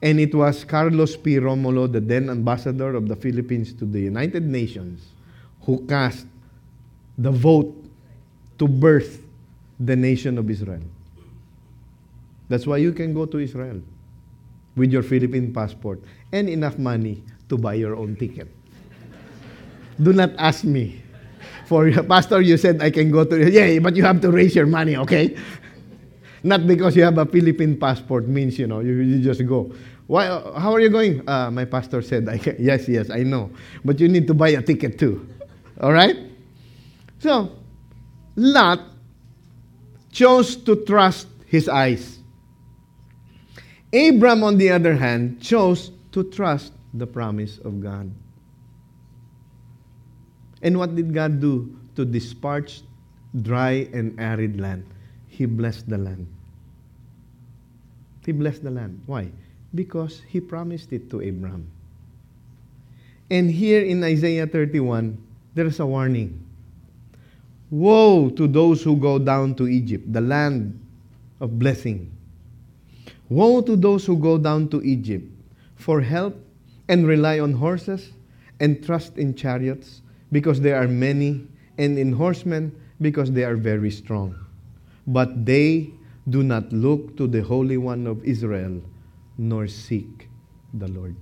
And 0.00 0.18
it 0.18 0.34
was 0.34 0.64
Carlos 0.64 1.14
P. 1.14 1.36
Romulo, 1.36 1.92
the 1.92 2.00
then 2.00 2.30
ambassador 2.30 2.94
of 2.94 3.06
the 3.06 3.14
Philippines 3.14 3.72
to 3.74 3.84
the 3.84 4.00
United 4.00 4.44
Nations, 4.44 5.12
who 5.62 5.84
cast 5.86 6.26
the 7.18 7.30
vote 7.30 7.76
to 8.58 8.66
birth 8.66 9.22
the 9.78 9.94
nation 9.94 10.38
of 10.38 10.48
Israel. 10.48 10.82
That's 12.52 12.66
why 12.66 12.76
you 12.76 12.92
can 12.92 13.14
go 13.16 13.24
to 13.24 13.38
Israel 13.38 13.80
with 14.76 14.92
your 14.92 15.02
Philippine 15.02 15.54
passport 15.56 16.04
and 16.36 16.50
enough 16.52 16.76
money 16.76 17.24
to 17.48 17.56
buy 17.56 17.80
your 17.80 17.96
own 17.96 18.14
ticket. 18.14 18.46
Do 19.96 20.12
not 20.12 20.36
ask 20.36 20.62
me. 20.62 21.00
For 21.64 21.88
your 21.88 22.02
pastor, 22.04 22.42
you 22.42 22.58
said 22.58 22.82
I 22.82 22.90
can 22.90 23.10
go 23.10 23.24
to 23.24 23.48
yeah, 23.48 23.80
but 23.80 23.96
you 23.96 24.04
have 24.04 24.20
to 24.20 24.30
raise 24.30 24.54
your 24.54 24.66
money, 24.66 25.00
okay? 25.00 25.34
Not 26.42 26.66
because 26.66 26.94
you 26.94 27.04
have 27.04 27.16
a 27.16 27.24
Philippine 27.24 27.80
passport 27.80 28.28
means 28.28 28.58
you 28.58 28.66
know 28.66 28.80
you, 28.80 29.00
you 29.00 29.24
just 29.24 29.40
go. 29.48 29.72
Why? 30.06 30.26
How 30.28 30.74
are 30.74 30.80
you 30.80 30.90
going? 30.90 31.26
Uh, 31.26 31.50
my 31.50 31.64
pastor 31.64 32.02
said 32.02 32.28
I 32.28 32.36
can. 32.36 32.56
Yes, 32.60 32.84
yes, 32.86 33.08
I 33.08 33.24
know. 33.24 33.48
But 33.82 33.96
you 33.96 34.08
need 34.12 34.26
to 34.26 34.34
buy 34.34 34.50
a 34.50 34.60
ticket 34.60 34.98
too. 34.98 35.24
All 35.80 35.94
right. 35.94 36.20
So, 37.20 37.56
Lot 38.36 38.80
chose 40.12 40.56
to 40.68 40.84
trust 40.84 41.28
his 41.46 41.64
eyes. 41.66 42.21
Abram, 43.92 44.42
on 44.42 44.56
the 44.56 44.70
other 44.70 44.96
hand, 44.96 45.40
chose 45.40 45.92
to 46.12 46.24
trust 46.24 46.72
the 46.94 47.06
promise 47.06 47.58
of 47.58 47.80
God. 47.80 48.10
And 50.62 50.78
what 50.78 50.96
did 50.96 51.12
God 51.12 51.40
do 51.40 51.76
to 51.96 52.04
this 52.04 52.32
parched, 52.32 52.84
dry, 53.42 53.88
and 53.92 54.18
arid 54.18 54.58
land? 54.58 54.86
He 55.28 55.44
blessed 55.44 55.88
the 55.88 55.98
land. 55.98 56.26
He 58.24 58.32
blessed 58.32 58.64
the 58.64 58.70
land. 58.70 59.02
Why? 59.04 59.28
Because 59.74 60.22
he 60.28 60.40
promised 60.40 60.92
it 60.92 61.10
to 61.10 61.20
Abraham. 61.20 61.68
And 63.30 63.50
here 63.50 63.82
in 63.82 64.04
Isaiah 64.04 64.46
31, 64.46 65.18
there 65.54 65.66
is 65.66 65.80
a 65.80 65.86
warning. 65.86 66.40
Woe 67.70 68.30
to 68.30 68.46
those 68.46 68.82
who 68.82 68.96
go 68.96 69.18
down 69.18 69.54
to 69.56 69.66
Egypt, 69.66 70.12
the 70.12 70.20
land 70.20 70.78
of 71.40 71.58
blessing 71.58 72.12
Woe 73.32 73.62
to 73.62 73.76
those 73.76 74.04
who 74.04 74.18
go 74.18 74.36
down 74.36 74.68
to 74.68 74.82
Egypt 74.82 75.24
for 75.74 76.02
help 76.02 76.36
and 76.88 77.06
rely 77.06 77.40
on 77.40 77.54
horses 77.54 78.12
and 78.60 78.84
trust 78.84 79.16
in 79.16 79.34
chariots 79.34 80.02
because 80.30 80.60
they 80.60 80.72
are 80.72 80.86
many, 80.86 81.46
and 81.78 81.98
in 81.98 82.12
horsemen 82.12 82.76
because 83.00 83.32
they 83.32 83.44
are 83.44 83.56
very 83.56 83.90
strong. 83.90 84.34
But 85.06 85.46
they 85.46 85.90
do 86.28 86.42
not 86.42 86.72
look 86.72 87.16
to 87.16 87.26
the 87.26 87.42
Holy 87.42 87.78
One 87.78 88.06
of 88.06 88.22
Israel, 88.22 88.82
nor 89.38 89.66
seek 89.66 90.28
the 90.74 90.88
Lord. 90.88 91.16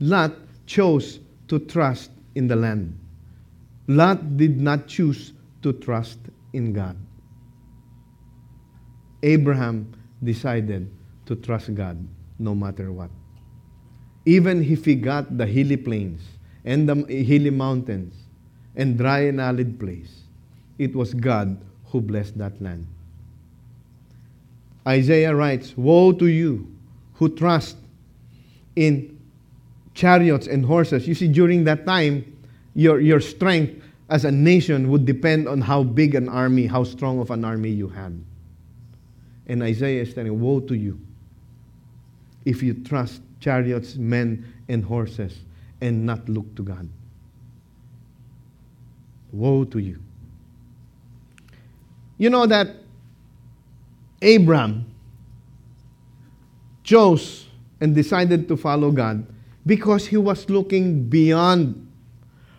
Lot 0.00 0.32
chose 0.66 1.20
to 1.48 1.58
trust 1.58 2.10
in 2.34 2.48
the 2.48 2.56
land. 2.56 2.98
Lot 3.88 4.38
did 4.38 4.58
not 4.58 4.86
choose 4.86 5.34
to 5.62 5.74
trust 5.74 6.18
in 6.52 6.72
God. 6.72 6.96
Abraham 9.22 9.92
decided 10.22 10.90
to 11.26 11.36
trust 11.36 11.74
God 11.74 11.98
no 12.38 12.54
matter 12.54 12.92
what. 12.92 13.10
Even 14.24 14.62
if 14.62 14.84
he 14.84 14.94
got 14.94 15.36
the 15.36 15.46
hilly 15.46 15.76
plains 15.76 16.22
and 16.64 16.88
the 16.88 16.94
hilly 17.22 17.50
mountains 17.50 18.14
and 18.76 18.96
dry 18.96 19.20
and 19.20 19.40
arid 19.40 19.78
place, 19.78 20.22
it 20.78 20.94
was 20.94 21.14
God 21.14 21.60
who 21.86 22.00
blessed 22.00 22.38
that 22.38 22.60
land. 22.60 22.86
Isaiah 24.86 25.34
writes, 25.34 25.76
Woe 25.76 26.12
to 26.12 26.26
you 26.26 26.66
who 27.14 27.28
trust 27.28 27.76
in 28.74 29.18
chariots 29.94 30.46
and 30.46 30.64
horses. 30.64 31.06
You 31.06 31.14
see, 31.14 31.28
during 31.28 31.64
that 31.64 31.86
time, 31.86 32.24
your, 32.74 33.00
your 33.00 33.20
strength 33.20 33.82
as 34.08 34.24
a 34.24 34.30
nation 34.32 34.90
would 34.90 35.04
depend 35.04 35.48
on 35.48 35.60
how 35.60 35.82
big 35.82 36.14
an 36.14 36.28
army, 36.28 36.66
how 36.66 36.84
strong 36.84 37.20
of 37.20 37.30
an 37.30 37.44
army 37.44 37.70
you 37.70 37.88
had. 37.88 38.18
And 39.46 39.62
Isaiah 39.62 40.02
is 40.02 40.14
telling, 40.14 40.40
Woe 40.40 40.60
to 40.60 40.74
you 40.74 41.00
if 42.44 42.62
you 42.62 42.74
trust 42.74 43.22
chariots, 43.40 43.96
men, 43.96 44.52
and 44.68 44.84
horses 44.84 45.38
and 45.80 46.06
not 46.06 46.28
look 46.28 46.54
to 46.56 46.62
God. 46.62 46.88
Woe 49.32 49.64
to 49.64 49.78
you. 49.78 50.00
You 52.18 52.30
know 52.30 52.46
that 52.46 52.68
Abram 54.22 54.86
chose 56.84 57.48
and 57.80 57.94
decided 57.94 58.46
to 58.48 58.56
follow 58.56 58.92
God 58.92 59.26
because 59.66 60.06
he 60.06 60.16
was 60.16 60.48
looking 60.48 61.08
beyond 61.08 61.88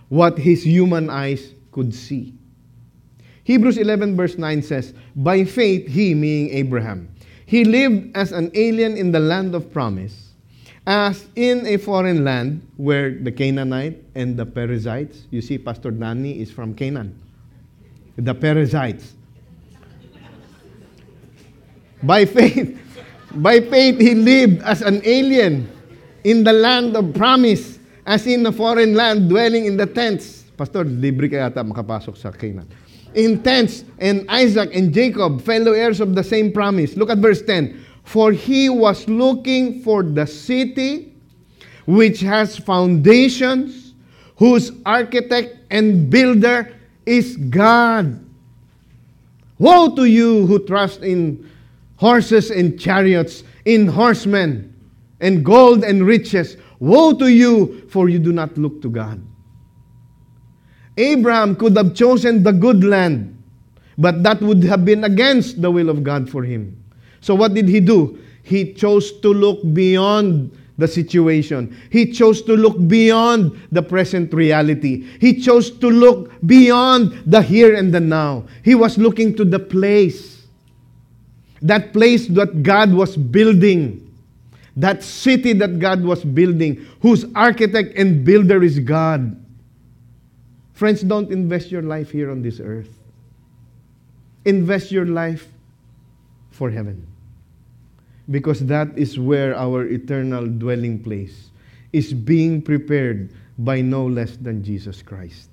what 0.09 0.37
his 0.37 0.65
human 0.65 1.09
eyes 1.09 1.53
could 1.71 1.93
see. 1.93 2.33
Hebrews 3.43 3.77
11, 3.77 4.15
verse 4.15 4.37
9 4.37 4.61
says, 4.61 4.93
By 5.15 5.43
faith, 5.43 5.87
he, 5.87 6.13
meaning 6.13 6.53
Abraham, 6.55 7.13
he 7.45 7.65
lived 7.65 8.15
as 8.15 8.31
an 8.31 8.51
alien 8.53 8.95
in 8.95 9.11
the 9.11 9.19
land 9.19 9.53
of 9.53 9.71
promise, 9.71 10.31
as 10.87 11.27
in 11.35 11.65
a 11.67 11.77
foreign 11.77 12.23
land 12.23 12.65
where 12.77 13.11
the 13.11 13.31
Canaanite 13.31 14.01
and 14.15 14.37
the 14.37 14.45
Perizzites, 14.45 15.27
you 15.29 15.41
see, 15.41 15.57
Pastor 15.57 15.91
Danny 15.91 16.39
is 16.39 16.51
from 16.51 16.73
Canaan, 16.73 17.19
the 18.15 18.33
Perizzites. 18.33 19.13
By 22.01 22.25
faith, 22.25 22.79
by 23.35 23.59
faith, 23.61 23.99
he 23.99 24.15
lived 24.15 24.61
as 24.63 24.81
an 24.81 25.01
alien 25.03 25.69
in 26.23 26.43
the 26.43 26.53
land 26.53 26.95
of 26.95 27.13
promise, 27.13 27.79
as 28.05 28.27
in 28.27 28.45
a 28.45 28.51
foreign 28.51 28.93
land, 28.93 29.29
dwelling 29.29 29.65
in 29.65 29.77
the 29.77 29.85
tents. 29.85 30.43
Pastor, 30.57 30.83
libre 30.83 31.29
ka 31.29 31.35
yata 31.47 31.63
makapasok 31.63 32.15
sa 32.17 32.31
Canaan. 32.31 32.67
In 33.15 33.43
tents, 33.43 33.85
and 33.99 34.25
Isaac 34.29 34.73
and 34.73 34.93
Jacob, 34.93 35.41
fellow 35.41 35.73
heirs 35.73 35.99
of 35.99 36.15
the 36.15 36.23
same 36.23 36.51
promise. 36.51 36.97
Look 36.97 37.09
at 37.09 37.19
verse 37.19 37.41
10. 37.41 37.85
For 38.03 38.31
he 38.31 38.69
was 38.69 39.07
looking 39.07 39.81
for 39.81 40.03
the 40.03 40.27
city 40.27 41.13
which 41.85 42.21
has 42.21 42.57
foundations, 42.57 43.93
whose 44.37 44.71
architect 44.85 45.57
and 45.69 46.09
builder 46.09 46.73
is 47.05 47.37
God. 47.37 48.19
Woe 49.59 49.95
to 49.95 50.05
you 50.05 50.45
who 50.47 50.65
trust 50.65 51.01
in 51.01 51.49
horses 51.97 52.51
and 52.51 52.79
chariots, 52.79 53.43
in 53.65 53.87
horsemen, 53.87 54.73
and 55.19 55.45
gold 55.45 55.83
and 55.83 56.05
riches. 56.05 56.57
Woe 56.79 57.13
to 57.13 57.27
you, 57.27 57.87
for 57.89 58.09
you 58.09 58.19
do 58.19 58.33
not 58.33 58.57
look 58.57 58.81
to 58.81 58.89
God. 58.89 59.21
Abraham 60.97 61.55
could 61.55 61.75
have 61.75 61.95
chosen 61.95 62.43
the 62.43 62.51
good 62.51 62.83
land, 62.83 63.35
but 63.97 64.23
that 64.23 64.41
would 64.41 64.63
have 64.63 64.85
been 64.85 65.03
against 65.03 65.61
the 65.61 65.71
will 65.71 65.89
of 65.89 66.03
God 66.03 66.29
for 66.29 66.43
him. 66.43 66.77
So, 67.21 67.33
what 67.35 67.53
did 67.53 67.67
he 67.67 67.79
do? 67.79 68.19
He 68.43 68.73
chose 68.73 69.19
to 69.21 69.33
look 69.33 69.61
beyond 69.73 70.51
the 70.77 70.87
situation. 70.87 71.77
He 71.89 72.11
chose 72.11 72.41
to 72.43 72.53
look 72.55 72.87
beyond 72.87 73.59
the 73.71 73.81
present 73.81 74.33
reality. 74.33 75.07
He 75.19 75.39
chose 75.39 75.71
to 75.79 75.87
look 75.87 76.31
beyond 76.45 77.23
the 77.25 77.41
here 77.41 77.75
and 77.75 77.93
the 77.93 77.99
now. 77.99 78.45
He 78.63 78.75
was 78.75 78.97
looking 78.97 79.35
to 79.35 79.45
the 79.45 79.59
place. 79.59 80.45
That 81.61 81.93
place 81.93 82.27
that 82.27 82.63
God 82.63 82.93
was 82.93 83.15
building. 83.15 83.99
That 84.75 85.03
city 85.03 85.53
that 85.53 85.79
God 85.79 86.03
was 86.03 86.23
building, 86.23 86.85
whose 87.01 87.25
architect 87.35 87.95
and 87.95 88.25
builder 88.25 88.63
is 88.63 88.79
God. 88.79 89.39
Friends, 90.83 91.01
don't 91.01 91.31
invest 91.31 91.71
your 91.71 91.81
life 91.81 92.11
here 92.11 92.29
on 92.29 92.41
this 92.41 92.59
earth. 92.59 92.89
Invest 94.43 94.91
your 94.91 95.05
life 95.05 95.47
for 96.51 96.69
heaven. 96.69 97.07
Because 98.29 98.59
that 98.65 98.89
is 98.97 99.17
where 99.17 99.55
our 99.55 99.87
eternal 99.87 100.45
dwelling 100.45 101.01
place 101.01 101.51
is 101.93 102.11
being 102.11 102.61
prepared 102.61 103.31
by 103.57 103.79
no 103.79 104.05
less 104.05 104.35
than 104.35 104.61
Jesus 104.61 105.01
Christ. 105.01 105.47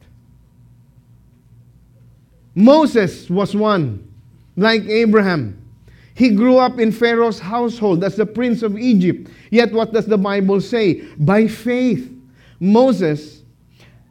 Moses 2.57 3.31
was 3.31 3.55
one, 3.55 4.13
like 4.57 4.83
Abraham. 4.83 5.65
He 6.13 6.35
grew 6.35 6.59
up 6.59 6.81
in 6.81 6.91
Pharaoh's 6.91 7.39
household 7.39 8.03
as 8.03 8.17
the 8.17 8.27
prince 8.27 8.63
of 8.63 8.77
Egypt. 8.77 9.31
Yet, 9.51 9.71
what 9.73 9.93
does 9.93 10.07
the 10.07 10.19
Bible 10.19 10.61
say? 10.61 11.03
By 11.19 11.47
faith, 11.47 12.13
Moses, 12.59 13.40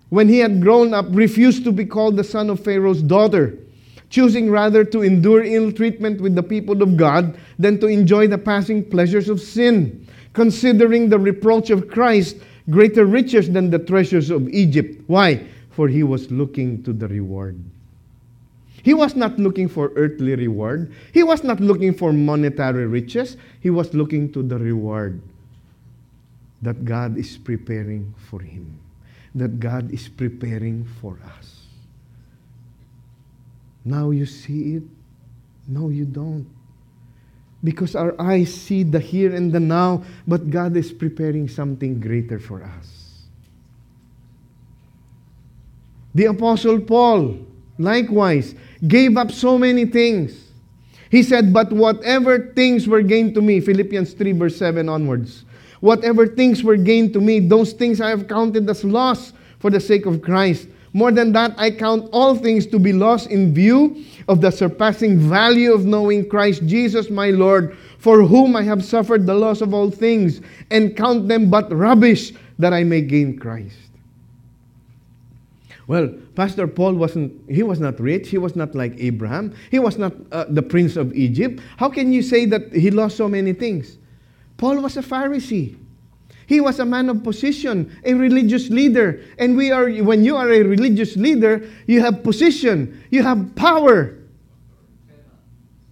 when 0.10 0.28
he 0.28 0.39
had 0.39 0.62
grown 0.62 0.93
up, 0.93 1.05
refused 1.10 1.64
to 1.64 1.72
be 1.72 1.86
called 1.86 2.18
the 2.18 2.24
son 2.24 2.49
of 2.49 2.60
Pharaoh's 2.60 3.01
daughter 3.01 3.57
choosing 4.10 4.49
rather 4.49 4.84
to 4.84 5.01
endure 5.01 5.43
ill 5.43 5.72
treatment 5.72 6.20
with 6.20 6.36
the 6.36 6.43
people 6.43 6.82
of 6.82 6.97
God 6.97 7.38
than 7.57 7.80
to 7.80 7.88
enjoy 7.88 8.28
the 8.28 8.38
passing 8.38 8.84
pleasures 8.84 9.30
of 9.30 9.39
sin, 9.39 10.05
considering 10.34 11.10
the 11.10 11.20
reproach 11.20 11.70
of 11.70 11.88
Christ 11.88 12.38
greater 12.70 13.05
riches 13.05 13.49
than 13.49 13.70
the 13.70 13.80
treasures 13.80 14.30
of 14.30 14.49
Egypt. 14.49 15.01
Why? 15.07 15.45
For 15.72 15.88
he 15.88 16.03
was 16.03 16.30
looking 16.32 16.84
to 16.84 16.93
the 16.93 17.07
reward. 17.07 17.57
He 18.82 18.93
was 18.93 19.16
not 19.16 19.38
looking 19.38 19.68
for 19.68 19.91
earthly 19.95 20.36
reward. 20.36 20.91
He 21.14 21.24
was 21.24 21.43
not 21.43 21.60
looking 21.60 21.93
for 21.93 22.14
monetary 22.14 22.88
riches. 22.88 23.38
He 23.60 23.70
was 23.70 23.93
looking 23.93 24.32
to 24.34 24.41
the 24.41 24.57
reward 24.57 25.22
that 26.62 26.86
God 26.86 27.18
is 27.18 27.38
preparing 27.38 28.14
for 28.30 28.41
him, 28.41 28.80
that 29.36 29.60
God 29.60 29.92
is 29.92 30.08
preparing 30.08 30.86
for 31.02 31.20
us. 31.38 31.66
Now 33.86 34.12
you 34.12 34.26
see 34.26 34.76
it. 34.76 34.84
No, 35.68 35.90
you 35.90 36.06
don't. 36.06 36.48
Because 37.64 37.96
our 37.96 38.20
eyes 38.20 38.54
see 38.54 38.84
the 38.84 39.00
here 39.00 39.36
and 39.36 39.52
the 39.52 39.60
now, 39.60 40.04
but 40.28 40.50
God 40.50 40.76
is 40.78 40.92
preparing 40.92 41.48
something 41.48 42.00
greater 42.00 42.40
for 42.40 42.64
us. 42.64 43.10
The 46.16 46.26
Apostle 46.26 46.80
Paul, 46.80 47.38
likewise, 47.78 48.56
gave 48.88 49.18
up 49.18 49.32
so 49.32 49.58
many 49.58 49.86
things. 49.86 50.50
He 51.12 51.24
said, 51.24 51.54
But 51.54 51.72
whatever 51.72 52.52
things 52.54 52.88
were 52.88 53.02
gained 53.02 53.36
to 53.36 53.42
me, 53.42 53.60
Philippians 53.60 54.14
3, 54.14 54.32
verse 54.34 54.58
7 54.58 54.90
onwards, 54.90 55.44
whatever 55.80 56.28
things 56.28 56.64
were 56.64 56.78
gained 56.78 57.14
to 57.14 57.22
me, 57.22 57.40
those 57.40 57.74
things 57.74 58.02
I 58.02 58.10
have 58.10 58.28
counted 58.28 58.70
as 58.70 58.84
loss 58.84 59.34
for 59.60 59.70
the 59.70 59.80
sake 59.80 60.06
of 60.06 60.22
Christ. 60.22 60.68
More 60.94 61.12
than 61.12 61.32
that, 61.34 61.54
I 61.58 61.72
count 61.72 62.10
all 62.12 62.36
things 62.36 62.66
to 62.68 62.80
be 62.80 62.94
lost 62.94 63.30
in 63.30 63.54
view 63.54 64.04
of 64.28 64.42
the 64.42 64.52
surpassing 64.52 65.20
value 65.20 65.74
of 65.74 65.86
knowing 65.86 66.28
Christ 66.28 66.66
Jesus 66.66 67.10
my 67.10 67.30
Lord, 67.30 67.78
for 68.00 68.24
whom 68.24 68.56
I 68.56 68.64
have 68.64 68.84
suffered 68.84 69.26
the 69.26 69.36
loss 69.36 69.62
of 69.62 69.74
all 69.74 69.92
things, 69.92 70.42
and 70.72 70.98
count 70.98 71.28
them 71.28 71.50
but 71.50 71.72
rubbish 71.72 72.34
that 72.58 72.74
I 72.74 72.84
may 72.84 73.02
gain 73.02 73.38
Christ. 73.38 73.78
Well, 75.88 76.14
Pastor 76.36 76.68
Paul 76.68 76.94
wasn't, 76.94 77.34
he 77.50 77.64
was 77.64 77.80
not 77.80 78.00
rich. 78.00 78.30
He 78.30 78.38
was 78.38 78.56
not 78.56 78.76
like 78.76 78.94
Abraham. 79.00 79.56
He 79.72 79.80
was 79.80 79.98
not 79.98 80.14
uh, 80.32 80.46
the 80.48 80.62
prince 80.62 80.96
of 80.96 81.14
Egypt. 81.16 81.62
How 81.78 81.90
can 81.90 82.14
you 82.14 82.22
say 82.22 82.46
that 82.46 82.72
he 82.72 82.92
lost 82.92 83.18
so 83.18 83.28
many 83.28 83.54
things? 83.54 83.98
Paul 84.60 84.82
was 84.82 84.97
a 84.97 85.01
Pharisee. 85.01 85.78
He 86.45 86.60
was 86.60 86.80
a 86.80 86.86
man 86.86 87.10
of 87.10 87.24
position, 87.24 87.97
a 88.03 88.14
religious 88.14 88.70
leader. 88.70 89.24
And 89.38 89.55
we 89.55 89.72
are 89.72 89.89
when 90.03 90.26
you 90.26 90.36
are 90.36 90.51
a 90.51 90.64
religious 90.64 91.16
leader, 91.16 91.66
you 91.88 92.01
have 92.01 92.24
position, 92.24 93.01
you 93.10 93.24
have 93.24 93.55
power. 93.55 94.18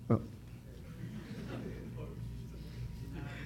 Oh. 0.10 0.20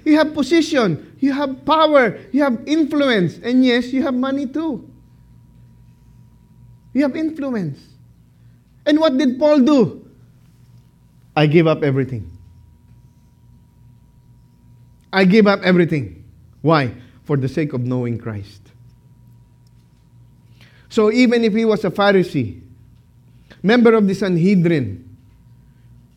You 0.04 0.18
have 0.18 0.34
position, 0.34 1.16
you 1.20 1.34
have 1.34 1.66
power, 1.66 2.18
you 2.32 2.42
have 2.42 2.60
influence, 2.66 3.38
and 3.44 3.64
yes, 3.64 3.94
you 3.94 4.02
have 4.02 4.16
money 4.16 4.48
too. 4.48 4.90
You 6.94 7.04
have 7.04 7.16
influence. 7.16 7.78
And 8.88 9.00
what 9.00 9.18
did 9.18 9.38
Paul 9.38 9.60
do? 9.60 10.10
I 11.36 11.46
give 11.46 11.68
up 11.68 11.84
everything. 11.84 12.31
I 15.12 15.26
give 15.26 15.48
up 15.48 15.62
everything. 15.64 16.24
Why? 16.62 16.94
For 17.24 17.38
the 17.38 17.50
sake 17.50 17.74
of 17.74 17.82
knowing 17.82 18.18
Christ. 18.18 18.62
So 20.90 21.12
even 21.12 21.44
if 21.44 21.54
he 21.54 21.66
was 21.66 21.86
a 21.86 21.90
Pharisee, 21.90 22.62
member 23.64 23.94
of 23.94 24.08
the 24.08 24.14
Sanhedrin, 24.14 25.08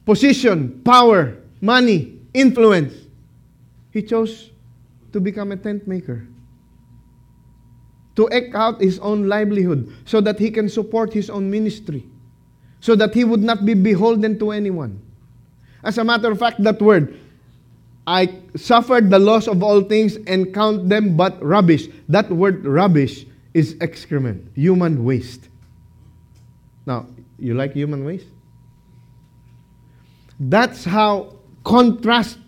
position, 0.05 0.82
power, 0.84 1.36
money, 1.61 2.18
influence, 2.34 2.92
he 3.90 4.03
chose 4.03 4.51
to 5.12 5.20
become 5.20 5.53
a 5.53 5.57
tent 5.57 5.86
maker. 5.86 6.26
To 8.16 8.28
eke 8.32 8.55
out 8.55 8.80
his 8.80 8.99
own 8.99 9.28
livelihood 9.28 9.92
so 10.05 10.20
that 10.20 10.38
he 10.38 10.51
can 10.51 10.68
support 10.68 11.12
his 11.12 11.30
own 11.30 11.51
ministry. 11.51 12.05
So 12.80 12.95
that 12.97 13.14
he 13.14 13.24
would 13.24 13.42
not 13.42 13.64
be 13.64 13.74
beholden 13.74 14.38
to 14.40 14.51
anyone. 14.51 15.01
As 15.82 15.99
a 15.99 16.05
matter 16.05 16.30
of 16.30 16.38
fact, 16.38 16.62
that 16.62 16.82
word, 16.82 17.18
I 18.07 18.34
suffered 18.57 19.09
the 19.09 19.18
loss 19.18 19.48
of 19.48 19.62
all 19.62 19.80
things 19.80 20.16
and 20.26 20.52
count 20.52 20.88
them 20.88 21.16
but 21.16 21.42
rubbish. 21.42 21.88
That 22.09 22.30
word 22.30 22.64
rubbish 22.66 23.24
is 23.55 23.76
excrement, 23.80 24.50
human 24.55 25.05
waste. 25.05 25.48
Now, 26.86 27.07
you 27.38 27.55
like 27.55 27.72
human 27.72 28.05
waste? 28.05 28.26
That's 30.38 30.84
how 30.84 31.36
contrast, 31.64 32.38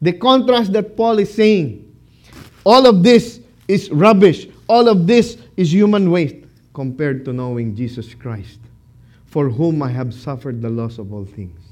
the 0.00 0.12
contrast 0.12 0.72
that 0.72 0.96
Paul 0.96 1.18
is 1.18 1.34
saying. 1.34 1.80
All 2.64 2.86
of 2.86 3.02
this 3.02 3.40
is 3.68 3.90
rubbish. 3.90 4.48
All 4.68 4.88
of 4.88 5.06
this 5.06 5.36
is 5.58 5.72
human 5.72 6.10
waste 6.10 6.36
compared 6.72 7.26
to 7.26 7.32
knowing 7.32 7.76
Jesus 7.76 8.14
Christ, 8.14 8.58
for 9.26 9.50
whom 9.50 9.82
I 9.82 9.90
have 9.90 10.14
suffered 10.14 10.62
the 10.62 10.70
loss 10.70 10.98
of 10.98 11.12
all 11.12 11.26
things 11.26 11.63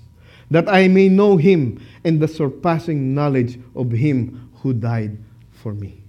that 0.53 0.69
I 0.69 0.87
may 0.87 1.09
know 1.09 1.39
him 1.39 1.81
and 2.05 2.21
the 2.21 2.29
surpassing 2.29 3.15
knowledge 3.15 3.59
of 3.75 3.91
him 3.91 4.51
who 4.57 4.75
died 4.75 5.17
for 5.51 5.73
me. 5.73 6.03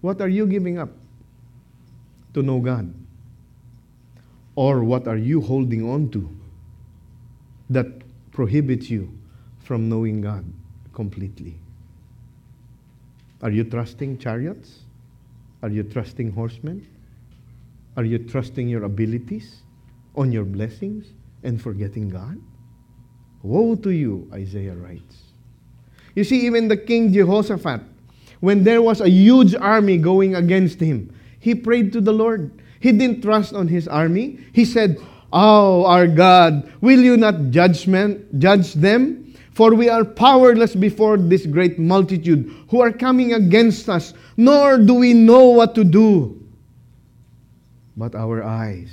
What 0.00 0.22
are 0.22 0.28
you 0.28 0.46
giving 0.46 0.78
up 0.78 0.88
to 2.32 2.42
know 2.42 2.60
God? 2.60 2.94
Or 4.54 4.84
what 4.84 5.06
are 5.06 5.18
you 5.18 5.42
holding 5.42 5.86
on 5.86 6.08
to 6.12 6.34
that 7.68 7.86
prohibits 8.32 8.88
you 8.88 9.12
from 9.58 9.90
knowing 9.90 10.22
God 10.22 10.46
completely? 10.94 11.56
Are 13.42 13.50
you 13.50 13.64
trusting 13.64 14.16
chariots? 14.16 14.78
Are 15.62 15.68
you 15.68 15.82
trusting 15.82 16.32
horsemen? 16.32 16.86
Are 17.98 18.04
you 18.04 18.18
trusting 18.18 18.66
your 18.66 18.84
abilities 18.84 19.60
on 20.14 20.32
your 20.32 20.44
blessings? 20.44 21.12
And 21.46 21.62
forgetting 21.62 22.10
God? 22.10 22.36
Woe 23.42 23.76
to 23.76 23.90
you, 23.90 24.28
Isaiah 24.34 24.74
writes. 24.74 25.16
You 26.14 26.24
see, 26.24 26.46
even 26.46 26.68
the 26.68 26.76
king 26.76 27.12
Jehoshaphat, 27.12 27.80
when 28.40 28.64
there 28.64 28.82
was 28.82 29.00
a 29.00 29.08
huge 29.08 29.54
army 29.54 29.96
going 29.96 30.34
against 30.34 30.80
him, 30.80 31.14
he 31.38 31.54
prayed 31.54 31.92
to 31.92 32.00
the 32.00 32.12
Lord. 32.12 32.50
He 32.80 32.90
didn't 32.90 33.22
trust 33.22 33.54
on 33.54 33.68
his 33.68 33.86
army. 33.86 34.38
He 34.52 34.64
said, 34.64 34.98
Oh, 35.32 35.84
our 35.86 36.06
God, 36.06 36.70
will 36.80 36.98
you 36.98 37.16
not 37.16 37.50
judgment, 37.50 38.38
judge 38.38 38.74
them? 38.74 39.34
For 39.52 39.74
we 39.74 39.88
are 39.88 40.04
powerless 40.04 40.74
before 40.74 41.16
this 41.16 41.46
great 41.46 41.78
multitude 41.78 42.52
who 42.68 42.80
are 42.80 42.92
coming 42.92 43.32
against 43.32 43.88
us, 43.88 44.12
nor 44.36 44.78
do 44.78 44.94
we 44.94 45.14
know 45.14 45.46
what 45.46 45.74
to 45.76 45.84
do. 45.84 46.42
But 47.96 48.14
our 48.14 48.42
eyes 48.42 48.92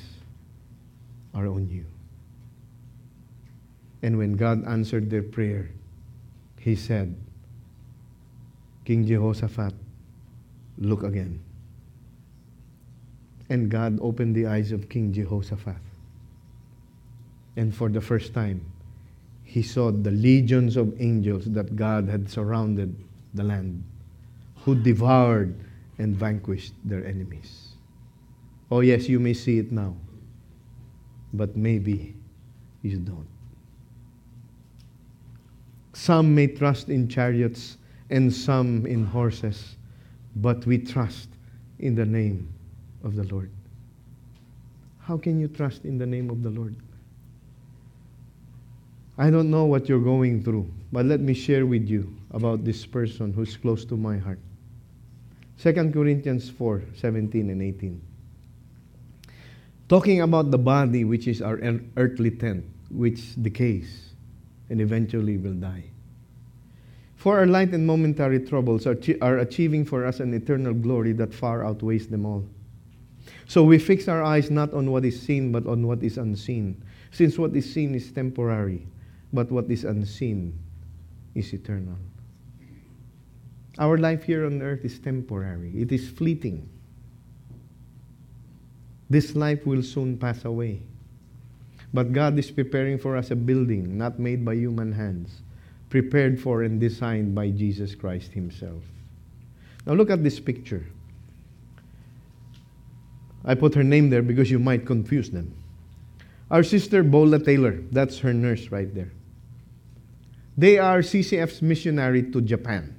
are 1.33 1.47
on 1.47 1.67
you. 1.69 1.85
And 4.03 4.17
when 4.17 4.33
God 4.33 4.67
answered 4.67 5.09
their 5.09 5.23
prayer, 5.23 5.69
he 6.59 6.75
said, 6.75 7.15
King 8.83 9.07
Jehoshaphat, 9.07 9.73
look 10.77 11.03
again. 11.03 11.39
And 13.49 13.71
God 13.71 13.97
opened 14.01 14.35
the 14.35 14.45
eyes 14.45 14.73
of 14.73 14.89
King 14.89 15.13
Jehoshaphat. 15.13 15.77
And 17.55 17.73
for 17.73 17.87
the 17.87 18.01
first 18.01 18.33
time, 18.33 18.65
he 19.43 19.61
saw 19.61 19.91
the 19.91 20.11
legions 20.11 20.75
of 20.75 20.99
angels 20.99 21.45
that 21.45 21.75
God 21.75 22.09
had 22.09 22.29
surrounded 22.29 22.95
the 23.33 23.43
land, 23.43 23.83
who 24.65 24.75
devoured 24.75 25.55
and 25.97 26.15
vanquished 26.15 26.73
their 26.83 27.05
enemies. 27.05 27.69
Oh, 28.69 28.81
yes, 28.81 29.07
you 29.07 29.19
may 29.19 29.33
see 29.33 29.59
it 29.59 29.71
now, 29.71 29.95
but 31.31 31.55
maybe 31.55 32.15
you 32.81 32.97
don't. 32.97 33.32
Some 35.93 36.33
may 36.33 36.47
trust 36.47 36.89
in 36.89 37.07
chariots 37.07 37.77
and 38.09 38.33
some 38.33 38.85
in 38.85 39.05
horses, 39.05 39.75
but 40.35 40.65
we 40.65 40.79
trust 40.79 41.29
in 41.79 41.95
the 41.95 42.05
name 42.05 42.51
of 43.03 43.15
the 43.15 43.23
Lord. 43.23 43.51
How 44.99 45.17
can 45.17 45.39
you 45.39 45.47
trust 45.47 45.85
in 45.85 45.97
the 45.97 46.05
name 46.05 46.29
of 46.29 46.41
the 46.41 46.49
Lord? 46.49 46.75
I 49.17 49.29
don't 49.29 49.51
know 49.51 49.65
what 49.65 49.87
you're 49.87 50.01
going 50.01 50.43
through, 50.43 50.71
but 50.91 51.05
let 51.05 51.19
me 51.19 51.35
share 51.35 51.67
with 51.67 51.87
you 51.87 52.15
about 52.31 52.65
this 52.65 52.85
person 52.85 53.31
who's 53.31 53.55
close 53.55 53.85
to 53.85 53.95
my 53.95 54.17
heart. 54.17 54.39
2 55.61 55.91
Corinthians 55.91 56.49
4 56.49 56.81
17 56.95 57.49
and 57.51 57.61
18. 57.61 58.01
Talking 59.87 60.21
about 60.21 60.49
the 60.49 60.57
body, 60.57 61.03
which 61.03 61.27
is 61.27 61.41
our 61.41 61.59
earthly 61.95 62.31
tent, 62.31 62.65
which 62.89 63.35
decays 63.39 64.02
and 64.73 64.81
eventually 64.81 65.37
will 65.37 65.53
die. 65.53 65.83
For 67.15 67.37
our 67.37 67.45
light 67.45 67.73
and 67.73 67.85
momentary 67.85 68.39
troubles 68.39 68.87
are, 68.87 68.97
are 69.21 69.37
achieving 69.37 69.85
for 69.85 70.03
us 70.03 70.19
an 70.19 70.33
eternal 70.33 70.73
glory 70.73 71.13
that 71.13 71.31
far 71.31 71.63
outweighs 71.63 72.07
them 72.07 72.25
all. 72.25 72.43
So 73.45 73.63
we 73.63 73.77
fix 73.77 74.07
our 74.07 74.23
eyes 74.23 74.49
not 74.49 74.73
on 74.73 74.89
what 74.89 75.05
is 75.05 75.21
seen, 75.21 75.51
but 75.51 75.67
on 75.67 75.85
what 75.85 76.01
is 76.01 76.17
unseen, 76.17 76.83
since 77.11 77.37
what 77.37 77.55
is 77.55 77.71
seen 77.71 77.93
is 77.93 78.11
temporary, 78.11 78.87
but 79.31 79.51
what 79.51 79.69
is 79.69 79.83
unseen 79.83 80.57
is 81.35 81.53
eternal. 81.53 81.97
Our 83.77 83.99
life 83.99 84.23
here 84.23 84.47
on 84.47 84.59
earth 84.63 84.83
is 84.83 84.97
temporary, 84.97 85.71
it 85.79 85.91
is 85.91 86.09
fleeting. 86.09 86.67
This 89.07 89.35
life 89.35 89.67
will 89.67 89.83
soon 89.83 90.17
pass 90.17 90.45
away. 90.45 90.81
But 91.93 92.11
God 92.11 92.39
is 92.39 92.49
preparing 92.49 92.97
for 92.97 93.15
us 93.15 93.29
a 93.29 93.35
building 93.35 93.97
not 93.97 94.19
made 94.19 94.43
by 94.43 94.55
human 94.55 94.91
hands, 94.91 95.41
prepared 95.89 96.41
for 96.41 96.63
and 96.63 96.79
designed 96.79 97.35
by 97.35 97.51
Jesus 97.51 97.93
Christ 97.93 98.31
Himself. 98.31 98.83
Now 99.85 99.93
look 99.93 100.09
at 100.09 100.23
this 100.23 100.39
picture. 100.39 100.85
I 103.45 103.55
put 103.55 103.75
her 103.75 103.83
name 103.83 104.09
there 104.09 104.23
because 104.23 104.49
you 104.49 104.57
might 104.57 104.85
confuse 104.85 105.29
them. 105.29 105.53
Our 106.49 106.63
sister 106.63 107.03
Bola 107.03 107.39
Taylor, 107.39 107.79
that's 107.91 108.19
her 108.19 108.33
nurse 108.33 108.69
right 108.69 108.93
there. 108.93 109.11
They 110.57 110.77
are 110.77 110.99
CCF's 110.99 111.61
missionary 111.61 112.23
to 112.31 112.41
Japan. 112.41 112.95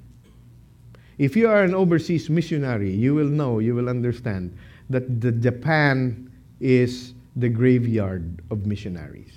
If 1.18 1.36
you 1.36 1.48
are 1.48 1.62
an 1.62 1.74
overseas 1.74 2.28
missionary, 2.28 2.92
you 2.92 3.14
will 3.14 3.28
know, 3.28 3.60
you 3.60 3.74
will 3.74 3.88
understand 3.88 4.56
that 4.90 5.20
the 5.20 5.32
Japan 5.32 6.30
is 6.60 7.13
the 7.36 7.48
graveyard 7.48 8.42
of 8.50 8.66
missionaries. 8.66 9.34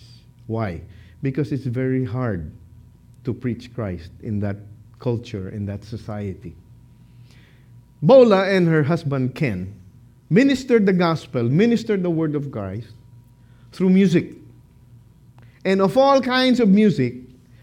Why? 0.47 0.81
Because 1.21 1.51
it's 1.51 1.65
very 1.65 2.05
hard 2.05 2.51
to 3.23 3.33
preach 3.33 3.73
Christ 3.73 4.11
in 4.21 4.39
that 4.41 4.57
culture, 4.99 5.49
in 5.49 5.65
that 5.65 5.83
society. 5.83 6.55
Bola 8.01 8.47
and 8.47 8.67
her 8.67 8.83
husband 8.83 9.35
Ken 9.35 9.73
ministered 10.29 10.85
the 10.85 10.93
gospel, 10.93 11.43
ministered 11.43 12.03
the 12.03 12.09
word 12.09 12.35
of 12.35 12.51
Christ 12.51 12.89
through 13.71 13.89
music. 13.89 14.33
And 15.65 15.81
of 15.81 15.97
all 15.97 16.21
kinds 16.21 16.59
of 16.59 16.69
music, 16.69 17.15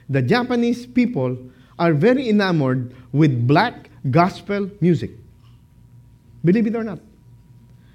the 0.09 0.20
Japanese 0.20 0.85
people 0.87 1.39
are 1.78 1.93
very 1.93 2.28
enamored 2.28 2.95
with 3.12 3.47
black 3.47 3.91
gospel 4.11 4.70
music. 4.80 5.12
Believe 6.45 6.66
it 6.66 6.76
or 6.76 6.85
not. 6.85 6.99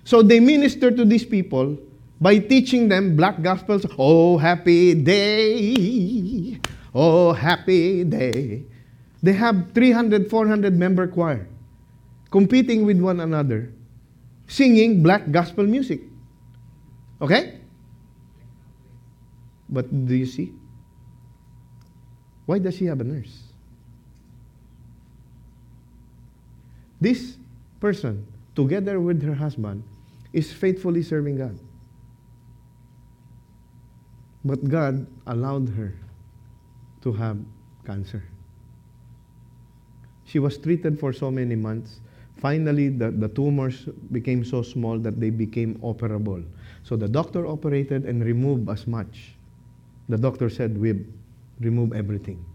So 0.06 0.24
they 0.24 0.40
minister 0.40 0.90
to 0.90 1.06
these 1.06 1.26
people 1.26 1.78
by 2.22 2.38
teaching 2.40 2.88
them 2.90 3.16
black 3.16 3.42
gospels. 3.42 3.86
Oh, 3.98 4.38
happy 4.38 4.94
day. 4.94 6.60
Oh, 6.94 7.34
happy 7.34 8.04
day. 8.04 8.64
They 9.22 9.34
have 9.34 9.72
300, 9.74 10.30
400 10.30 10.74
member 10.74 11.08
choir 11.08 11.48
competing 12.32 12.86
with 12.86 13.00
one 13.00 13.20
another, 13.20 13.72
singing 14.48 15.04
black 15.04 15.32
gospel 15.32 15.66
music. 15.66 16.02
Okay? 17.22 17.60
But 19.68 19.90
do 20.06 20.16
you 20.16 20.26
see? 20.26 20.54
Why 22.46 22.60
does 22.60 22.78
she 22.78 22.86
have 22.86 23.00
a 23.02 23.04
nurse? 23.04 23.44
This 27.00 27.38
person, 27.80 28.26
together 28.56 29.00
with 29.00 29.22
her 29.24 29.36
husband, 29.36 29.84
is 30.34 30.52
faithfully 30.52 31.04
serving 31.04 31.38
God. 31.38 31.58
But 34.46 34.68
God 34.70 35.06
allowed 35.28 35.70
her 35.70 35.94
to 37.02 37.14
have 37.14 37.38
cancer. 37.86 38.24
She 40.26 40.40
was 40.40 40.58
treated 40.58 41.00
for 41.00 41.12
so 41.12 41.32
many 41.32 41.56
months. 41.56 42.00
Finally, 42.38 42.90
the, 42.90 43.12
the 43.12 43.28
tumors 43.28 43.90
became 44.12 44.46
so 44.46 44.62
small 44.62 44.98
that 45.00 45.20
they 45.20 45.30
became 45.30 45.76
operable. 45.80 46.46
So 46.84 46.96
the 46.96 47.08
doctor 47.08 47.48
operated 47.48 48.06
and 48.06 48.24
removed 48.24 48.70
as 48.70 48.88
much. 48.88 49.34
The 50.08 50.18
doctor 50.18 50.50
said, 50.50 50.78
We 50.78 51.06
remove 51.60 51.94
everything. 51.94 52.46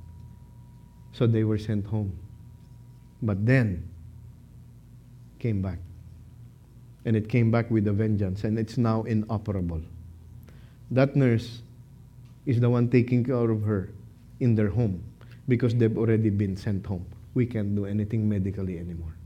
So 1.13 1.27
they 1.27 1.45
were 1.45 1.59
sent 1.59 1.85
home. 1.87 2.17
But 3.23 3.45
then 3.45 3.89
came 5.39 5.61
back. 5.61 5.79
And 7.05 7.17
it 7.17 7.29
came 7.29 7.51
back 7.51 7.71
with 7.71 7.87
a 7.87 7.93
vengeance, 7.93 8.45
and 8.45 8.59
it's 8.59 8.79
now 8.79 9.03
inoperable. 9.03 9.83
That 10.91 11.17
nurse 11.17 11.61
is 12.47 12.61
the 12.61 12.69
one 12.69 12.89
taking 12.89 13.25
care 13.25 13.51
of 13.51 13.63
her 13.63 13.91
in 14.41 14.55
their 14.55 14.69
home 14.69 15.03
because 15.49 15.75
they've 15.75 15.97
already 15.97 16.31
been 16.31 16.57
sent 16.57 16.85
home. 16.87 17.07
We 17.35 17.47
can't 17.47 17.75
do 17.75 17.87
anything 17.87 18.29
medically 18.29 18.79
anymore. 18.79 19.17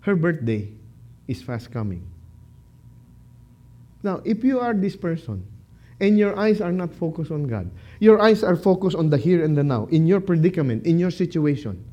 Her 0.00 0.16
birthday 0.16 0.68
is 1.26 1.42
fast 1.42 1.70
coming. 1.70 2.06
Now, 4.02 4.22
if 4.24 4.44
you 4.44 4.60
are 4.60 4.74
this 4.74 4.96
person 4.96 5.44
and 6.00 6.18
your 6.18 6.38
eyes 6.38 6.60
are 6.60 6.72
not 6.72 6.94
focused 6.94 7.30
on 7.30 7.44
God, 7.44 7.70
your 7.98 8.20
eyes 8.20 8.44
are 8.44 8.56
focused 8.56 8.96
on 8.96 9.10
the 9.10 9.18
here 9.18 9.44
and 9.44 9.56
the 9.56 9.64
now, 9.64 9.86
in 9.90 10.06
your 10.06 10.20
predicament, 10.20 10.86
in 10.86 10.98
your 10.98 11.10
situation, 11.10 11.84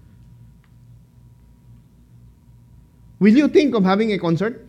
will 3.20 3.36
you 3.36 3.48
think 3.48 3.76
of 3.76 3.84
having 3.84 4.12
a 4.14 4.20
concert? 4.20 4.65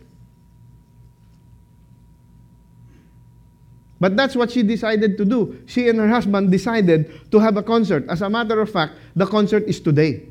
But 3.99 4.15
that's 4.15 4.35
what 4.35 4.51
she 4.51 4.61
decided 4.61 5.17
to 5.17 5.25
do. 5.25 5.59
She 5.65 5.89
and 5.89 5.97
her 5.99 6.07
husband 6.07 6.51
decided 6.51 7.31
to 7.31 7.39
have 7.39 7.57
a 7.57 7.63
concert. 7.63 8.05
As 8.09 8.21
a 8.21 8.29
matter 8.29 8.61
of 8.61 8.69
fact, 8.69 8.93
the 9.15 9.25
concert 9.25 9.63
is 9.63 9.79
today. 9.79 10.23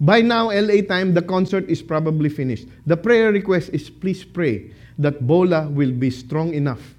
By 0.00 0.20
now, 0.20 0.50
LA 0.50 0.82
time, 0.82 1.14
the 1.14 1.22
concert 1.22 1.68
is 1.68 1.82
probably 1.82 2.28
finished. 2.28 2.68
The 2.86 2.96
prayer 2.96 3.32
request 3.32 3.70
is 3.72 3.90
please 3.90 4.24
pray 4.24 4.70
that 4.98 5.26
Bola 5.26 5.68
will 5.68 5.90
be 5.90 6.10
strong 6.10 6.54
enough 6.54 6.94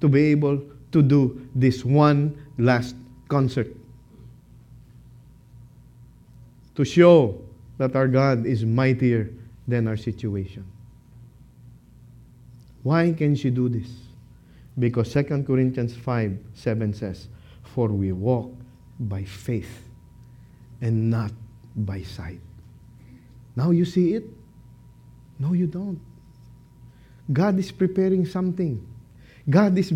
to 0.00 0.08
be 0.08 0.24
able 0.32 0.60
to 0.92 1.02
do 1.02 1.48
this 1.54 1.84
one 1.84 2.36
last 2.58 2.94
concert. 3.28 3.68
To 6.76 6.84
show 6.84 7.40
that 7.78 7.96
our 7.96 8.08
God 8.08 8.44
is 8.44 8.64
mightier 8.64 9.30
than 9.66 9.88
our 9.88 9.96
situation. 9.96 10.64
Why 12.84 13.12
can 13.12 13.34
she 13.34 13.50
do 13.50 13.68
this? 13.68 13.88
Because 14.78 15.12
2 15.12 15.44
Corinthians 15.44 15.96
5 15.96 16.38
7 16.54 16.94
says, 16.94 17.28
For 17.62 17.88
we 17.88 18.12
walk 18.12 18.52
by 19.00 19.24
faith 19.24 19.82
and 20.80 21.10
not 21.10 21.32
by 21.74 22.02
sight. 22.02 22.40
Now 23.56 23.70
you 23.70 23.84
see 23.84 24.14
it? 24.14 24.24
No, 25.38 25.54
you 25.54 25.66
don't. 25.66 25.98
God 27.32 27.58
is 27.58 27.72
preparing 27.72 28.26
something. 28.26 28.86
God 29.48 29.78
is 29.78 29.92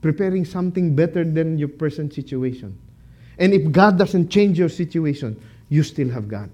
preparing 0.00 0.44
something 0.46 0.96
better 0.96 1.24
than 1.24 1.58
your 1.58 1.68
present 1.68 2.14
situation. 2.14 2.78
And 3.38 3.52
if 3.52 3.70
God 3.70 3.98
doesn't 3.98 4.28
change 4.30 4.58
your 4.58 4.68
situation, 4.70 5.40
you 5.68 5.82
still 5.82 6.08
have 6.08 6.28
God. 6.28 6.50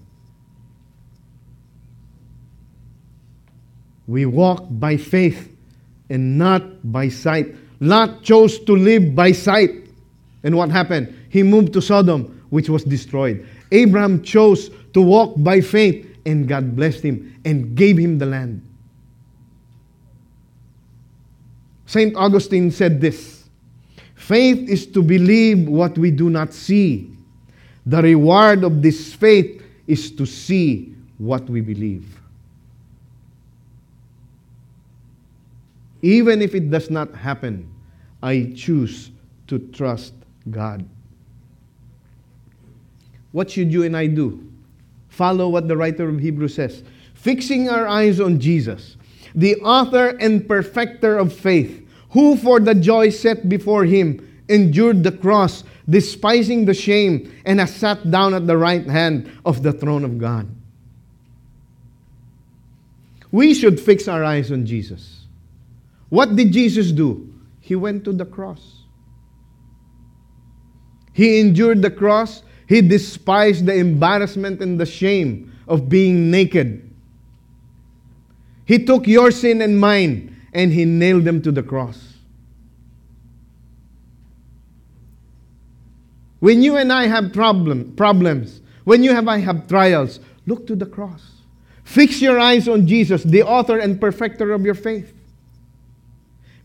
We 4.09 4.26
walk 4.26 4.66
by 4.68 4.97
faith 4.97 5.55
and 6.11 6.39
not 6.39 6.63
by 6.93 7.09
sight. 7.09 7.55
Lot 7.81 8.23
chose 8.23 8.59
to 8.61 8.73
live 8.75 9.15
by 9.15 9.33
sight. 9.33 9.71
And 10.43 10.57
what 10.57 10.71
happened? 10.71 11.15
He 11.29 11.43
moved 11.43 11.73
to 11.75 11.83
Sodom, 11.83 12.43
which 12.51 12.69
was 12.69 12.85
destroyed. 12.85 13.47
Abraham 13.71 14.23
chose 14.23 14.71
to 14.95 15.03
walk 15.03 15.35
by 15.37 15.61
faith, 15.61 16.07
and 16.25 16.49
God 16.49 16.75
blessed 16.75 17.03
him 17.03 17.41
and 17.45 17.75
gave 17.75 17.99
him 17.99 18.19
the 18.19 18.27
land. 18.27 18.63
St. 21.87 22.15
Augustine 22.17 22.71
said 22.71 23.01
this 23.01 23.45
Faith 24.15 24.69
is 24.69 24.87
to 24.87 25.03
believe 25.03 25.69
what 25.69 25.97
we 25.97 26.11
do 26.11 26.29
not 26.29 26.53
see. 26.53 27.11
The 27.87 28.03
reward 28.03 28.65
of 28.65 28.83
this 28.83 29.15
faith 29.15 29.63
is 29.87 30.11
to 30.13 30.27
see 30.27 30.95
what 31.17 31.49
we 31.49 31.63
believe. 31.63 32.18
Even 36.03 36.42
if 36.42 36.55
it 36.55 36.70
does 36.70 36.90
not 36.90 37.14
happen, 37.14 37.68
I 38.22 38.53
choose 38.55 39.11
to 39.49 39.59
trust 39.59 40.14
God. 40.51 40.88
What 43.32 43.51
should 43.51 43.72
you 43.72 43.82
and 43.82 43.96
I 43.96 44.07
do? 44.07 44.44
Follow 45.09 45.49
what 45.49 45.68
the 45.68 45.76
writer 45.76 46.09
of 46.09 46.18
Hebrews 46.18 46.55
says. 46.55 46.82
Fixing 47.14 47.68
our 47.68 47.86
eyes 47.86 48.20
on 48.20 48.38
Jesus, 48.38 48.96
the 49.34 49.57
author 49.57 50.16
and 50.20 50.46
perfecter 50.46 51.18
of 51.18 51.32
faith, 51.32 51.86
who 52.11 52.36
for 52.36 52.61
the 52.61 52.74
joy 52.74 53.11
set 53.11 53.49
before 53.49 53.84
him 53.84 54.24
endured 54.49 55.03
the 55.03 55.12
cross, 55.12 55.64
despising 55.88 56.64
the 56.64 56.74
shame, 56.74 57.32
and 57.44 57.61
has 57.61 57.74
sat 57.74 58.11
down 58.11 58.34
at 58.34 58.46
the 58.46 58.57
right 58.57 58.86
hand 58.86 59.30
of 59.44 59.62
the 59.62 59.72
throne 59.72 60.05
of 60.05 60.18
God. 60.18 60.49
We 63.30 63.53
should 63.53 63.78
fix 63.78 64.09
our 64.09 64.24
eyes 64.24 64.51
on 64.51 64.64
Jesus. 64.64 65.18
What 66.09 66.37
did 66.37 66.53
Jesus 66.53 66.93
do? 66.93 67.33
He 67.61 67.77
went 67.77 68.05
to 68.05 68.13
the 68.13 68.25
cross. 68.25 68.83
He 71.13 71.41
endured 71.41 71.83
the 71.83 71.91
cross. 71.91 72.43
He 72.67 72.81
despised 72.81 73.67
the 73.67 73.75
embarrassment 73.75 74.63
and 74.63 74.79
the 74.79 74.87
shame 74.87 75.53
of 75.67 75.89
being 75.89 76.31
naked. 76.31 76.89
He 78.65 78.85
took 78.85 79.07
your 79.07 79.31
sin 79.31 79.63
and 79.63 79.79
mine 79.79 80.37
and 80.53 80.73
he 80.73 80.85
nailed 80.85 81.25
them 81.25 81.43
to 81.43 81.53
the 81.53 81.63
cross. 81.63 82.15
When 86.41 86.63
you 86.63 86.77
and 86.77 86.93
I 86.93 87.07
have 87.07 87.33
problem, 87.33 87.95
problems, 87.97 88.61
when 88.85 89.03
you 89.03 89.13
have 89.13 89.27
I 89.27 89.39
have 89.39 89.67
trials, 89.67 90.21
look 90.47 90.67
to 90.69 90.77
the 90.77 90.87
cross. 90.87 91.23
Fix 91.85 92.21
your 92.23 92.39
eyes 92.39 92.69
on 92.69 92.87
Jesus, 92.87 93.23
the 93.23 93.43
author 93.43 93.79
and 93.79 94.01
perfecter 94.01 94.53
of 94.53 94.65
your 94.65 94.75
faith. 94.75 95.18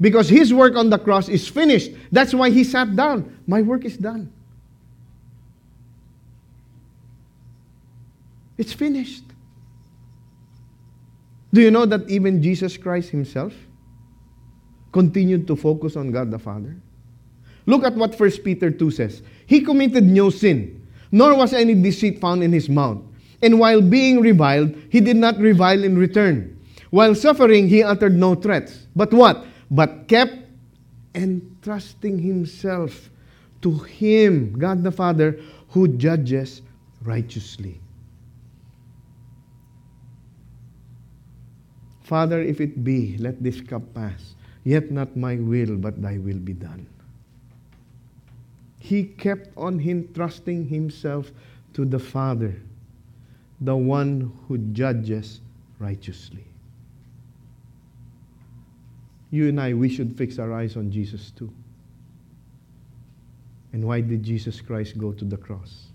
Because 0.02 0.28
his 0.30 0.54
work 0.54 0.76
on 0.76 0.90
the 0.90 0.98
cross 0.98 1.30
is 1.30 1.48
finished. 1.48 1.92
That's 2.12 2.34
why 2.34 2.50
he 2.50 2.64
sat 2.64 2.96
down. 2.96 3.40
My 3.48 3.62
work 3.62 3.86
is 3.86 3.98
done. 3.98 4.32
It's 8.58 8.74
finished. 8.74 9.24
Do 11.54 11.62
you 11.62 11.72
know 11.72 11.86
that 11.86 12.10
even 12.10 12.42
Jesus 12.42 12.78
Christ 12.78 13.10
himself 13.10 13.54
continued 14.92 15.48
to 15.48 15.56
focus 15.56 15.96
on 15.96 16.12
God 16.12 16.32
the 16.32 16.40
Father? 16.40 16.76
Look 17.66 17.84
at 17.84 17.96
what 17.96 18.20
1 18.20 18.32
Peter 18.44 18.72
2 18.72 18.92
says. 18.92 19.22
He 19.46 19.62
committed 19.62 20.04
no 20.04 20.30
sin, 20.30 20.86
nor 21.12 21.36
was 21.36 21.54
any 21.54 21.76
deceit 21.76 22.20
found 22.20 22.44
in 22.44 22.52
his 22.52 22.70
mouth. 22.70 23.02
And 23.42 23.60
while 23.60 23.82
being 23.82 24.20
reviled, 24.20 24.76
he 24.90 25.00
did 25.00 25.18
not 25.18 25.38
revile 25.38 25.84
in 25.84 25.98
return. 25.98 26.60
While 26.90 27.16
suffering, 27.16 27.68
he 27.68 27.84
uttered 27.84 28.16
no 28.16 28.36
threats. 28.36 28.88
But 28.96 29.14
what? 29.14 29.46
But 29.70 30.08
kept 30.08 30.36
entrusting 31.16 32.20
himself 32.20 33.10
to 33.62 33.80
him, 33.80 34.54
God 34.58 34.84
the 34.84 34.92
Father, 34.92 35.40
who 35.70 35.88
judges 35.88 36.62
righteously. 37.04 37.80
Father, 42.04 42.42
if 42.42 42.60
it 42.60 42.84
be, 42.84 43.18
let 43.18 43.42
this 43.42 43.62
cup 43.62 43.82
pass. 43.94 44.36
Yet 44.66 44.92
not 44.92 45.16
my 45.16 45.38
will, 45.38 45.78
but 45.78 46.02
thy 46.02 46.18
will 46.18 46.38
be 46.38 46.54
done. 46.54 46.86
He 48.80 49.04
kept 49.06 49.50
on 49.58 49.80
entrusting 49.80 50.68
himself 50.68 51.32
to 51.74 51.86
the 51.86 52.00
Father, 52.00 52.56
the 53.62 53.76
one 53.76 54.32
who 54.48 54.58
judges 54.58 55.40
righteously 55.80 56.46
you 59.34 59.50
and 59.50 59.60
I, 59.60 59.74
we 59.74 59.90
should 59.90 60.16
fix 60.16 60.38
our 60.38 60.54
eyes 60.54 60.78
on 60.78 60.92
Jesus 60.92 61.32
too. 61.32 61.52
And 63.72 63.84
why 63.84 64.02
did 64.02 64.22
Jesus 64.22 64.62
Christ 64.62 65.00
go 65.00 65.12
to 65.12 65.26
the 65.26 65.38
cross? 65.38 65.88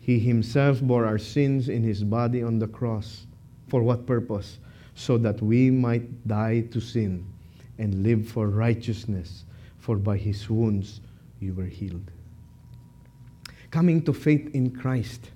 He 0.00 0.18
himself 0.18 0.80
bore 0.80 1.04
our 1.04 1.18
sins 1.18 1.68
in 1.68 1.82
his 1.82 2.02
body 2.02 2.42
on 2.42 2.58
the 2.58 2.66
cross. 2.66 3.26
For 3.68 3.82
what 3.82 4.06
purpose? 4.06 4.58
So 4.94 5.18
that 5.18 5.42
we 5.42 5.70
might 5.70 6.26
die 6.26 6.62
to 6.72 6.80
sin 6.80 7.26
and 7.76 8.02
live 8.02 8.26
for 8.26 8.48
righteousness. 8.48 9.44
For 9.78 9.96
by 9.96 10.16
his 10.16 10.48
wounds 10.48 11.02
you 11.38 11.52
were 11.52 11.66
healed. 11.66 12.10
Coming 13.70 14.00
to 14.04 14.14
faith 14.14 14.54
in 14.54 14.70
Christ. 14.70 15.30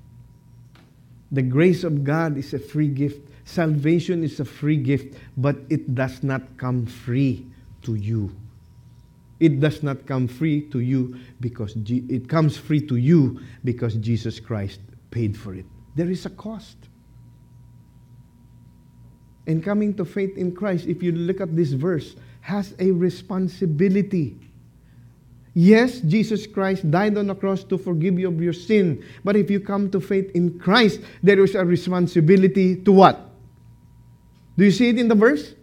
The 1.30 1.42
grace 1.42 1.84
of 1.84 2.04
God 2.04 2.38
is 2.38 2.54
a 2.54 2.58
free 2.58 2.88
gift 2.88 3.28
Salvation 3.44 4.24
is 4.24 4.40
a 4.40 4.44
free 4.44 4.76
gift, 4.76 5.16
but 5.36 5.56
it 5.68 5.94
does 5.94 6.22
not 6.22 6.42
come 6.56 6.86
free 6.86 7.46
to 7.82 7.94
you. 7.94 8.34
It 9.40 9.60
does 9.60 9.82
not 9.82 10.06
come 10.06 10.26
free 10.28 10.62
to 10.70 10.80
you 10.80 11.18
because 11.40 11.74
G- 11.74 12.04
it 12.08 12.28
comes 12.28 12.56
free 12.56 12.80
to 12.86 12.96
you 12.96 13.40
because 13.64 13.94
Jesus 13.96 14.40
Christ 14.40 14.80
paid 15.10 15.36
for 15.36 15.54
it. 15.54 15.66
There 15.94 16.10
is 16.10 16.24
a 16.24 16.30
cost. 16.30 16.76
And 19.46 19.62
coming 19.62 19.94
to 19.94 20.04
faith 20.04 20.38
in 20.38 20.54
Christ, 20.54 20.86
if 20.86 21.02
you 21.02 21.12
look 21.12 21.40
at 21.40 21.54
this 21.54 21.72
verse, 21.72 22.16
has 22.40 22.74
a 22.78 22.90
responsibility. 22.92 24.36
Yes, 25.52 26.00
Jesus 26.00 26.46
Christ 26.46 26.90
died 26.90 27.16
on 27.16 27.28
the 27.28 27.34
cross 27.34 27.62
to 27.64 27.78
forgive 27.78 28.18
you 28.18 28.28
of 28.28 28.40
your 28.40 28.52
sin. 28.52 29.04
But 29.22 29.36
if 29.36 29.50
you 29.50 29.60
come 29.60 29.90
to 29.90 30.00
faith 30.00 30.30
in 30.34 30.58
Christ, 30.58 31.00
there 31.22 31.42
is 31.44 31.54
a 31.54 31.64
responsibility 31.64 32.76
to 32.76 32.92
what? 32.92 33.23
Do 34.56 34.64
you 34.64 34.70
see 34.70 34.88
it 34.88 34.98
in 34.98 35.08
the 35.08 35.14
verse? 35.14 35.54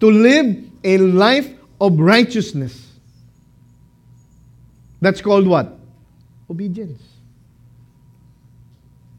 To 0.00 0.10
live 0.10 0.64
a 0.84 0.98
life 0.98 1.52
of 1.80 1.98
righteousness. 1.98 2.92
That's 5.00 5.20
called 5.20 5.46
what? 5.46 5.78
Obedience. 6.50 7.02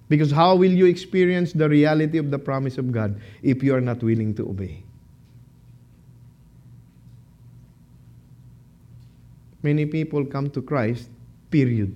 Because 0.09 0.31
how 0.31 0.55
will 0.55 0.71
you 0.71 0.87
experience 0.87 1.53
the 1.53 1.69
reality 1.69 2.17
of 2.17 2.31
the 2.31 2.39
promise 2.39 2.77
of 2.77 2.91
God 2.91 3.21
if 3.43 3.63
you 3.63 3.75
are 3.75 3.81
not 3.81 4.01
willing 4.01 4.33
to 4.35 4.49
obey? 4.49 4.83
Many 9.61 9.85
people 9.85 10.25
come 10.25 10.49
to 10.51 10.61
Christ, 10.61 11.09
period, 11.51 11.93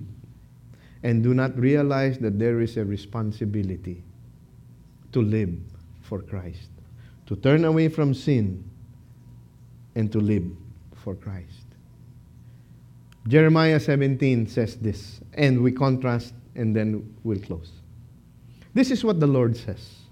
and 1.02 1.22
do 1.22 1.34
not 1.34 1.58
realize 1.58 2.18
that 2.18 2.38
there 2.38 2.60
is 2.60 2.76
a 2.76 2.84
responsibility 2.84 4.02
to 5.12 5.20
live 5.20 5.58
for 6.04 6.20
Christ, 6.20 6.70
to 7.26 7.34
turn 7.36 7.64
away 7.64 7.88
from 7.88 8.14
sin, 8.14 8.62
and 9.94 10.12
to 10.12 10.20
live 10.20 10.44
for 10.94 11.14
Christ. 11.14 11.64
Jeremiah 13.26 13.80
17 13.80 14.46
says 14.46 14.76
this, 14.76 15.20
and 15.32 15.62
we 15.62 15.72
contrast 15.72 16.34
and 16.54 16.76
then 16.76 17.14
we'll 17.24 17.40
close. 17.40 17.72
This 18.74 18.90
is 18.90 19.04
what 19.04 19.18
the 19.18 19.26
Lord 19.26 19.56
says 19.56 20.04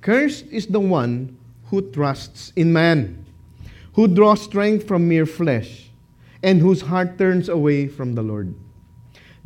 Cursed 0.00 0.46
is 0.50 0.66
the 0.66 0.80
one 0.80 1.38
who 1.66 1.90
trusts 1.92 2.52
in 2.56 2.72
man, 2.72 3.24
who 3.94 4.06
draws 4.06 4.42
strength 4.42 4.86
from 4.86 5.08
mere 5.08 5.24
flesh, 5.24 5.88
and 6.42 6.60
whose 6.60 6.82
heart 6.82 7.16
turns 7.16 7.48
away 7.48 7.88
from 7.88 8.12
the 8.12 8.22
Lord. 8.22 8.54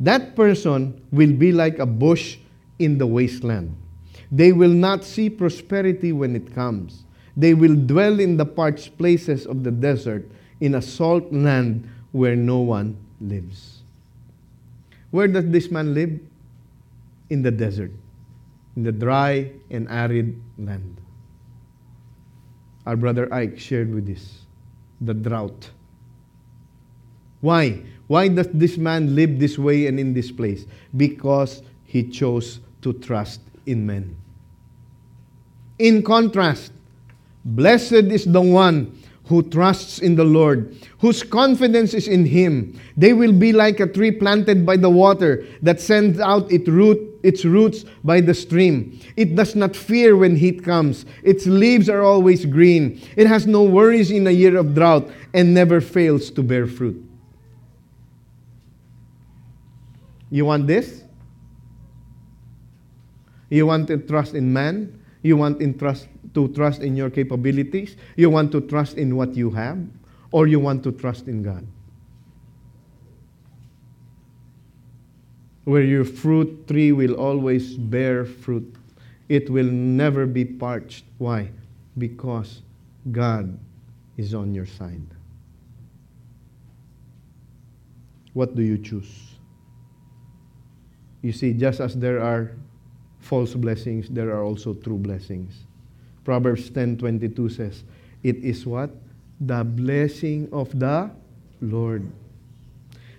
That 0.01 0.35
person 0.35 1.01
will 1.11 1.31
be 1.31 1.53
like 1.53 1.79
a 1.79 1.85
bush 1.85 2.37
in 2.77 2.97
the 2.97 3.07
wasteland. 3.07 3.75
They 4.31 4.51
will 4.51 4.69
not 4.73 5.03
see 5.03 5.29
prosperity 5.29 6.11
when 6.11 6.35
it 6.35 6.53
comes. 6.53 7.03
They 7.35 7.53
will 7.53 7.75
dwell 7.75 8.19
in 8.19 8.37
the 8.37 8.45
parched 8.45 8.97
places 8.97 9.45
of 9.45 9.63
the 9.63 9.71
desert, 9.71 10.29
in 10.59 10.75
a 10.75 10.81
salt 10.81 11.31
land 11.31 11.89
where 12.11 12.35
no 12.35 12.59
one 12.59 12.97
lives. 13.21 13.81
Where 15.11 15.27
does 15.27 15.49
this 15.49 15.71
man 15.71 15.93
live? 15.93 16.19
In 17.29 17.41
the 17.41 17.51
desert, 17.51 17.91
in 18.75 18.83
the 18.83 18.91
dry 18.91 19.51
and 19.69 19.87
arid 19.89 20.39
land. 20.57 20.97
Our 22.85 22.95
brother 22.95 23.31
Ike 23.33 23.59
shared 23.59 23.93
with 23.93 24.09
us 24.09 24.45
the 24.99 25.13
drought. 25.13 25.69
Why? 27.41 27.83
Why 28.07 28.27
does 28.27 28.47
this 28.53 28.77
man 28.77 29.15
live 29.15 29.39
this 29.39 29.57
way 29.57 29.87
and 29.87 29.99
in 29.99 30.13
this 30.13 30.31
place? 30.31 30.65
Because 30.97 31.61
he 31.85 32.03
chose 32.09 32.59
to 32.81 32.93
trust 32.93 33.41
in 33.65 33.85
men. 33.85 34.15
In 35.77 36.03
contrast, 36.03 36.71
blessed 37.45 38.11
is 38.11 38.25
the 38.25 38.41
one 38.41 38.95
who 39.25 39.43
trusts 39.43 39.99
in 39.99 40.15
the 40.15 40.23
Lord, 40.23 40.75
whose 40.97 41.23
confidence 41.23 41.93
is 41.93 42.07
in 42.07 42.25
him. 42.25 42.79
They 42.97 43.13
will 43.13 43.31
be 43.31 43.53
like 43.53 43.79
a 43.79 43.87
tree 43.87 44.11
planted 44.11 44.65
by 44.65 44.77
the 44.77 44.89
water 44.89 45.45
that 45.61 45.79
sends 45.79 46.19
out 46.19 46.51
its 46.51 46.67
root 46.67 47.09
its 47.23 47.43
roots 47.43 47.83
by 48.03 48.21
the 48.21 48.33
stream. 48.33 48.97
It 49.17 49.35
does 49.35 49.55
not 49.55 49.75
fear 49.75 50.15
when 50.15 50.35
heat 50.35 50.63
comes. 50.63 51.05
Its 51.23 51.45
leaves 51.45 51.89
are 51.89 52.01
always 52.01 52.45
green. 52.45 53.01
It 53.15 53.27
has 53.27 53.45
no 53.45 53.63
worries 53.63 54.11
in 54.11 54.25
a 54.27 54.31
year 54.31 54.57
of 54.57 54.73
drought 54.73 55.09
and 55.33 55.53
never 55.53 55.81
fails 55.81 56.31
to 56.31 56.43
bear 56.43 56.65
fruit. 56.65 57.05
You 60.31 60.45
want 60.45 60.67
this? 60.67 61.03
You 63.49 63.65
want 63.65 63.87
to 63.87 63.97
trust 63.97 64.35
in 64.35 64.53
man? 64.53 65.01
You 65.21 65.35
want 65.35 65.61
in 65.61 65.77
trust, 65.77 66.07
to 66.33 66.47
trust 66.49 66.81
in 66.81 66.95
your 66.95 67.09
capabilities? 67.09 67.97
You 68.15 68.29
want 68.29 68.51
to 68.53 68.61
trust 68.61 68.97
in 68.97 69.15
what 69.15 69.35
you 69.35 69.49
have? 69.51 69.79
Or 70.31 70.47
you 70.47 70.59
want 70.59 70.83
to 70.83 70.91
trust 70.91 71.27
in 71.27 71.43
God? 71.43 71.65
Where 75.65 75.83
your 75.83 76.05
fruit 76.05 76.67
tree 76.67 76.91
will 76.91 77.15
always 77.15 77.75
bear 77.75 78.25
fruit. 78.25 78.75
It 79.27 79.49
will 79.49 79.69
never 79.69 80.25
be 80.25 80.45
parched. 80.45 81.05
Why? 81.17 81.51
Because 81.97 82.61
God 83.11 83.59
is 84.17 84.33
on 84.33 84.53
your 84.53 84.65
side. 84.65 85.05
What 88.33 88.55
do 88.55 88.61
you 88.61 88.77
choose? 88.77 89.35
You 91.21 91.31
see, 91.31 91.53
just 91.53 91.79
as 91.79 91.95
there 91.95 92.21
are 92.21 92.55
false 93.19 93.53
blessings, 93.53 94.09
there 94.09 94.31
are 94.31 94.43
also 94.43 94.73
true 94.73 94.97
blessings. 94.97 95.65
Proverbs 96.23 96.69
10:22 96.69 97.49
says, 97.49 97.83
"It 98.23 98.37
is 98.37 98.65
what? 98.65 98.95
The 99.39 99.63
blessing 99.63 100.49
of 100.51 100.77
the 100.77 101.11
Lord. 101.61 102.03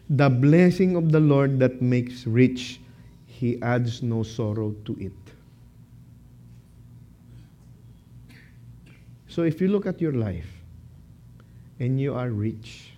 The 0.09 0.28
blessing 0.28 0.96
of 0.96 1.12
the 1.12 1.20
Lord 1.20 1.59
that 1.61 1.80
makes 1.80 2.26
rich, 2.26 2.80
he 3.26 3.61
adds 3.62 4.03
no 4.03 4.22
sorrow 4.22 4.74
to 4.84 4.96
it." 4.98 5.12
So 9.28 9.44
if 9.44 9.61
you 9.61 9.68
look 9.68 9.86
at 9.86 10.01
your 10.01 10.12
life 10.12 10.51
and 11.78 12.01
you 12.01 12.14
are 12.14 12.30
rich, 12.30 12.90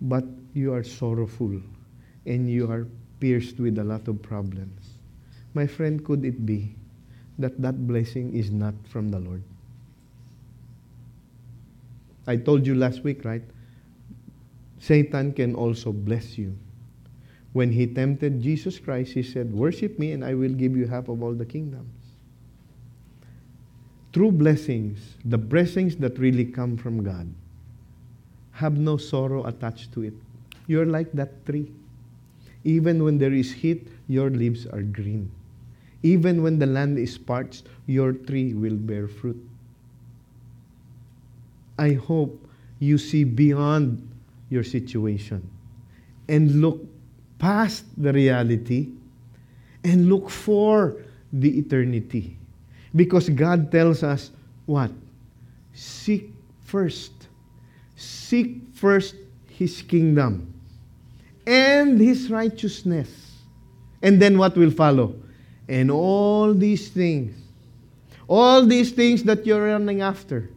but 0.00 0.24
you 0.54 0.72
are 0.72 0.82
sorrowful 0.82 1.60
and 2.24 2.50
you 2.50 2.70
are 2.70 2.86
pierced 3.20 3.60
with 3.60 3.78
a 3.78 3.84
lot 3.84 4.08
of 4.08 4.22
problems. 4.22 4.79
My 5.54 5.66
friend, 5.66 6.04
could 6.04 6.24
it 6.24 6.46
be 6.46 6.74
that 7.38 7.60
that 7.60 7.86
blessing 7.86 8.34
is 8.34 8.50
not 8.50 8.74
from 8.88 9.10
the 9.10 9.18
Lord? 9.18 9.42
I 12.26 12.36
told 12.36 12.66
you 12.66 12.74
last 12.74 13.02
week, 13.02 13.24
right? 13.24 13.42
Satan 14.78 15.32
can 15.32 15.54
also 15.54 15.92
bless 15.92 16.38
you. 16.38 16.56
When 17.52 17.72
he 17.72 17.86
tempted 17.86 18.40
Jesus 18.40 18.78
Christ, 18.78 19.12
he 19.12 19.22
said, 19.22 19.52
Worship 19.52 19.98
me 19.98 20.12
and 20.12 20.24
I 20.24 20.34
will 20.34 20.52
give 20.52 20.76
you 20.76 20.86
half 20.86 21.08
of 21.08 21.22
all 21.22 21.34
the 21.34 21.44
kingdoms. 21.44 21.90
True 24.12 24.30
blessings, 24.30 25.16
the 25.24 25.38
blessings 25.38 25.96
that 25.96 26.18
really 26.18 26.44
come 26.44 26.76
from 26.76 27.02
God, 27.02 27.32
have 28.52 28.76
no 28.78 28.96
sorrow 28.96 29.46
attached 29.46 29.92
to 29.92 30.02
it. 30.02 30.14
You're 30.66 30.86
like 30.86 31.10
that 31.12 31.44
tree. 31.46 31.70
Even 32.62 33.02
when 33.02 33.18
there 33.18 33.32
is 33.32 33.52
heat, 33.52 33.88
your 34.06 34.30
leaves 34.30 34.66
are 34.66 34.82
green. 34.82 35.30
Even 36.02 36.42
when 36.42 36.58
the 36.58 36.66
land 36.66 36.98
is 36.98 37.18
parched, 37.18 37.64
your 37.86 38.12
tree 38.12 38.54
will 38.54 38.76
bear 38.76 39.06
fruit. 39.06 39.40
I 41.78 41.92
hope 41.92 42.46
you 42.78 42.98
see 42.98 43.24
beyond 43.24 44.06
your 44.48 44.64
situation 44.64 45.48
and 46.28 46.60
look 46.60 46.84
past 47.38 47.84
the 47.96 48.12
reality 48.12 48.88
and 49.84 50.08
look 50.08 50.30
for 50.30 50.96
the 51.32 51.58
eternity. 51.58 52.36
Because 52.94 53.28
God 53.28 53.70
tells 53.70 54.02
us 54.02 54.30
what? 54.66 54.90
Seek 55.74 56.30
first. 56.64 57.12
Seek 57.96 58.58
first 58.74 59.14
His 59.48 59.82
kingdom 59.82 60.52
and 61.46 62.00
His 62.00 62.30
righteousness. 62.30 63.08
And 64.02 64.20
then 64.20 64.38
what 64.38 64.56
will 64.56 64.70
follow? 64.70 65.14
And 65.70 65.88
all 65.88 66.52
these 66.52 66.88
things, 66.88 67.32
all 68.26 68.66
these 68.66 68.90
things 68.90 69.22
that 69.22 69.46
you're 69.46 69.66
running 69.66 70.02
after, 70.02 70.50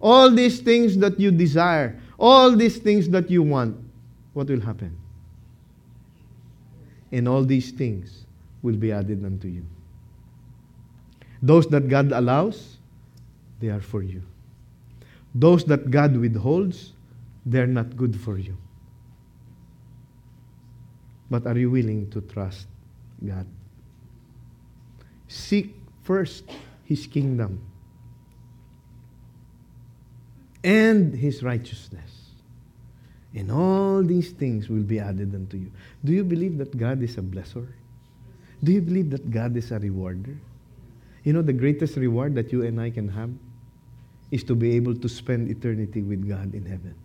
all 0.00 0.28
these 0.28 0.58
things 0.58 0.98
that 0.98 1.20
you 1.20 1.30
desire, 1.30 1.96
all 2.18 2.56
these 2.56 2.78
things 2.78 3.08
that 3.10 3.30
you 3.30 3.44
want, 3.44 3.78
what 4.32 4.48
will 4.48 4.60
happen? 4.60 4.98
And 7.12 7.28
all 7.28 7.44
these 7.44 7.70
things 7.70 8.24
will 8.60 8.74
be 8.74 8.90
added 8.90 9.24
unto 9.24 9.46
you. 9.46 9.64
Those 11.40 11.68
that 11.68 11.88
God 11.88 12.10
allows, 12.10 12.78
they 13.60 13.68
are 13.68 13.80
for 13.80 14.02
you. 14.02 14.20
Those 15.32 15.64
that 15.66 15.92
God 15.92 16.16
withholds, 16.16 16.92
they're 17.46 17.68
not 17.68 17.96
good 17.96 18.18
for 18.18 18.36
you. 18.36 18.56
But 21.30 21.46
are 21.46 21.56
you 21.56 21.70
willing 21.70 22.10
to 22.10 22.20
trust 22.20 22.66
God? 23.24 23.46
Seek 25.30 25.76
first 26.02 26.42
His 26.84 27.06
kingdom 27.06 27.60
and 30.64 31.14
His 31.14 31.44
righteousness. 31.44 32.10
And 33.32 33.52
all 33.52 34.02
these 34.02 34.32
things 34.32 34.68
will 34.68 34.82
be 34.82 34.98
added 34.98 35.32
unto 35.32 35.56
you. 35.56 35.70
Do 36.04 36.12
you 36.12 36.24
believe 36.24 36.58
that 36.58 36.76
God 36.76 37.00
is 37.00 37.16
a 37.16 37.22
blesser? 37.22 37.68
Do 38.64 38.72
you 38.72 38.80
believe 38.80 39.10
that 39.10 39.30
God 39.30 39.56
is 39.56 39.70
a 39.70 39.78
rewarder? 39.78 40.36
You 41.22 41.32
know, 41.32 41.42
the 41.42 41.52
greatest 41.52 41.96
reward 41.96 42.34
that 42.34 42.50
you 42.50 42.64
and 42.64 42.80
I 42.80 42.90
can 42.90 43.08
have 43.10 43.30
is 44.32 44.42
to 44.44 44.56
be 44.56 44.74
able 44.74 44.96
to 44.96 45.08
spend 45.08 45.48
eternity 45.48 46.02
with 46.02 46.28
God 46.28 46.54
in 46.54 46.64
heaven. 46.64 46.96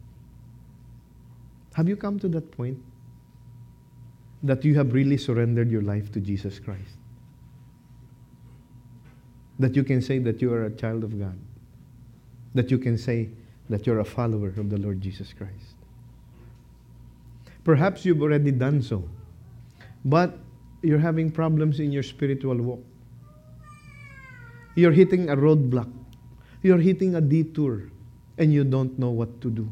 Have 1.74 1.88
you 1.88 1.96
come 1.96 2.18
to 2.22 2.28
that 2.30 2.52
point? 2.58 2.80
That 4.42 4.66
you 4.66 4.74
have 4.76 4.94
really 4.94 5.18
surrendered 5.18 5.70
your 5.70 5.84
life 5.84 6.12
to 6.14 6.20
Jesus 6.20 6.58
Christ? 6.58 6.98
That 9.60 9.76
you 9.76 9.84
can 9.84 10.02
say 10.02 10.20
that 10.20 10.42
you 10.42 10.54
are 10.54 10.66
a 10.66 10.72
child 10.72 11.04
of 11.04 11.18
God? 11.20 11.38
That 12.54 12.72
you 12.72 12.78
can 12.78 12.98
say 12.98 13.30
that 13.70 13.88
you're 13.88 14.00
a 14.00 14.06
follower 14.06 14.50
of 14.50 14.70
the 14.70 14.78
Lord 14.78 15.02
Jesus 15.02 15.34
Christ? 15.34 15.76
Perhaps 17.64 18.06
you've 18.06 18.22
already 18.22 18.52
done 18.52 18.82
so, 18.82 19.10
but 20.04 20.38
you're 20.84 21.00
having 21.00 21.32
problems 21.32 21.80
in 21.80 21.92
your 21.92 22.04
spiritual 22.04 22.58
walk. 22.58 22.84
You're 24.76 24.92
hitting 24.92 25.30
a 25.30 25.36
roadblock. 25.36 25.92
You're 26.62 26.80
hitting 26.80 27.16
a 27.16 27.22
detour, 27.22 27.90
and 28.38 28.54
you 28.54 28.64
don't 28.64 29.00
know 29.00 29.10
what 29.10 29.42
to 29.42 29.50
do. 29.50 29.70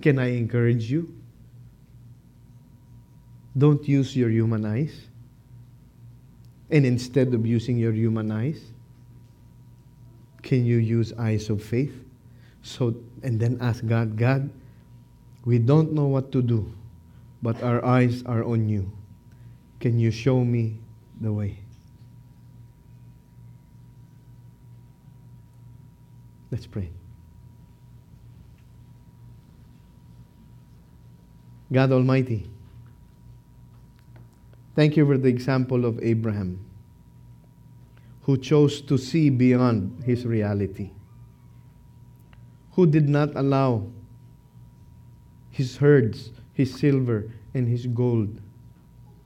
Can 0.00 0.18
I 0.18 0.36
encourage 0.36 0.90
you? 0.90 1.14
Don't 3.56 3.86
use 3.86 4.16
your 4.16 4.30
human 4.30 4.64
eyes. 4.64 5.08
And 6.74 6.84
instead 6.84 7.32
of 7.32 7.46
using 7.46 7.78
your 7.78 7.92
human 7.92 8.32
eyes, 8.32 8.60
can 10.42 10.66
you 10.66 10.78
use 10.78 11.12
eyes 11.12 11.48
of 11.48 11.62
faith? 11.62 12.04
So, 12.62 12.96
and 13.22 13.38
then 13.38 13.58
ask 13.60 13.86
God, 13.86 14.16
God, 14.16 14.50
we 15.44 15.58
don't 15.60 15.92
know 15.92 16.06
what 16.06 16.32
to 16.32 16.42
do, 16.42 16.72
but 17.42 17.62
our 17.62 17.84
eyes 17.84 18.24
are 18.24 18.42
on 18.42 18.68
you. 18.68 18.90
Can 19.78 20.00
you 20.00 20.10
show 20.10 20.44
me 20.44 20.78
the 21.20 21.32
way? 21.32 21.58
Let's 26.50 26.66
pray. 26.66 26.90
God 31.70 31.92
Almighty, 31.92 32.48
thank 34.74 34.96
you 34.96 35.04
for 35.04 35.18
the 35.18 35.28
example 35.28 35.84
of 35.84 35.98
Abraham, 36.02 36.63
who 38.24 38.36
chose 38.38 38.80
to 38.80 38.96
see 38.96 39.28
beyond 39.30 40.02
his 40.04 40.24
reality, 40.24 40.90
who 42.72 42.86
did 42.86 43.08
not 43.08 43.34
allow 43.36 43.86
his 45.50 45.76
herds, 45.76 46.30
his 46.54 46.74
silver, 46.74 47.30
and 47.52 47.68
his 47.68 47.86
gold 47.86 48.40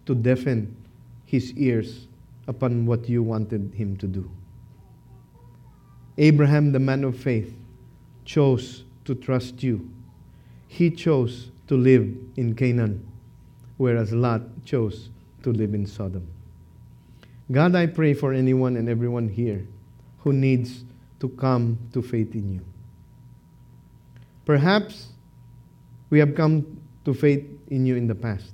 to 0.05 0.15
deafen 0.15 0.77
his 1.25 1.53
ears 1.55 2.09
upon 2.49 2.87
what 2.87 3.09
you 3.09 3.23
wanted 3.23 3.73
him 3.75 3.97
to 3.97 4.07
do. 4.07 4.29
Abraham, 6.17 6.73
the 6.73 6.81
man 6.81 7.05
of 7.05 7.17
faith, 7.17 7.55
chose 8.25 8.83
to 9.05 9.15
trust 9.15 9.63
you. 9.63 9.89
He 10.67 10.91
chose 10.91 11.51
to 11.69 11.77
live 11.77 12.15
in 12.37 12.55
Canaan, 12.55 13.07
whereas 13.77 14.13
Lot 14.13 14.43
chose 14.65 15.11
to 15.45 15.53
live 15.53 15.73
in 15.73 15.87
Sodom. 15.87 16.27
God, 17.51 17.75
I 17.75 17.87
pray 17.87 18.13
for 18.13 18.33
anyone 18.33 18.77
and 18.77 18.89
everyone 18.89 19.29
here 19.29 19.67
who 20.19 20.33
needs 20.33 20.85
to 21.21 21.29
come 21.31 21.79
to 21.93 22.03
faith 22.03 22.35
in 22.35 22.53
you. 22.53 22.61
Perhaps 24.45 25.09
we 26.11 26.19
have 26.19 26.35
come 26.35 26.81
to 27.05 27.15
faith 27.15 27.47
in 27.69 27.87
you 27.87 27.97
in 27.97 28.07
the 28.07 28.15
past, 28.15 28.53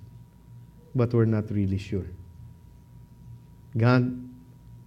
but 0.94 1.12
we're 1.12 1.24
not 1.24 1.50
really 1.50 1.78
sure. 1.78 2.06
God, 3.76 4.16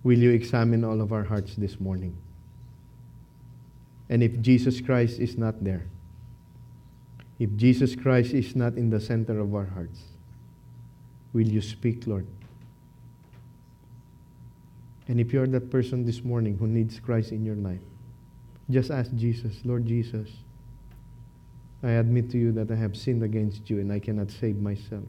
will 0.03 0.18
you 0.18 0.32
examine 0.32 0.86
all 0.86 1.01
of 1.01 1.12
our 1.12 1.24
hearts 1.24 1.55
this 1.55 1.80
morning? 1.80 2.16
And 4.10 4.24
if 4.24 4.39
Jesus 4.39 4.80
Christ 4.80 5.20
is 5.20 5.38
not 5.38 5.62
there, 5.64 5.86
if 7.39 7.53
Jesus 7.58 7.95
Christ 7.95 8.34
is 8.34 8.55
not 8.55 8.76
in 8.76 8.89
the 8.89 9.01
center 9.01 9.39
of 9.39 9.53
our 9.53 9.66
hearts, 9.66 10.01
will 11.34 11.47
you 11.47 11.62
speak, 11.62 12.08
Lord? 12.08 12.26
And 15.08 15.20
if 15.20 15.32
you're 15.32 15.47
that 15.47 15.72
person 15.72 16.05
this 16.05 16.24
morning 16.24 16.58
who 16.58 16.68
needs 16.68 16.99
Christ 16.99 17.32
in 17.32 17.45
your 17.45 17.55
life, 17.55 17.82
just 18.70 18.91
ask 18.91 19.14
Jesus, 19.16 19.55
Lord 19.64 19.86
Jesus, 19.86 20.30
I 21.82 21.91
admit 21.91 22.30
to 22.32 22.38
you 22.38 22.51
that 22.53 22.70
I 22.72 22.76
have 22.76 22.97
sinned 22.97 23.24
against 23.24 23.70
you 23.70 23.80
and 23.80 23.91
I 23.91 23.99
cannot 23.99 24.32
save 24.32 24.58
myself. 24.58 25.05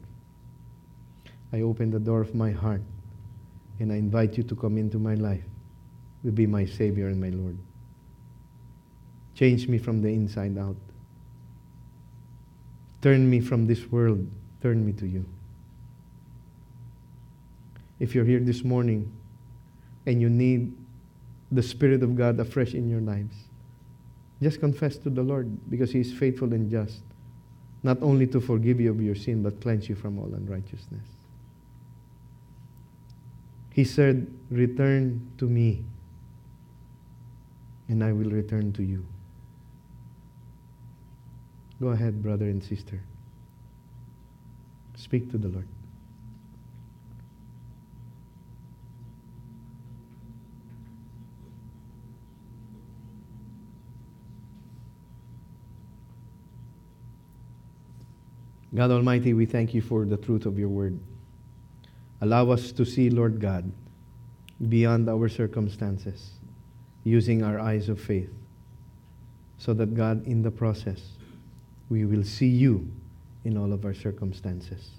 I 1.51 1.61
open 1.61 1.91
the 1.91 1.99
door 1.99 2.21
of 2.21 2.33
my 2.33 2.51
heart 2.51 2.81
and 3.79 3.91
I 3.91 3.95
invite 3.95 4.37
you 4.37 4.43
to 4.43 4.55
come 4.55 4.77
into 4.77 4.99
my 4.99 5.15
life 5.15 5.43
to 6.23 6.31
be 6.31 6.45
my 6.45 6.65
Savior 6.65 7.07
and 7.07 7.19
my 7.19 7.29
Lord. 7.29 7.57
Change 9.35 9.67
me 9.67 9.77
from 9.77 10.01
the 10.01 10.09
inside 10.09 10.57
out. 10.57 10.75
Turn 13.01 13.29
me 13.29 13.39
from 13.39 13.67
this 13.67 13.85
world. 13.87 14.27
Turn 14.61 14.85
me 14.85 14.91
to 14.93 15.07
you. 15.07 15.25
If 17.99 18.13
you're 18.13 18.25
here 18.25 18.39
this 18.39 18.63
morning 18.63 19.11
and 20.05 20.21
you 20.21 20.29
need 20.29 20.75
the 21.51 21.63
Spirit 21.63 22.03
of 22.03 22.15
God 22.15 22.39
afresh 22.39 22.73
in 22.73 22.89
your 22.89 23.01
lives, 23.01 23.35
just 24.41 24.59
confess 24.59 24.97
to 24.97 25.09
the 25.09 25.23
Lord 25.23 25.69
because 25.69 25.91
He 25.91 25.99
is 25.99 26.13
faithful 26.13 26.53
and 26.53 26.69
just, 26.69 27.01
not 27.83 28.01
only 28.01 28.27
to 28.27 28.39
forgive 28.39 28.79
you 28.79 28.91
of 28.91 29.01
your 29.01 29.15
sin, 29.15 29.43
but 29.43 29.61
cleanse 29.61 29.89
you 29.89 29.95
from 29.95 30.19
all 30.19 30.33
unrighteousness. 30.33 31.05
He 33.71 33.83
said, 33.83 34.27
Return 34.51 35.31
to 35.37 35.45
me, 35.45 35.83
and 37.87 38.03
I 38.03 38.11
will 38.11 38.29
return 38.29 38.73
to 38.73 38.83
you. 38.83 39.05
Go 41.79 41.89
ahead, 41.89 42.21
brother 42.21 42.45
and 42.45 42.63
sister. 42.63 43.01
Speak 44.95 45.31
to 45.31 45.37
the 45.37 45.47
Lord. 45.47 45.67
God 58.73 58.91
Almighty, 58.91 59.33
we 59.33 59.45
thank 59.45 59.73
you 59.73 59.81
for 59.81 60.05
the 60.05 60.17
truth 60.17 60.45
of 60.45 60.59
your 60.59 60.69
word. 60.69 60.99
Allow 62.21 62.51
us 62.51 62.71
to 62.73 62.85
see, 62.85 63.09
Lord 63.09 63.39
God, 63.39 63.71
beyond 64.67 65.09
our 65.09 65.29
circumstances, 65.29 66.31
using 67.03 67.43
our 67.43 67.59
eyes 67.59 67.89
of 67.89 67.99
faith, 67.99 68.29
so 69.57 69.73
that, 69.73 69.95
God, 69.95 70.25
in 70.27 70.41
the 70.43 70.51
process, 70.51 71.01
we 71.89 72.05
will 72.05 72.23
see 72.23 72.47
you 72.47 72.87
in 73.45 73.57
all 73.57 73.73
of 73.73 73.85
our 73.85 73.93
circumstances. 73.93 74.91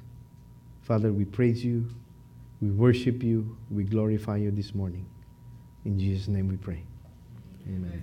Father, 0.83 1.13
we 1.13 1.25
praise 1.25 1.65
you, 1.65 1.87
we 2.61 2.71
worship 2.71 3.23
you, 3.23 3.57
we 3.71 3.85
glorify 3.85 4.37
you 4.37 4.51
this 4.51 4.75
morning. 4.75 5.07
In 5.85 5.99
Jesus' 5.99 6.27
name 6.27 6.49
we 6.49 6.57
pray. 6.57 6.83
Amen. 7.69 8.03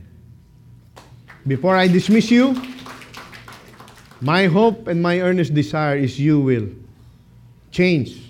Before 1.45 1.76
I 1.76 1.88
dismiss 1.88 2.31
you, 2.31 2.56
my 4.22 4.48
hope 4.48 4.88
and 4.88 5.02
my 5.02 5.19
earnest 5.19 5.53
desire 5.53 5.98
is 5.98 6.19
you 6.19 6.39
will 6.39 6.68
change 7.72 8.27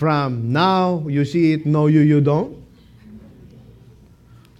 from 0.00 0.50
now 0.50 1.04
you 1.08 1.26
see 1.26 1.52
it, 1.52 1.66
no, 1.66 1.86
you, 1.86 2.00
you 2.00 2.22
don't, 2.22 2.56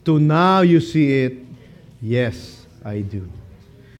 to 0.04 0.18
now 0.18 0.60
you 0.60 0.80
see 0.80 1.22
it, 1.22 1.38
yes, 2.02 2.66
I 2.84 3.00
do. 3.00 3.26